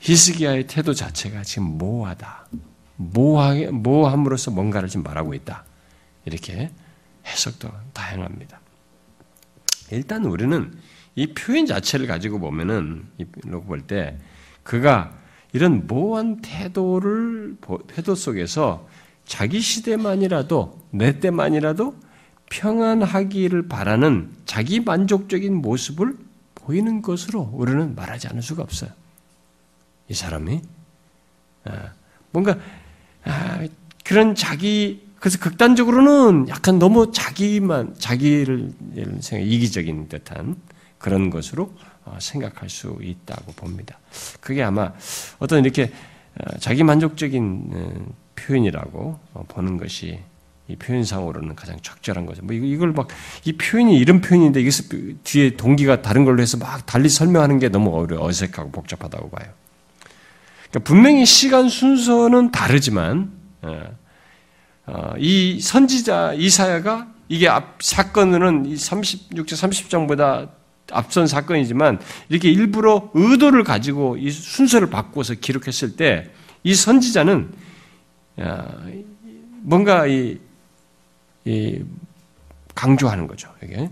히스기야의 0.00 0.66
태도 0.66 0.94
자체가 0.94 1.42
지금 1.42 1.78
모호하다. 1.78 2.46
모호하게, 2.96 3.70
모호함으로써 3.70 4.50
뭔가를 4.50 4.88
지금 4.88 5.04
말하고 5.04 5.34
있다. 5.34 5.64
이렇게 6.24 6.70
해석도 7.26 7.70
다양합니다. 7.92 8.60
일단 9.90 10.24
우리는 10.24 10.72
이 11.14 11.32
표현 11.34 11.66
자체를 11.66 12.06
가지고 12.06 12.38
보면은, 12.38 13.06
볼때 13.66 14.18
그가 14.62 15.12
이런 15.52 15.86
모호한 15.86 16.42
태도를 16.42 17.56
태도 17.88 18.14
속에서 18.14 18.88
자기 19.24 19.60
시대만이라도 19.60 20.88
내 20.90 21.18
때만이라도 21.20 21.94
평안하기를 22.50 23.68
바라는 23.68 24.30
자기 24.44 24.80
만족적인 24.80 25.54
모습을 25.54 26.16
보이는 26.54 27.00
것으로 27.00 27.50
우리는 27.54 27.94
말하지 27.94 28.28
않을 28.28 28.42
수가 28.42 28.62
없어요. 28.62 28.90
이 30.08 30.14
사람이 30.14 30.60
아, 31.64 31.92
뭔가 32.32 32.58
아, 33.24 33.66
그런 34.04 34.34
자기 34.34 35.08
그래서 35.18 35.38
극단적으로는 35.38 36.48
약간 36.48 36.78
너무 36.78 37.12
자기만 37.12 37.94
자기를 37.98 38.72
이기적인 38.96 40.08
듯한 40.08 40.56
그런 40.98 41.30
것으로 41.30 41.72
어, 42.04 42.18
생각할 42.20 42.68
수 42.68 42.98
있다고 43.00 43.52
봅니다. 43.52 43.98
그게 44.40 44.62
아마 44.62 44.92
어떤 45.38 45.62
이렇게 45.64 45.92
어, 46.38 46.58
자기 46.58 46.82
만족적인 46.82 47.70
어, 47.72 48.14
표현이라고 48.34 49.18
보는 49.48 49.76
것이 49.76 50.18
이 50.70 50.76
표현상으로는 50.76 51.54
가장 51.56 51.78
적절한 51.80 52.26
거죠. 52.26 52.42
뭐 52.42 52.54
이걸 52.54 52.92
막 52.92 53.08
이 53.44 53.52
표현이 53.52 53.96
이런 53.96 54.20
표현인데 54.20 54.60
이게 54.60 54.70
뒤에 55.24 55.56
동기가 55.56 56.02
다른 56.02 56.24
걸로 56.24 56.42
해서 56.42 56.56
막 56.56 56.84
달리 56.86 57.08
설명하는 57.08 57.58
게 57.58 57.68
너무 57.68 58.06
어색하고 58.10 58.70
복잡하다고 58.70 59.30
봐요. 59.30 59.48
그러니까 60.70 60.80
분명히 60.84 61.26
시간 61.26 61.68
순서는 61.68 62.50
다르지만 62.50 63.32
이 65.18 65.60
선지자 65.60 66.34
이사야가 66.34 67.08
이게 67.28 67.48
앞 67.48 67.82
사건은 67.82 68.64
36장 68.74 69.46
30장보다 69.46 70.50
앞선 70.92 71.26
사건이지만 71.26 72.00
이렇게 72.28 72.50
일부러 72.50 73.10
의도를 73.14 73.64
가지고 73.64 74.16
이 74.16 74.30
순서를 74.30 74.90
바꿔서 74.90 75.34
기록했을 75.34 75.96
때 75.96 76.30
이 76.62 76.74
선지자는 76.74 77.52
뭔가 79.62 80.06
이, 80.06 80.38
이 81.44 81.82
강조하는 82.74 83.26
거죠. 83.26 83.52
이게 83.62 83.90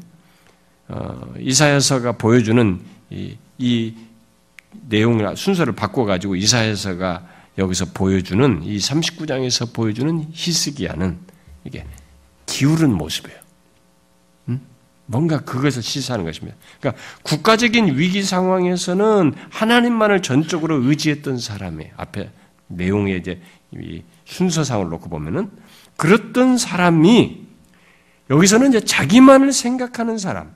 어, 0.88 1.34
이사야서가 1.38 2.12
보여주는 2.12 2.80
이, 3.10 3.36
이 3.58 3.94
내용을 4.88 5.36
순서를 5.36 5.74
바꿔 5.74 6.04
가지고 6.04 6.36
이사야서가 6.36 7.26
여기서 7.58 7.86
보여주는 7.86 8.62
이 8.62 8.78
39장에서 8.78 9.72
보여주는 9.72 10.26
히스기야는 10.32 11.18
이게 11.64 11.84
기울은 12.46 12.92
모습이에요. 12.92 13.48
뭔가 15.08 15.40
그것을 15.40 15.82
시사하는 15.82 16.26
것입니다. 16.26 16.56
그러니까 16.80 17.02
국가적인 17.22 17.96
위기 17.96 18.22
상황에서는 18.22 19.34
하나님만을 19.50 20.20
전적으로 20.20 20.82
의지했던 20.84 21.38
사람의 21.38 21.92
앞에 21.96 22.30
내용의 22.68 23.18
이제 23.18 23.40
순서상을 24.26 24.86
놓고 24.90 25.08
보면은 25.08 25.50
그랬던 25.98 26.58
사람이 26.58 27.44
여기서는 28.30 28.68
이제 28.68 28.80
자기만을 28.80 29.52
생각하는 29.52 30.16
사람, 30.16 30.54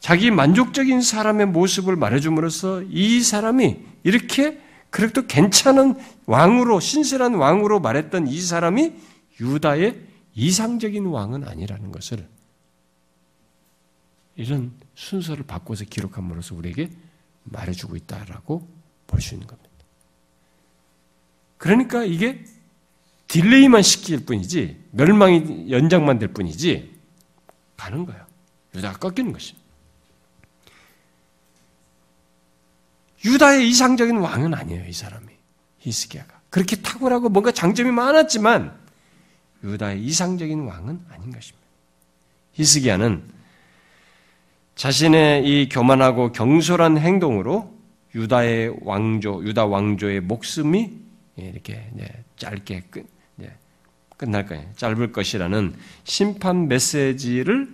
자기 0.00 0.30
만족적인 0.30 1.00
사람의 1.00 1.46
모습을 1.46 1.94
말해줌으로써 1.96 2.82
이 2.82 3.22
사람이 3.22 3.78
이렇게 4.02 4.60
그래도 4.90 5.26
괜찮은 5.26 5.94
왕으로 6.26 6.80
신실한 6.80 7.34
왕으로 7.34 7.80
말했던 7.80 8.26
이 8.26 8.40
사람이 8.40 8.92
유다의 9.40 10.00
이상적인 10.34 11.06
왕은 11.06 11.46
아니라는 11.46 11.92
것을 11.92 12.26
이런 14.36 14.72
순서를 14.96 15.44
바꿔서 15.44 15.84
기록함으로써 15.84 16.56
우리에게 16.56 16.90
말해주고 17.44 17.96
있다라고 17.96 18.68
볼 19.06 19.20
수 19.20 19.34
있는 19.34 19.46
겁니다. 19.46 19.70
그러니까 21.56 22.04
이게 22.04 22.44
딜레이만 23.28 23.82
시킬 23.82 24.24
뿐이지 24.24 24.84
멸망이 24.92 25.70
연장만 25.70 26.18
될 26.18 26.28
뿐이지 26.28 26.94
가는 27.76 28.04
거예요. 28.06 28.24
유다가 28.74 28.98
꺾이는 28.98 29.32
것이. 29.32 29.54
유다의 33.24 33.68
이상적인 33.68 34.18
왕은 34.18 34.54
아니에요, 34.54 34.86
이 34.86 34.92
사람이. 34.92 35.26
히스기야가. 35.78 36.40
그렇게 36.50 36.76
탁월하고 36.76 37.28
뭔가 37.28 37.50
장점이 37.50 37.90
많았지만 37.90 38.78
유다의 39.64 40.04
이상적인 40.04 40.60
왕은 40.60 41.06
아닌 41.10 41.32
것입니다. 41.32 41.66
히스기야는 42.52 43.22
자신의 44.76 45.46
이 45.46 45.68
교만하고 45.68 46.32
경솔한 46.32 46.98
행동으로 46.98 47.74
유다의 48.14 48.76
왕조, 48.82 49.42
유다 49.44 49.66
왕조의 49.66 50.20
목숨이 50.20 50.92
이렇게 51.36 51.90
짧게 52.36 52.76
끝, 54.24 54.26
끝날 54.26 54.46
거예요. 54.46 54.66
짧을 54.76 55.12
것이라는 55.12 55.76
심판 56.04 56.66
메시지를 56.68 57.68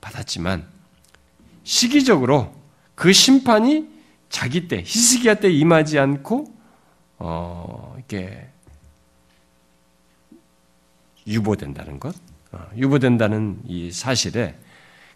받았지만 0.00 0.66
시기적으로 1.64 2.54
그 2.94 3.12
심판이 3.12 3.88
자기 4.30 4.68
때 4.68 4.78
히스기야 4.78 5.34
때 5.34 5.50
임하지 5.50 5.98
않고 5.98 6.56
어, 7.18 7.94
이렇게 7.96 8.48
유보된다는 11.26 11.98
것, 11.98 12.14
어, 12.52 12.66
유보된다는 12.76 13.60
이 13.66 13.90
사실에 13.90 14.56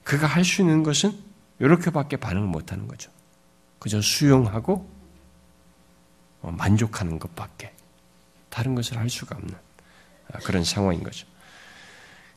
그가 0.03 0.26
할 0.26 0.45
수 0.45 0.62
있는 0.62 0.83
것은 0.83 1.12
이렇게밖에 1.61 2.16
반응을 2.16 2.49
못하는 2.49 2.89
거죠. 2.89 3.11
그저 3.78 4.01
수용하고 4.03 4.91
어, 6.43 6.51
만족하는 6.51 7.20
것밖에 7.20 7.72
다른 8.51 8.74
것을 8.74 8.99
할 8.99 9.09
수가 9.09 9.37
없는 9.37 9.55
아, 9.55 9.72
그런 10.45 10.64
상황인 10.64 11.03
거죠. 11.03 11.26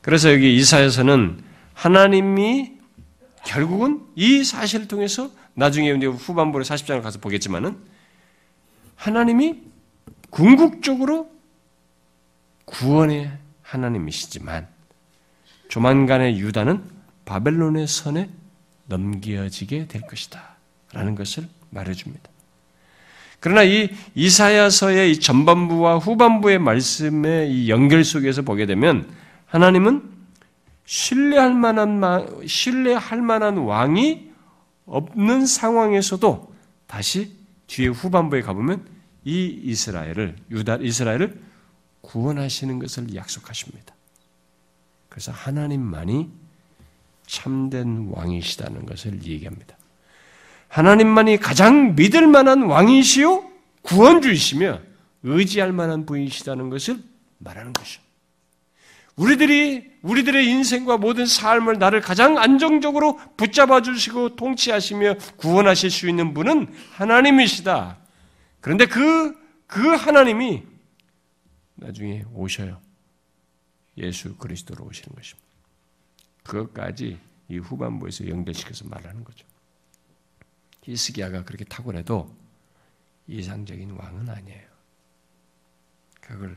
그래서 0.02 0.32
여기 0.32 0.56
이사에서는 0.56 1.42
하나님이 1.74 2.72
결국은 3.44 4.06
이 4.14 4.44
사실을 4.44 4.88
통해서 4.88 5.30
나중에 5.54 5.92
후반부로 5.92 6.64
40장을 6.64 7.02
가서 7.02 7.18
보겠지만은 7.20 7.76
하나님이 8.96 9.62
궁극적으로 10.30 11.30
구원의 12.66 13.30
하나님이시지만 13.62 14.68
조만간의 15.68 16.38
유다는 16.38 16.84
바벨론의 17.24 17.86
선에 17.86 18.30
넘겨지게 18.86 19.88
될 19.88 20.02
것이다. 20.02 20.56
라는 20.92 21.14
것을 21.14 21.48
말해줍니다. 21.70 22.30
그러나 23.40 23.62
이 23.62 23.90
이사야서의 24.14 25.12
이 25.12 25.20
전반부와 25.20 25.98
후반부의 25.98 26.58
말씀의 26.58 27.52
이 27.52 27.68
연결 27.70 28.04
속에서 28.04 28.42
보게 28.42 28.66
되면 28.66 29.08
하나님은 29.46 30.02
신뢰할 30.84 31.54
만한, 31.54 32.00
신뢰할 32.46 33.20
만한 33.20 33.58
왕이 33.58 34.30
없는 34.86 35.46
상황에서도 35.46 36.54
다시 36.86 37.32
뒤에 37.66 37.88
후반부에 37.88 38.42
가보면 38.42 38.86
이 39.24 39.60
이스라엘을, 39.64 40.36
유다, 40.50 40.76
이스라엘을 40.76 41.40
구원하시는 42.00 42.78
것을 42.78 43.14
약속하십니다. 43.14 43.94
그래서 45.08 45.32
하나님만이 45.32 46.30
참된 47.26 48.08
왕이시다는 48.12 48.86
것을 48.86 49.24
얘기합니다. 49.24 49.76
하나님만이 50.68 51.38
가장 51.38 51.94
믿을 51.94 52.26
만한 52.26 52.62
왕이시요 52.62 53.44
구원주이시며 53.82 54.80
의지할 55.22 55.72
만한 55.72 56.06
분이시다는 56.06 56.70
것을 56.70 57.02
말하는 57.38 57.72
것이죠. 57.72 58.02
우리들이 59.16 59.90
우리들의 60.02 60.46
인생과 60.46 60.98
모든 60.98 61.24
삶을 61.24 61.78
나를 61.78 62.00
가장 62.00 62.38
안정적으로 62.38 63.18
붙잡아 63.36 63.80
주시고 63.80 64.36
통치하시며 64.36 65.14
구원하실 65.36 65.90
수 65.90 66.08
있는 66.08 66.34
분은 66.34 66.72
하나님이시다. 66.92 67.96
그런데 68.60 68.86
그, 68.86 69.34
그 69.66 69.94
하나님이 69.94 70.62
나중에 71.76 72.24
오셔요. 72.34 72.80
예수 73.96 74.36
그리스도로 74.36 74.84
오시는 74.84 75.14
것입니다. 75.16 75.46
그것까지 76.42 77.18
이 77.48 77.58
후반부에서 77.58 78.28
연결시켜서 78.28 78.84
말하는 78.86 79.24
거죠. 79.24 79.46
히스기야가 80.86 81.44
그렇게 81.44 81.64
탁월해도 81.64 82.34
이상적인 83.26 83.90
왕은 83.90 84.28
아니에요. 84.28 84.66
그걸 86.20 86.56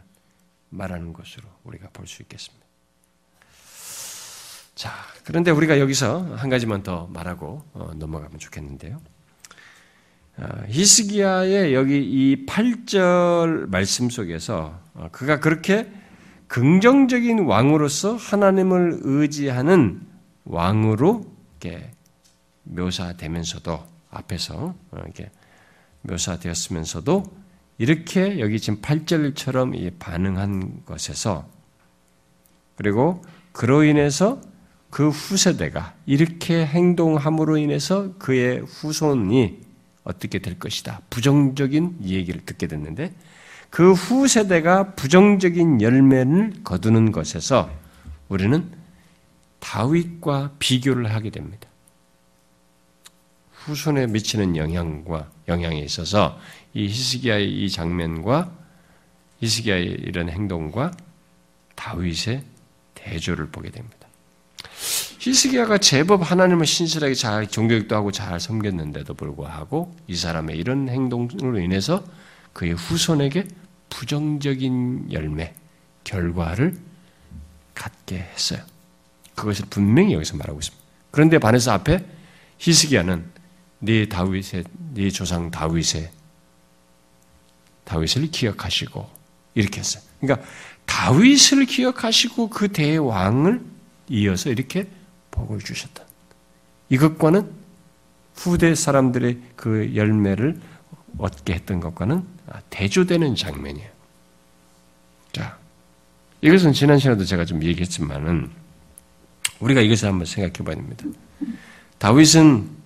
말하는 0.69 1.13
것으로 1.13 1.47
우리가 1.63 1.89
볼 1.89 2.05
수 2.07 2.21
있겠습니다. 2.21 2.65
자, 4.75 4.93
그런데 5.25 5.51
우리가 5.51 5.80
여기서 5.80 6.36
한 6.36 6.49
가지만 6.49 6.84
더 6.84 7.07
말하고 7.07 7.65
어, 7.73 7.91
넘어가면 7.95 8.39
좋겠는데요. 8.39 9.01
어, 10.38 10.47
히스기야의 10.67 11.73
여기 11.73 11.97
이 11.99 12.45
8절 12.45 13.67
말씀 13.69 14.09
속에서 14.09 14.80
어, 14.93 15.09
그가 15.11 15.39
그렇게 15.39 15.91
긍정적인 16.47 17.39
왕으로서 17.39 18.15
하나님을 18.15 18.99
의지하는 19.01 20.07
왕으로 20.45 21.25
묘사되면서도 22.63 23.98
앞에서 24.10 24.76
어, 24.91 25.01
이렇게 25.03 25.32
묘사되었으면서도 26.01 27.24
이렇게 27.78 28.39
여기 28.39 28.60
지금 28.60 28.82
8절처럼 28.82 29.99
반응한 29.99 30.86
것에서 30.86 31.47
그리고 32.76 33.22
그로 33.51 33.84
인해서 33.84 34.41
그 34.89 35.10
후세대가 35.10 35.95
이렇게 36.05 36.66
행동함으로 36.66 37.57
인해서 37.57 38.14
그의 38.18 38.62
후손이 38.62 39.60
어떻게 40.03 40.39
될 40.39 40.57
것이다. 40.57 41.01
부정적인 41.10 41.99
얘기를 42.03 42.43
듣게 42.45 42.68
됐는데 42.68 43.14
그 43.70 43.93
후세대가 43.93 44.95
부정적인 44.95 45.82
열매를 45.82 46.64
거두는 46.64 47.12
것에서 47.12 47.70
우리는 48.28 48.72
다윗과 49.60 50.53
비교를 50.60 51.14
하게 51.14 51.30
됩니다. 51.30 51.68
후손에 53.66 54.07
미치는 54.07 54.55
영향과 54.55 55.30
영향에 55.47 55.80
있어서 55.80 56.39
이 56.74 56.88
히스기야의 56.88 57.51
이 57.51 57.70
장면과 57.70 58.51
히스기야의 59.41 59.86
이런 59.86 60.30
행동과 60.30 60.91
다윗의 61.76 62.43
대조를 62.95 63.49
보게 63.49 63.70
됩니다. 63.70 64.07
히스기야가 65.20 65.80
제법 65.80 66.30
하나님을 66.30 66.66
신실하게 66.66 67.14
잘 67.14 67.47
종교육도 67.47 67.95
하고 67.95 68.12
잘 68.12 68.39
섬겼는데도 68.39 69.14
불구하고 69.14 69.93
이 70.07 70.16
사람의 70.16 70.57
이런 70.57 70.88
행동으로 70.88 71.60
인해서 71.60 72.03
그의 72.53 72.74
후손에게 72.74 73.47
부정적인 73.89 75.12
열매, 75.12 75.53
결과를 76.03 76.78
갖게 77.74 78.18
했어요. 78.18 78.62
그것을 79.36 79.66
분명히 79.70 80.14
여기서 80.14 80.38
말하고 80.38 80.60
있습니다. 80.60 80.86
그런데 81.12 81.39
반해서 81.39 81.72
앞에 81.72 82.05
히스기야는 82.57 83.38
네 83.80 84.07
다윗의 84.07 84.63
네 84.93 85.09
조상 85.09 85.51
다윗의 85.51 86.11
다윗을 87.86 88.30
기억하시고 88.32 89.09
이렇게 89.55 89.80
했어요. 89.80 90.03
그러니까 90.19 90.47
다윗을 90.86 91.65
기억하시고 91.65 92.49
그 92.49 92.71
대왕을 92.71 93.61
이어서 94.09 94.49
이렇게 94.49 94.88
복을 95.32 95.59
주셨다. 95.59 96.03
이것과는 96.89 97.51
후대 98.36 98.75
사람들의 98.75 99.38
그 99.55 99.95
열매를 99.95 100.59
얻게 101.17 101.53
했던 101.53 101.80
것과는 101.80 102.23
대조되는 102.69 103.36
장면이에요. 103.36 103.89
자, 105.32 105.57
이것은 106.41 106.73
지난 106.73 106.97
시간에도 106.97 107.25
제가 107.25 107.45
좀 107.45 107.63
얘기했지만은 107.63 108.49
우리가 109.59 109.82
이것을 109.82 110.07
한번 110.07 110.25
생각해 110.25 110.65
봐야 110.65 110.75
됩니다. 110.75 111.05
다윗은 111.97 112.78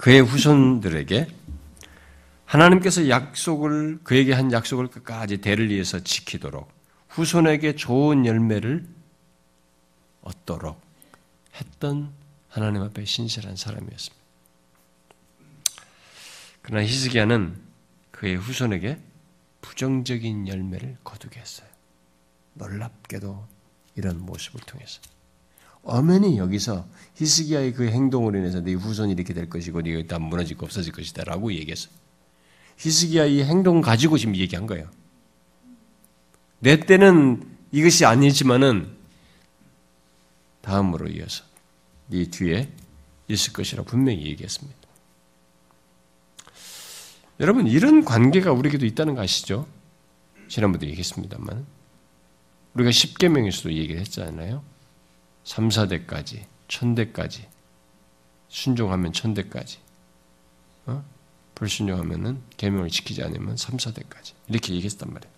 그의 0.00 0.22
후손들에게 0.22 1.28
하나님께서 2.46 3.10
약속을 3.10 4.00
그에게 4.02 4.32
한 4.32 4.50
약속을 4.50 4.88
끝까지 4.88 5.42
대를 5.42 5.68
위해서 5.68 6.00
지키도록 6.00 6.72
후손에게 7.10 7.76
좋은 7.76 8.24
열매를 8.24 8.88
얻도록 10.22 10.80
했던 11.54 12.14
하나님 12.48 12.80
앞에 12.80 13.04
신실한 13.04 13.56
사람이었습니다. 13.56 14.24
그러나 16.62 16.86
히스기야는 16.86 17.60
그의 18.10 18.36
후손에게 18.36 18.98
부정적인 19.60 20.48
열매를 20.48 20.96
거두게 21.04 21.38
했어요. 21.38 21.68
놀랍게도 22.54 23.46
이런 23.96 24.18
모습을 24.18 24.60
통해서. 24.62 25.02
어머니 25.82 26.38
여기서 26.38 26.86
히스기야의 27.14 27.74
그 27.74 27.88
행동으로 27.88 28.38
인해서 28.38 28.60
네 28.60 28.74
후손이 28.74 29.12
이렇게 29.12 29.34
될 29.34 29.48
것이고 29.48 29.82
네가 29.82 30.06
다 30.06 30.18
무너지고 30.18 30.66
없어질 30.66 30.92
것이다라고 30.92 31.52
얘기했어요. 31.54 31.92
히스기야 32.76 33.26
이 33.26 33.42
행동 33.42 33.80
가지고 33.80 34.16
지금 34.18 34.36
얘기한 34.36 34.66
거예요. 34.66 34.90
내 36.60 36.80
때는 36.80 37.42
이것이 37.72 38.04
아니지만은 38.04 38.96
다음으로 40.60 41.08
이어서 41.08 41.44
네 42.08 42.24
뒤에 42.24 42.70
있을 43.28 43.52
것이라 43.52 43.84
분명히 43.84 44.26
얘기했습니다. 44.26 44.78
여러분 47.40 47.66
이런 47.66 48.04
관계가 48.04 48.52
우리에게도 48.52 48.84
있다는 48.84 49.14
거 49.14 49.22
아시죠? 49.22 49.66
지난번도 50.48 50.86
얘기했습니다만 50.86 51.64
우리가 52.74 52.90
10계명에서도 52.90 53.72
얘기를 53.72 54.00
했잖아요. 54.00 54.62
3, 55.44 55.68
4대까지, 55.68 56.44
천대까지 56.68 57.46
순종하면 58.48 59.12
천대까지 59.12 59.78
어? 60.86 61.04
불순종하면은 61.54 62.40
계명을 62.56 62.88
지키지 62.88 63.22
않으면 63.22 63.56
3, 63.56 63.76
4대까지 63.76 64.32
이렇게 64.48 64.74
얘기했단 64.74 65.12
말이에요. 65.12 65.32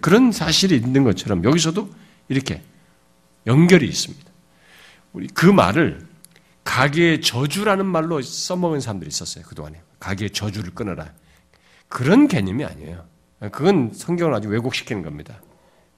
그런 0.00 0.32
사실이 0.32 0.76
있는 0.76 1.04
것처럼 1.04 1.44
여기서도 1.44 1.90
이렇게 2.28 2.62
연결이 3.46 3.88
있습니다. 3.88 4.30
우리 5.12 5.26
그 5.28 5.46
말을 5.46 6.06
가게의 6.64 7.22
저주라는 7.22 7.86
말로 7.86 8.20
써먹은 8.20 8.80
사람들이 8.80 9.08
있었어요. 9.08 9.44
그동안에. 9.44 9.80
가게의 10.00 10.30
저주를 10.30 10.74
끊어라. 10.74 11.10
그런 11.88 12.28
개념이 12.28 12.64
아니에요. 12.64 13.06
그건 13.52 13.92
성경을 13.94 14.34
아주 14.34 14.48
왜곡시키는 14.48 15.02
겁니다. 15.02 15.40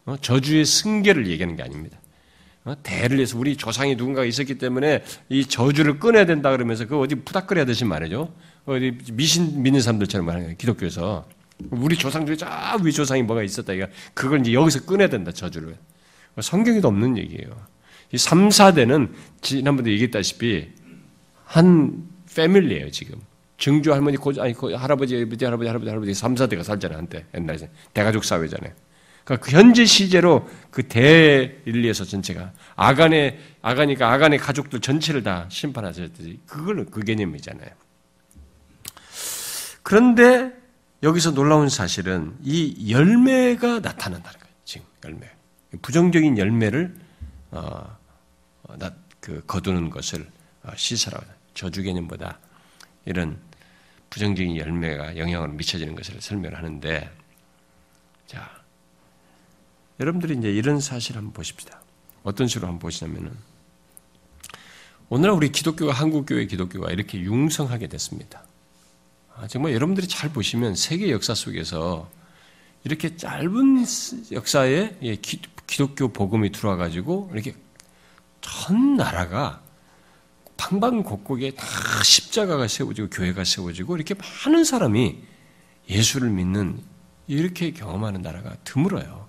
어? 0.04 0.16
저주의 0.20 0.64
승계를 0.64 1.26
얘기하는 1.26 1.56
게 1.56 1.62
아닙니다. 1.64 1.98
어? 2.64 2.74
대를 2.82 3.18
해서 3.20 3.38
우리 3.38 3.56
조상이 3.56 3.96
누군가가 3.96 4.26
있었기 4.26 4.58
때문에 4.58 5.02
이 5.28 5.46
저주를 5.46 5.98
끊어야 5.98 6.26
된다 6.26 6.50
그러면서 6.50 6.86
그 6.86 6.98
어디 6.98 7.14
푸닥거려야듯이 7.14 7.84
말이죠. 7.84 8.34
어디 8.66 8.96
미신 9.12 9.62
믿는 9.62 9.80
사람들처럼 9.80 10.26
말하는 10.26 10.46
거예요. 10.46 10.56
기독교에서. 10.56 11.26
우리 11.70 11.96
조상 11.96 12.24
중에 12.24 12.36
저위 12.36 12.92
조상이 12.92 13.22
뭐가 13.22 13.42
있었다. 13.42 13.72
이거 13.72 13.86
그걸 14.14 14.40
이제 14.40 14.52
여기서 14.52 14.84
끊어야 14.84 15.08
된다. 15.08 15.32
저주를. 15.32 15.76
성경에도 16.40 16.88
없는 16.88 17.18
얘기예요. 17.18 17.50
이 18.12 18.18
3, 18.18 18.48
4대는 18.48 19.10
지난번에 19.40 19.90
얘기했다시피 19.92 20.68
한 21.44 22.08
패밀리예요, 22.34 22.90
지금. 22.90 23.20
증조 23.58 23.92
할머니, 23.92 24.16
고, 24.16 24.32
아니, 24.38 24.54
할아버지, 24.54 25.16
할아버지, 25.16 25.44
할아버지, 25.44 25.88
할아버지, 25.88 26.14
3, 26.14 26.34
4대가 26.34 26.62
살잖아요, 26.62 26.98
한때. 26.98 27.26
옛날에. 27.34 27.68
대가족 27.92 28.24
사회잖아요. 28.24 28.72
그러니까 29.30 29.46
그 29.46 29.52
현재 29.52 29.84
시제로 29.84 30.48
그 30.72 30.88
대일리에서 30.88 32.04
전체가 32.04 32.52
아간의, 32.74 33.38
아가니까 33.62 34.12
아간의 34.12 34.40
가족들 34.40 34.80
전체를 34.80 35.22
다 35.22 35.46
심판하셨듯이 35.48 36.40
그걸로 36.46 36.84
그 36.86 37.04
개념이잖아요. 37.04 37.70
그런데 39.84 40.52
여기서 41.04 41.32
놀라운 41.32 41.68
사실은 41.68 42.34
이 42.42 42.90
열매가 42.90 43.78
나타난다는 43.78 44.40
거예요. 44.40 44.54
지금 44.64 44.86
열매. 45.04 45.30
부정적인 45.80 46.36
열매를 46.36 46.92
어, 47.52 47.98
어, 48.64 48.76
그 49.20 49.44
거두는 49.46 49.90
것을 49.90 50.26
어, 50.64 50.72
시사라고 50.74 51.24
저주 51.54 51.84
개념보다 51.84 52.40
이런 53.04 53.38
부정적인 54.10 54.56
열매가 54.56 55.16
영향을 55.16 55.50
미쳐지는 55.50 55.94
것을 55.94 56.20
설명하는데 56.20 57.00
자 57.00 57.19
여러분들이 60.00 60.36
이제 60.38 60.50
이런 60.50 60.80
사실 60.80 61.16
한번 61.16 61.32
보십시다. 61.34 61.82
어떤 62.22 62.48
식으로 62.48 62.66
한번 62.68 62.80
보시냐면은 62.80 63.32
오늘날 65.10 65.36
우리 65.36 65.52
기독교가 65.52 65.92
한국 65.92 66.24
교회 66.26 66.46
기독교가 66.46 66.90
이렇게 66.90 67.20
융성하게 67.20 67.88
됐습니다. 67.88 68.42
아, 69.34 69.46
정말 69.46 69.74
여러분들이 69.74 70.08
잘 70.08 70.32
보시면 70.32 70.74
세계 70.74 71.10
역사 71.10 71.34
속에서 71.34 72.10
이렇게 72.84 73.16
짧은 73.16 73.84
역사에 74.32 74.96
예, 75.02 75.16
기독교 75.16 76.08
복음이 76.08 76.52
들어와 76.52 76.76
가지고 76.76 77.30
이렇게 77.34 77.54
전 78.40 78.96
나라가 78.96 79.62
방방곡곡에 80.56 81.52
다 81.52 81.66
십자가가 82.02 82.68
세워지고 82.68 83.10
교회가 83.10 83.44
세워지고 83.44 83.96
이렇게 83.96 84.14
많은 84.14 84.64
사람이 84.64 85.18
예수를 85.88 86.30
믿는 86.30 86.82
이렇게 87.26 87.72
경험하는 87.72 88.22
나라가 88.22 88.56
드물어요. 88.64 89.19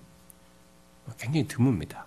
굉장히 1.18 1.46
드뭅니다. 1.48 2.04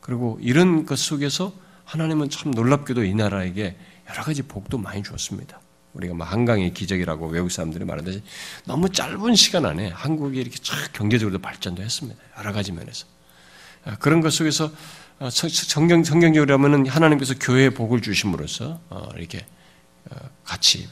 그리고 0.00 0.38
이런 0.40 0.86
것 0.86 0.98
속에서 0.98 1.52
하나님은 1.84 2.30
참 2.30 2.52
놀랍게도 2.52 3.04
이 3.04 3.14
나라에게 3.14 3.76
여러 4.08 4.22
가지 4.22 4.42
복도 4.42 4.78
많이 4.78 5.02
주었습니다. 5.02 5.60
우리가 5.94 6.14
뭐 6.14 6.26
한강의 6.26 6.74
기적이라고 6.74 7.28
외국 7.28 7.50
사람들이 7.50 7.84
말하듯이 7.84 8.22
너무 8.66 8.90
짧은 8.90 9.34
시간 9.34 9.64
안에 9.64 9.88
한국이 9.88 10.38
이렇게 10.38 10.56
쫙 10.62 10.92
경제적으로 10.92 11.38
발전도 11.38 11.82
했습니다. 11.82 12.20
여러 12.38 12.52
가지 12.52 12.72
면에서. 12.72 13.06
아, 13.84 13.96
그런 13.96 14.20
것 14.20 14.32
속에서 14.32 14.70
어, 15.18 15.30
성경, 15.30 16.04
성경적으로 16.04 16.52
하면은 16.54 16.86
하나님께서 16.86 17.34
교회에 17.40 17.70
복을 17.70 18.02
주심으로써 18.02 18.80
어, 18.90 19.08
이렇게 19.16 19.46
어, 20.10 20.16
같이 20.44 20.86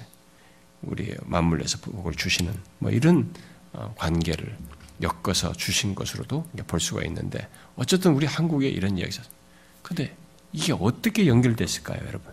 우리 0.82 1.14
맞물려서 1.24 1.78
복을 1.78 2.14
주시는 2.14 2.54
뭐 2.78 2.90
이런 2.90 3.32
관계를 3.96 4.56
엮어서 5.02 5.52
주신 5.52 5.94
것으로도 5.94 6.46
볼 6.66 6.80
수가 6.80 7.04
있는데 7.04 7.48
어쨌든 7.76 8.12
우리 8.12 8.26
한국에 8.26 8.68
이런 8.68 8.96
이야기가 8.98 9.22
근데 9.82 10.14
이게 10.52 10.72
어떻게 10.72 11.26
연결됐을까요, 11.26 12.00
여러분? 12.06 12.32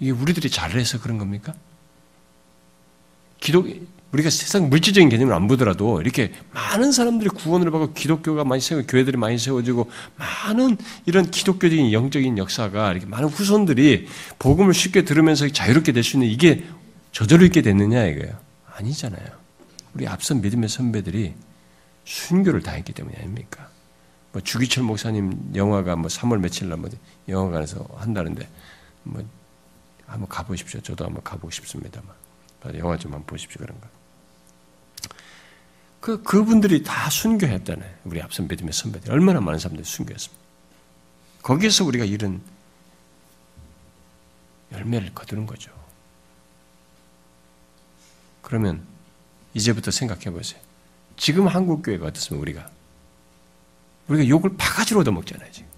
이게 0.00 0.10
우리들이 0.12 0.50
잘해서 0.50 1.00
그런 1.00 1.18
겁니까? 1.18 1.54
기독 3.40 3.66
우리가 4.12 4.30
세상 4.30 4.68
물질적인 4.70 5.08
개념을 5.08 5.34
안 5.34 5.48
보더라도 5.48 6.00
이렇게 6.00 6.32
많은 6.52 6.92
사람들이 6.92 7.30
구원을 7.30 7.70
받고 7.72 7.92
기독교가 7.94 8.44
많이 8.44 8.60
세워 8.60 8.82
교회들이 8.82 9.16
많이 9.16 9.38
세워지고 9.38 9.90
많은 10.16 10.76
이런 11.04 11.30
기독교적인 11.30 11.92
영적인 11.92 12.38
역사가 12.38 12.92
이렇게 12.92 13.06
많은 13.06 13.28
후손들이 13.28 14.06
복음을 14.38 14.72
쉽게 14.72 15.04
들으면서 15.04 15.48
자유롭게 15.48 15.92
될 15.92 16.04
수 16.04 16.16
있는 16.16 16.28
이게 16.28 16.64
저절로 17.10 17.44
있게 17.44 17.62
됐느냐 17.62 18.04
이거예요. 18.06 18.38
아니잖아요. 18.76 19.43
우리 19.94 20.06
앞선 20.08 20.40
믿음의 20.40 20.68
선배들이 20.68 21.34
순교를 22.04 22.62
당했기 22.62 22.92
때문이 22.92 23.16
아닙니까? 23.16 23.68
뭐 24.32 24.42
주기철 24.42 24.82
목사님 24.84 25.52
영화가 25.54 25.96
뭐 25.96 26.08
3월 26.08 26.38
며칠 26.40 26.68
날 26.68 26.76
뭐 26.78 26.90
영화관에서 27.28 27.86
한다는데 27.96 28.48
뭐 29.04 29.24
한번 30.06 30.28
가보십시오. 30.28 30.80
저도 30.80 31.04
한번 31.04 31.22
가보고 31.22 31.50
싶습니다만 31.50 32.12
영화 32.76 32.96
좀 32.96 33.12
한번 33.12 33.26
보십시오 33.26 33.60
그런 33.60 33.80
거. 33.80 33.86
그, 36.00 36.22
그분들이 36.22 36.82
다 36.82 37.08
순교했다네. 37.08 38.00
우리 38.04 38.20
앞선 38.20 38.46
믿음의 38.46 38.72
선배들. 38.74 39.10
얼마나 39.10 39.40
많은 39.40 39.58
사람들이 39.58 39.86
순교했습니까? 39.86 40.44
거기에서 41.42 41.84
우리가 41.84 42.04
이런 42.04 42.42
열매를 44.72 45.14
거두는 45.14 45.46
거죠. 45.46 45.72
그러면 48.42 48.86
이제부터 49.54 49.90
생각해 49.90 50.30
보세요. 50.30 50.60
지금 51.16 51.46
한국 51.46 51.82
교회가 51.82 52.06
어떻습니까? 52.06 52.42
우리가 52.42 52.70
우리가 54.08 54.28
욕을 54.28 54.56
바가지로 54.56 55.00
얻어먹잖아요. 55.00 55.50
지금. 55.52 55.68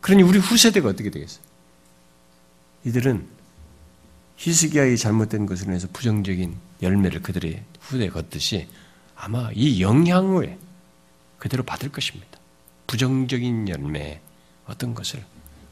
그러니 0.00 0.22
우리 0.22 0.38
후세대가 0.38 0.88
어떻게 0.88 1.10
되겠어요? 1.10 1.44
이들은 2.84 3.28
히스기야의 4.36 4.96
잘못된 4.96 5.44
것으로 5.44 5.70
인해서 5.70 5.86
부정적인 5.92 6.56
열매를 6.80 7.20
그들의 7.22 7.62
후대에 7.80 8.08
걷듯이 8.08 8.68
아마 9.14 9.50
이 9.52 9.82
영향을 9.82 10.58
그대로 11.38 11.62
받을 11.62 11.90
것입니다. 11.92 12.38
부정적인 12.86 13.68
열매 13.68 14.20
어떤 14.66 14.94
것을 14.94 15.22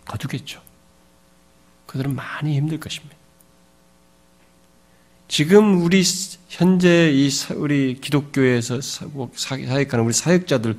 거두겠죠. 0.05 0.63
그들은 1.87 2.15
많이 2.15 2.57
힘들 2.57 2.79
것입니다. 2.79 3.17
지금 5.29 5.83
우리 5.83 6.03
현재 6.49 7.13
이 7.13 7.31
우리 7.55 8.01
기독교에서 8.01 8.81
사역하는 8.81 10.05
우리 10.05 10.15
사역자들 10.15 10.79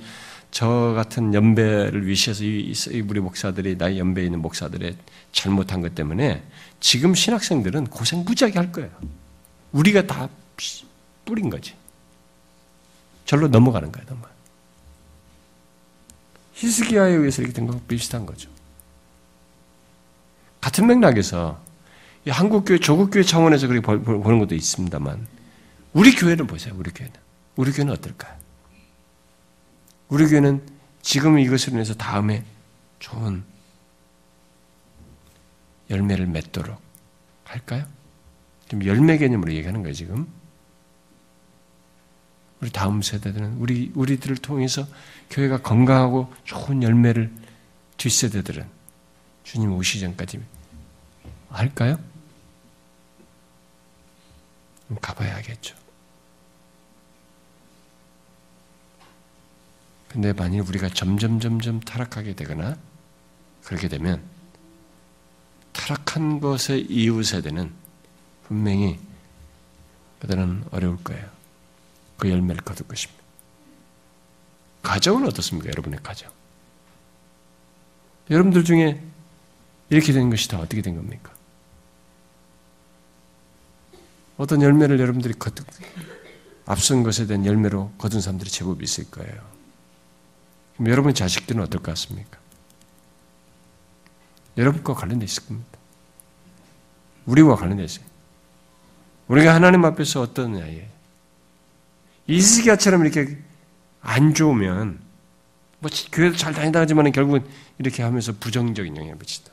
저 0.52 0.93
같은 0.95 1.36
연배를 1.36 2.08
위시해서 2.08 2.43
이 2.43 2.74
우리 3.08 3.20
목사들이 3.20 3.78
나이 3.78 4.00
연배에 4.00 4.26
있는 4.26 4.41
목사들의 4.41 4.97
잘못한 5.32 5.82
것 5.82 5.93
때문에 5.93 6.43
지금 6.80 7.14
신학생들은 7.14 7.86
고생 7.86 8.24
무지하게 8.26 8.58
할 8.58 8.72
거예요. 8.72 8.89
우리가 9.72 10.08
다 10.08 10.28
뿌린 11.26 11.52
거지. 11.52 11.76
절로 13.26 13.47
넘어가는 13.47 13.91
거야, 13.91 14.04
넘어. 14.06 14.22
히스기야에 16.56 17.12
의해서 17.12 17.43
이렇게 17.43 17.54
된 17.54 17.68
거랑 17.68 17.82
비슷한 17.88 18.26
거죠. 18.26 18.50
같은 20.60 20.88
맥락에서 20.88 21.62
한국교회, 22.28 22.80
조국교회 22.80 23.24
차원에서 23.24 23.67
그렇게 23.67 23.86
보는 23.86 24.39
것도 24.39 24.55
있습니다만, 24.55 25.28
우리 25.93 26.13
교회는 26.13 26.47
보세요, 26.47 26.74
우리 26.78 26.91
교회는. 26.91 27.15
우리 27.55 27.72
교회는 27.72 27.93
어떨까요? 27.93 28.38
우리 30.09 30.28
교회는 30.28 30.61
지금 31.01 31.39
이것으로 31.39 31.76
인해서 31.76 31.93
다음에 31.93 32.43
좋은 32.99 33.43
열매를 35.89 36.28
맺도록 36.28 36.80
할까요? 37.45 37.86
지금 38.67 38.86
열매 38.86 39.17
개념으로 39.17 39.53
얘기하는 39.53 39.82
거예요, 39.82 39.93
지금. 39.93 40.28
우리 42.61 42.70
다음 42.72 43.01
세대들은 43.01 43.57
우리 43.57 43.91
우리들을 43.95 44.38
통해서 44.38 44.86
교회가 45.30 45.61
건강하고 45.61 46.32
좋은 46.43 46.84
열매를 46.84 47.32
뒷세대들은 47.97 48.65
주님 49.43 49.72
오시 49.74 49.99
전까지 50.01 50.39
할까요? 51.50 51.97
가봐야겠죠. 55.02 55.76
근데 60.08 60.34
만일 60.34 60.62
우리가 60.62 60.89
점점 60.89 61.39
점점 61.39 61.80
타락하게 61.80 62.34
되거나 62.34 62.78
그렇게 63.64 63.88
되면 63.88 64.24
타락한 65.72 66.39
것의 66.39 66.88
이후 66.89 67.24
세대는 67.24 67.72
분명히 68.43 69.00
그들은 70.20 70.66
어려울 70.72 71.02
거예요. 71.04 71.30
그 72.18 72.30
열매를 72.30 72.62
거둘 72.64 72.88
것입니다. 72.88 73.24
가정은 74.82 75.28
어떻습니까? 75.28 75.70
여러분의 75.70 76.00
가정. 76.02 76.32
여러분들 78.30 78.64
중에 78.64 79.02
이렇게 79.89 80.12
된 80.12 80.30
것이 80.30 80.47
다 80.47 80.60
어떻게 80.60 80.82
된 80.82 80.95
겁니까? 80.95 81.34
어떤 84.40 84.62
열매를 84.62 85.02
여러분들이 85.02 85.34
거둔, 85.34 85.66
앞선 86.66 87.04
것에 87.04 87.28
대한 87.28 87.46
열매로 87.46 87.92
거둔 87.98 88.22
사람들이 88.22 88.50
제법 88.50 88.82
있을 88.82 89.12
거예요. 89.12 89.34
그럼 90.78 90.90
여러분 90.90 91.14
자식들은 91.14 91.62
어떨 91.62 91.82
것 91.84 91.92
같습니까? 91.92 92.40
여러분과 94.58 94.94
관련돼 94.94 95.26
있을 95.26 95.46
겁니다. 95.46 95.78
우리와 97.26 97.58
관련돼 97.58 97.84
있어요. 97.84 98.06
우리가 99.28 99.54
하나님 99.54 99.84
앞에서 99.84 100.26
아이예요? 100.38 100.88
이스기야처럼 102.28 103.06
이렇게 103.06 103.38
안 104.00 104.34
좋으면 104.34 105.02
뭐 105.80 105.92
교회도 106.14 106.38
잘 106.38 106.54
다닌다 106.54 106.80
하지만 106.80 107.12
결국은 107.12 107.46
이렇게 107.78 108.04
하면서 108.04 108.32
부정적인 108.32 108.96
영향을 108.96 109.18
미친다. 109.18 109.52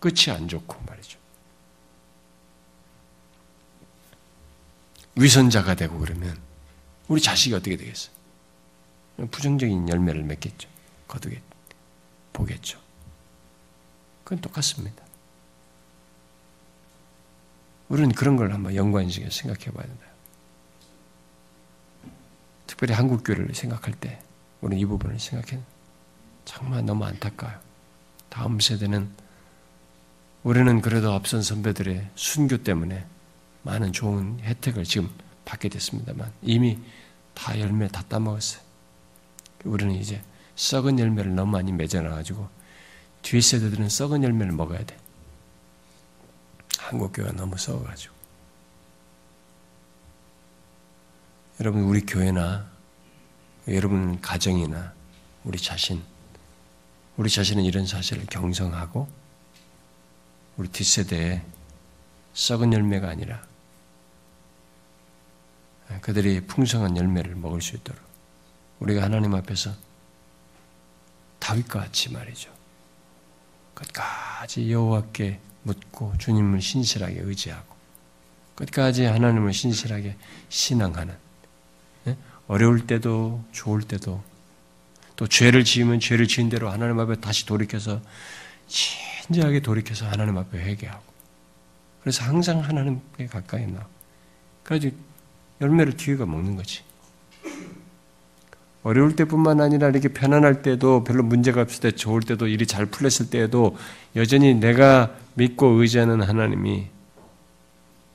끝이 0.00 0.34
안 0.34 0.48
좋고 0.48 0.82
말이죠. 0.84 1.23
위선자가 5.16 5.74
되고 5.74 5.98
그러면 5.98 6.36
우리 7.08 7.20
자식이 7.20 7.54
어떻게 7.54 7.76
되겠어요? 7.76 8.14
부정적인 9.30 9.88
열매를 9.88 10.22
맺겠죠. 10.24 10.68
거두겠, 11.06 11.40
보겠죠. 12.32 12.80
그건 14.24 14.40
똑같습니다. 14.40 15.04
우리는 17.88 18.10
그런 18.12 18.36
걸 18.36 18.52
한번 18.52 18.74
연관식에 18.74 19.30
생각해 19.30 19.66
봐야 19.66 19.86
된다. 19.86 20.06
특별히 22.66 22.94
한국 22.94 23.22
교회를 23.22 23.54
생각할 23.54 23.94
때 23.94 24.20
우리는 24.60 24.80
이 24.80 24.86
부분을 24.86 25.20
생각해 25.20 25.62
정말 26.44 26.84
너무 26.84 27.04
안타까워요. 27.04 27.58
다음 28.30 28.58
세대는 28.58 29.10
우리는 30.42 30.80
그래도 30.80 31.12
앞선 31.12 31.42
선배들의 31.42 32.10
순교 32.16 32.64
때문에 32.64 33.06
많은 33.64 33.92
좋은 33.92 34.38
혜택을 34.40 34.84
지금 34.84 35.10
받게 35.44 35.68
됐습니다만 35.68 36.32
이미 36.42 36.78
다 37.34 37.58
열매 37.58 37.88
다 37.88 38.02
따먹었어요. 38.08 38.62
우리는 39.64 39.94
이제 39.94 40.22
썩은 40.56 40.98
열매를 40.98 41.34
너무 41.34 41.52
많이 41.52 41.72
맺어놔가지고 41.72 42.48
뒤 43.22 43.40
세대들은 43.40 43.88
썩은 43.88 44.22
열매를 44.22 44.52
먹어야 44.52 44.84
돼. 44.84 44.96
한국 46.78 47.12
교회가 47.12 47.32
너무 47.32 47.56
썩어가지고. 47.56 48.14
여러분 51.60 51.82
우리 51.84 52.04
교회나 52.04 52.68
여러분 53.68 54.20
가정이나 54.20 54.92
우리 55.44 55.58
자신 55.58 56.02
우리 57.16 57.30
자신은 57.30 57.62
이런 57.64 57.86
사실을 57.86 58.26
경성하고 58.26 59.08
우리 60.56 60.68
뒷세대에 60.68 61.42
썩은 62.34 62.72
열매가 62.72 63.08
아니라 63.08 63.46
그들이 66.00 66.40
풍성한 66.40 66.96
열매를 66.96 67.34
먹을 67.34 67.60
수 67.60 67.76
있도록 67.76 68.00
우리가 68.80 69.02
하나님 69.02 69.34
앞에서 69.34 69.72
다윗과 71.38 71.80
같이 71.80 72.10
말이죠. 72.10 72.50
끝까지 73.74 74.70
여호와께 74.70 75.40
묻고 75.62 76.14
주님을 76.18 76.60
신실하게 76.60 77.20
의지하고 77.20 77.74
끝까지 78.54 79.04
하나님을 79.04 79.52
신실하게 79.52 80.16
신앙하는 80.48 81.14
어려울 82.46 82.86
때도 82.86 83.44
좋을 83.52 83.82
때도 83.82 84.22
또 85.16 85.26
죄를 85.26 85.64
지으면 85.64 86.00
죄를 86.00 86.28
지은 86.28 86.48
대로 86.48 86.70
하나님 86.70 86.98
앞에 86.98 87.16
다시 87.16 87.46
돌이켜서 87.46 88.00
진지하게 88.66 89.60
돌이켜서 89.60 90.06
하나님 90.06 90.36
앞에 90.38 90.58
회개하고 90.58 91.14
그래서 92.02 92.22
항상 92.24 92.62
하나님께 92.62 93.26
가까이 93.26 93.66
나. 93.66 93.86
그래서 94.62 94.90
열매를 95.64 95.94
기회가 95.94 96.26
먹는 96.26 96.56
거지. 96.56 96.82
어려울 98.82 99.16
때뿐만 99.16 99.62
아니라 99.62 99.88
이렇게 99.88 100.08
편안할 100.08 100.60
때도 100.60 101.04
별로 101.04 101.22
문제가 101.22 101.62
없을 101.62 101.80
때 101.80 101.90
좋을 101.90 102.20
때도 102.20 102.48
일이 102.48 102.66
잘 102.66 102.84
풀렸을 102.84 103.30
때에도 103.30 103.76
여전히 104.14 104.54
내가 104.54 105.16
믿고 105.34 105.68
의지하는 105.68 106.20
하나님이 106.20 106.88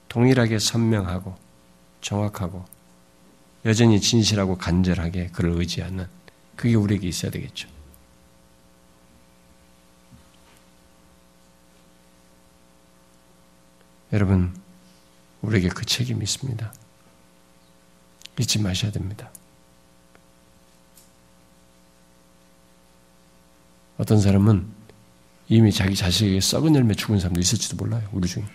동일하게 0.09 0.59
선명하고 0.59 1.35
정확하고 2.01 2.65
여전히 3.65 3.99
진실하고 3.99 4.57
간절하게 4.57 5.29
그를 5.33 5.51
의지하는 5.53 6.05
그게 6.55 6.75
우리에게 6.75 7.07
있어야 7.07 7.31
되겠죠. 7.31 7.67
여러분, 14.13 14.55
우리에게 15.41 15.69
그 15.69 15.85
책임이 15.85 16.23
있습니다. 16.23 16.73
잊지 18.39 18.59
마셔야 18.59 18.91
됩니다. 18.91 19.29
어떤 23.97 24.21
사람은 24.21 24.65
이미 25.49 25.71
자기 25.73 25.93
자식에게 25.93 26.39
썩은 26.39 26.73
열매 26.73 26.93
죽은 26.93 27.19
사람도 27.19 27.39
있을지도 27.41 27.75
몰라요. 27.75 28.07
우리 28.13 28.27
중에. 28.27 28.45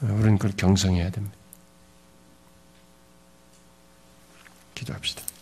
우리는 0.00 0.38
그걸 0.38 0.56
경성해야 0.56 1.10
됩니다. 1.10 1.36
기도합시다. 4.74 5.33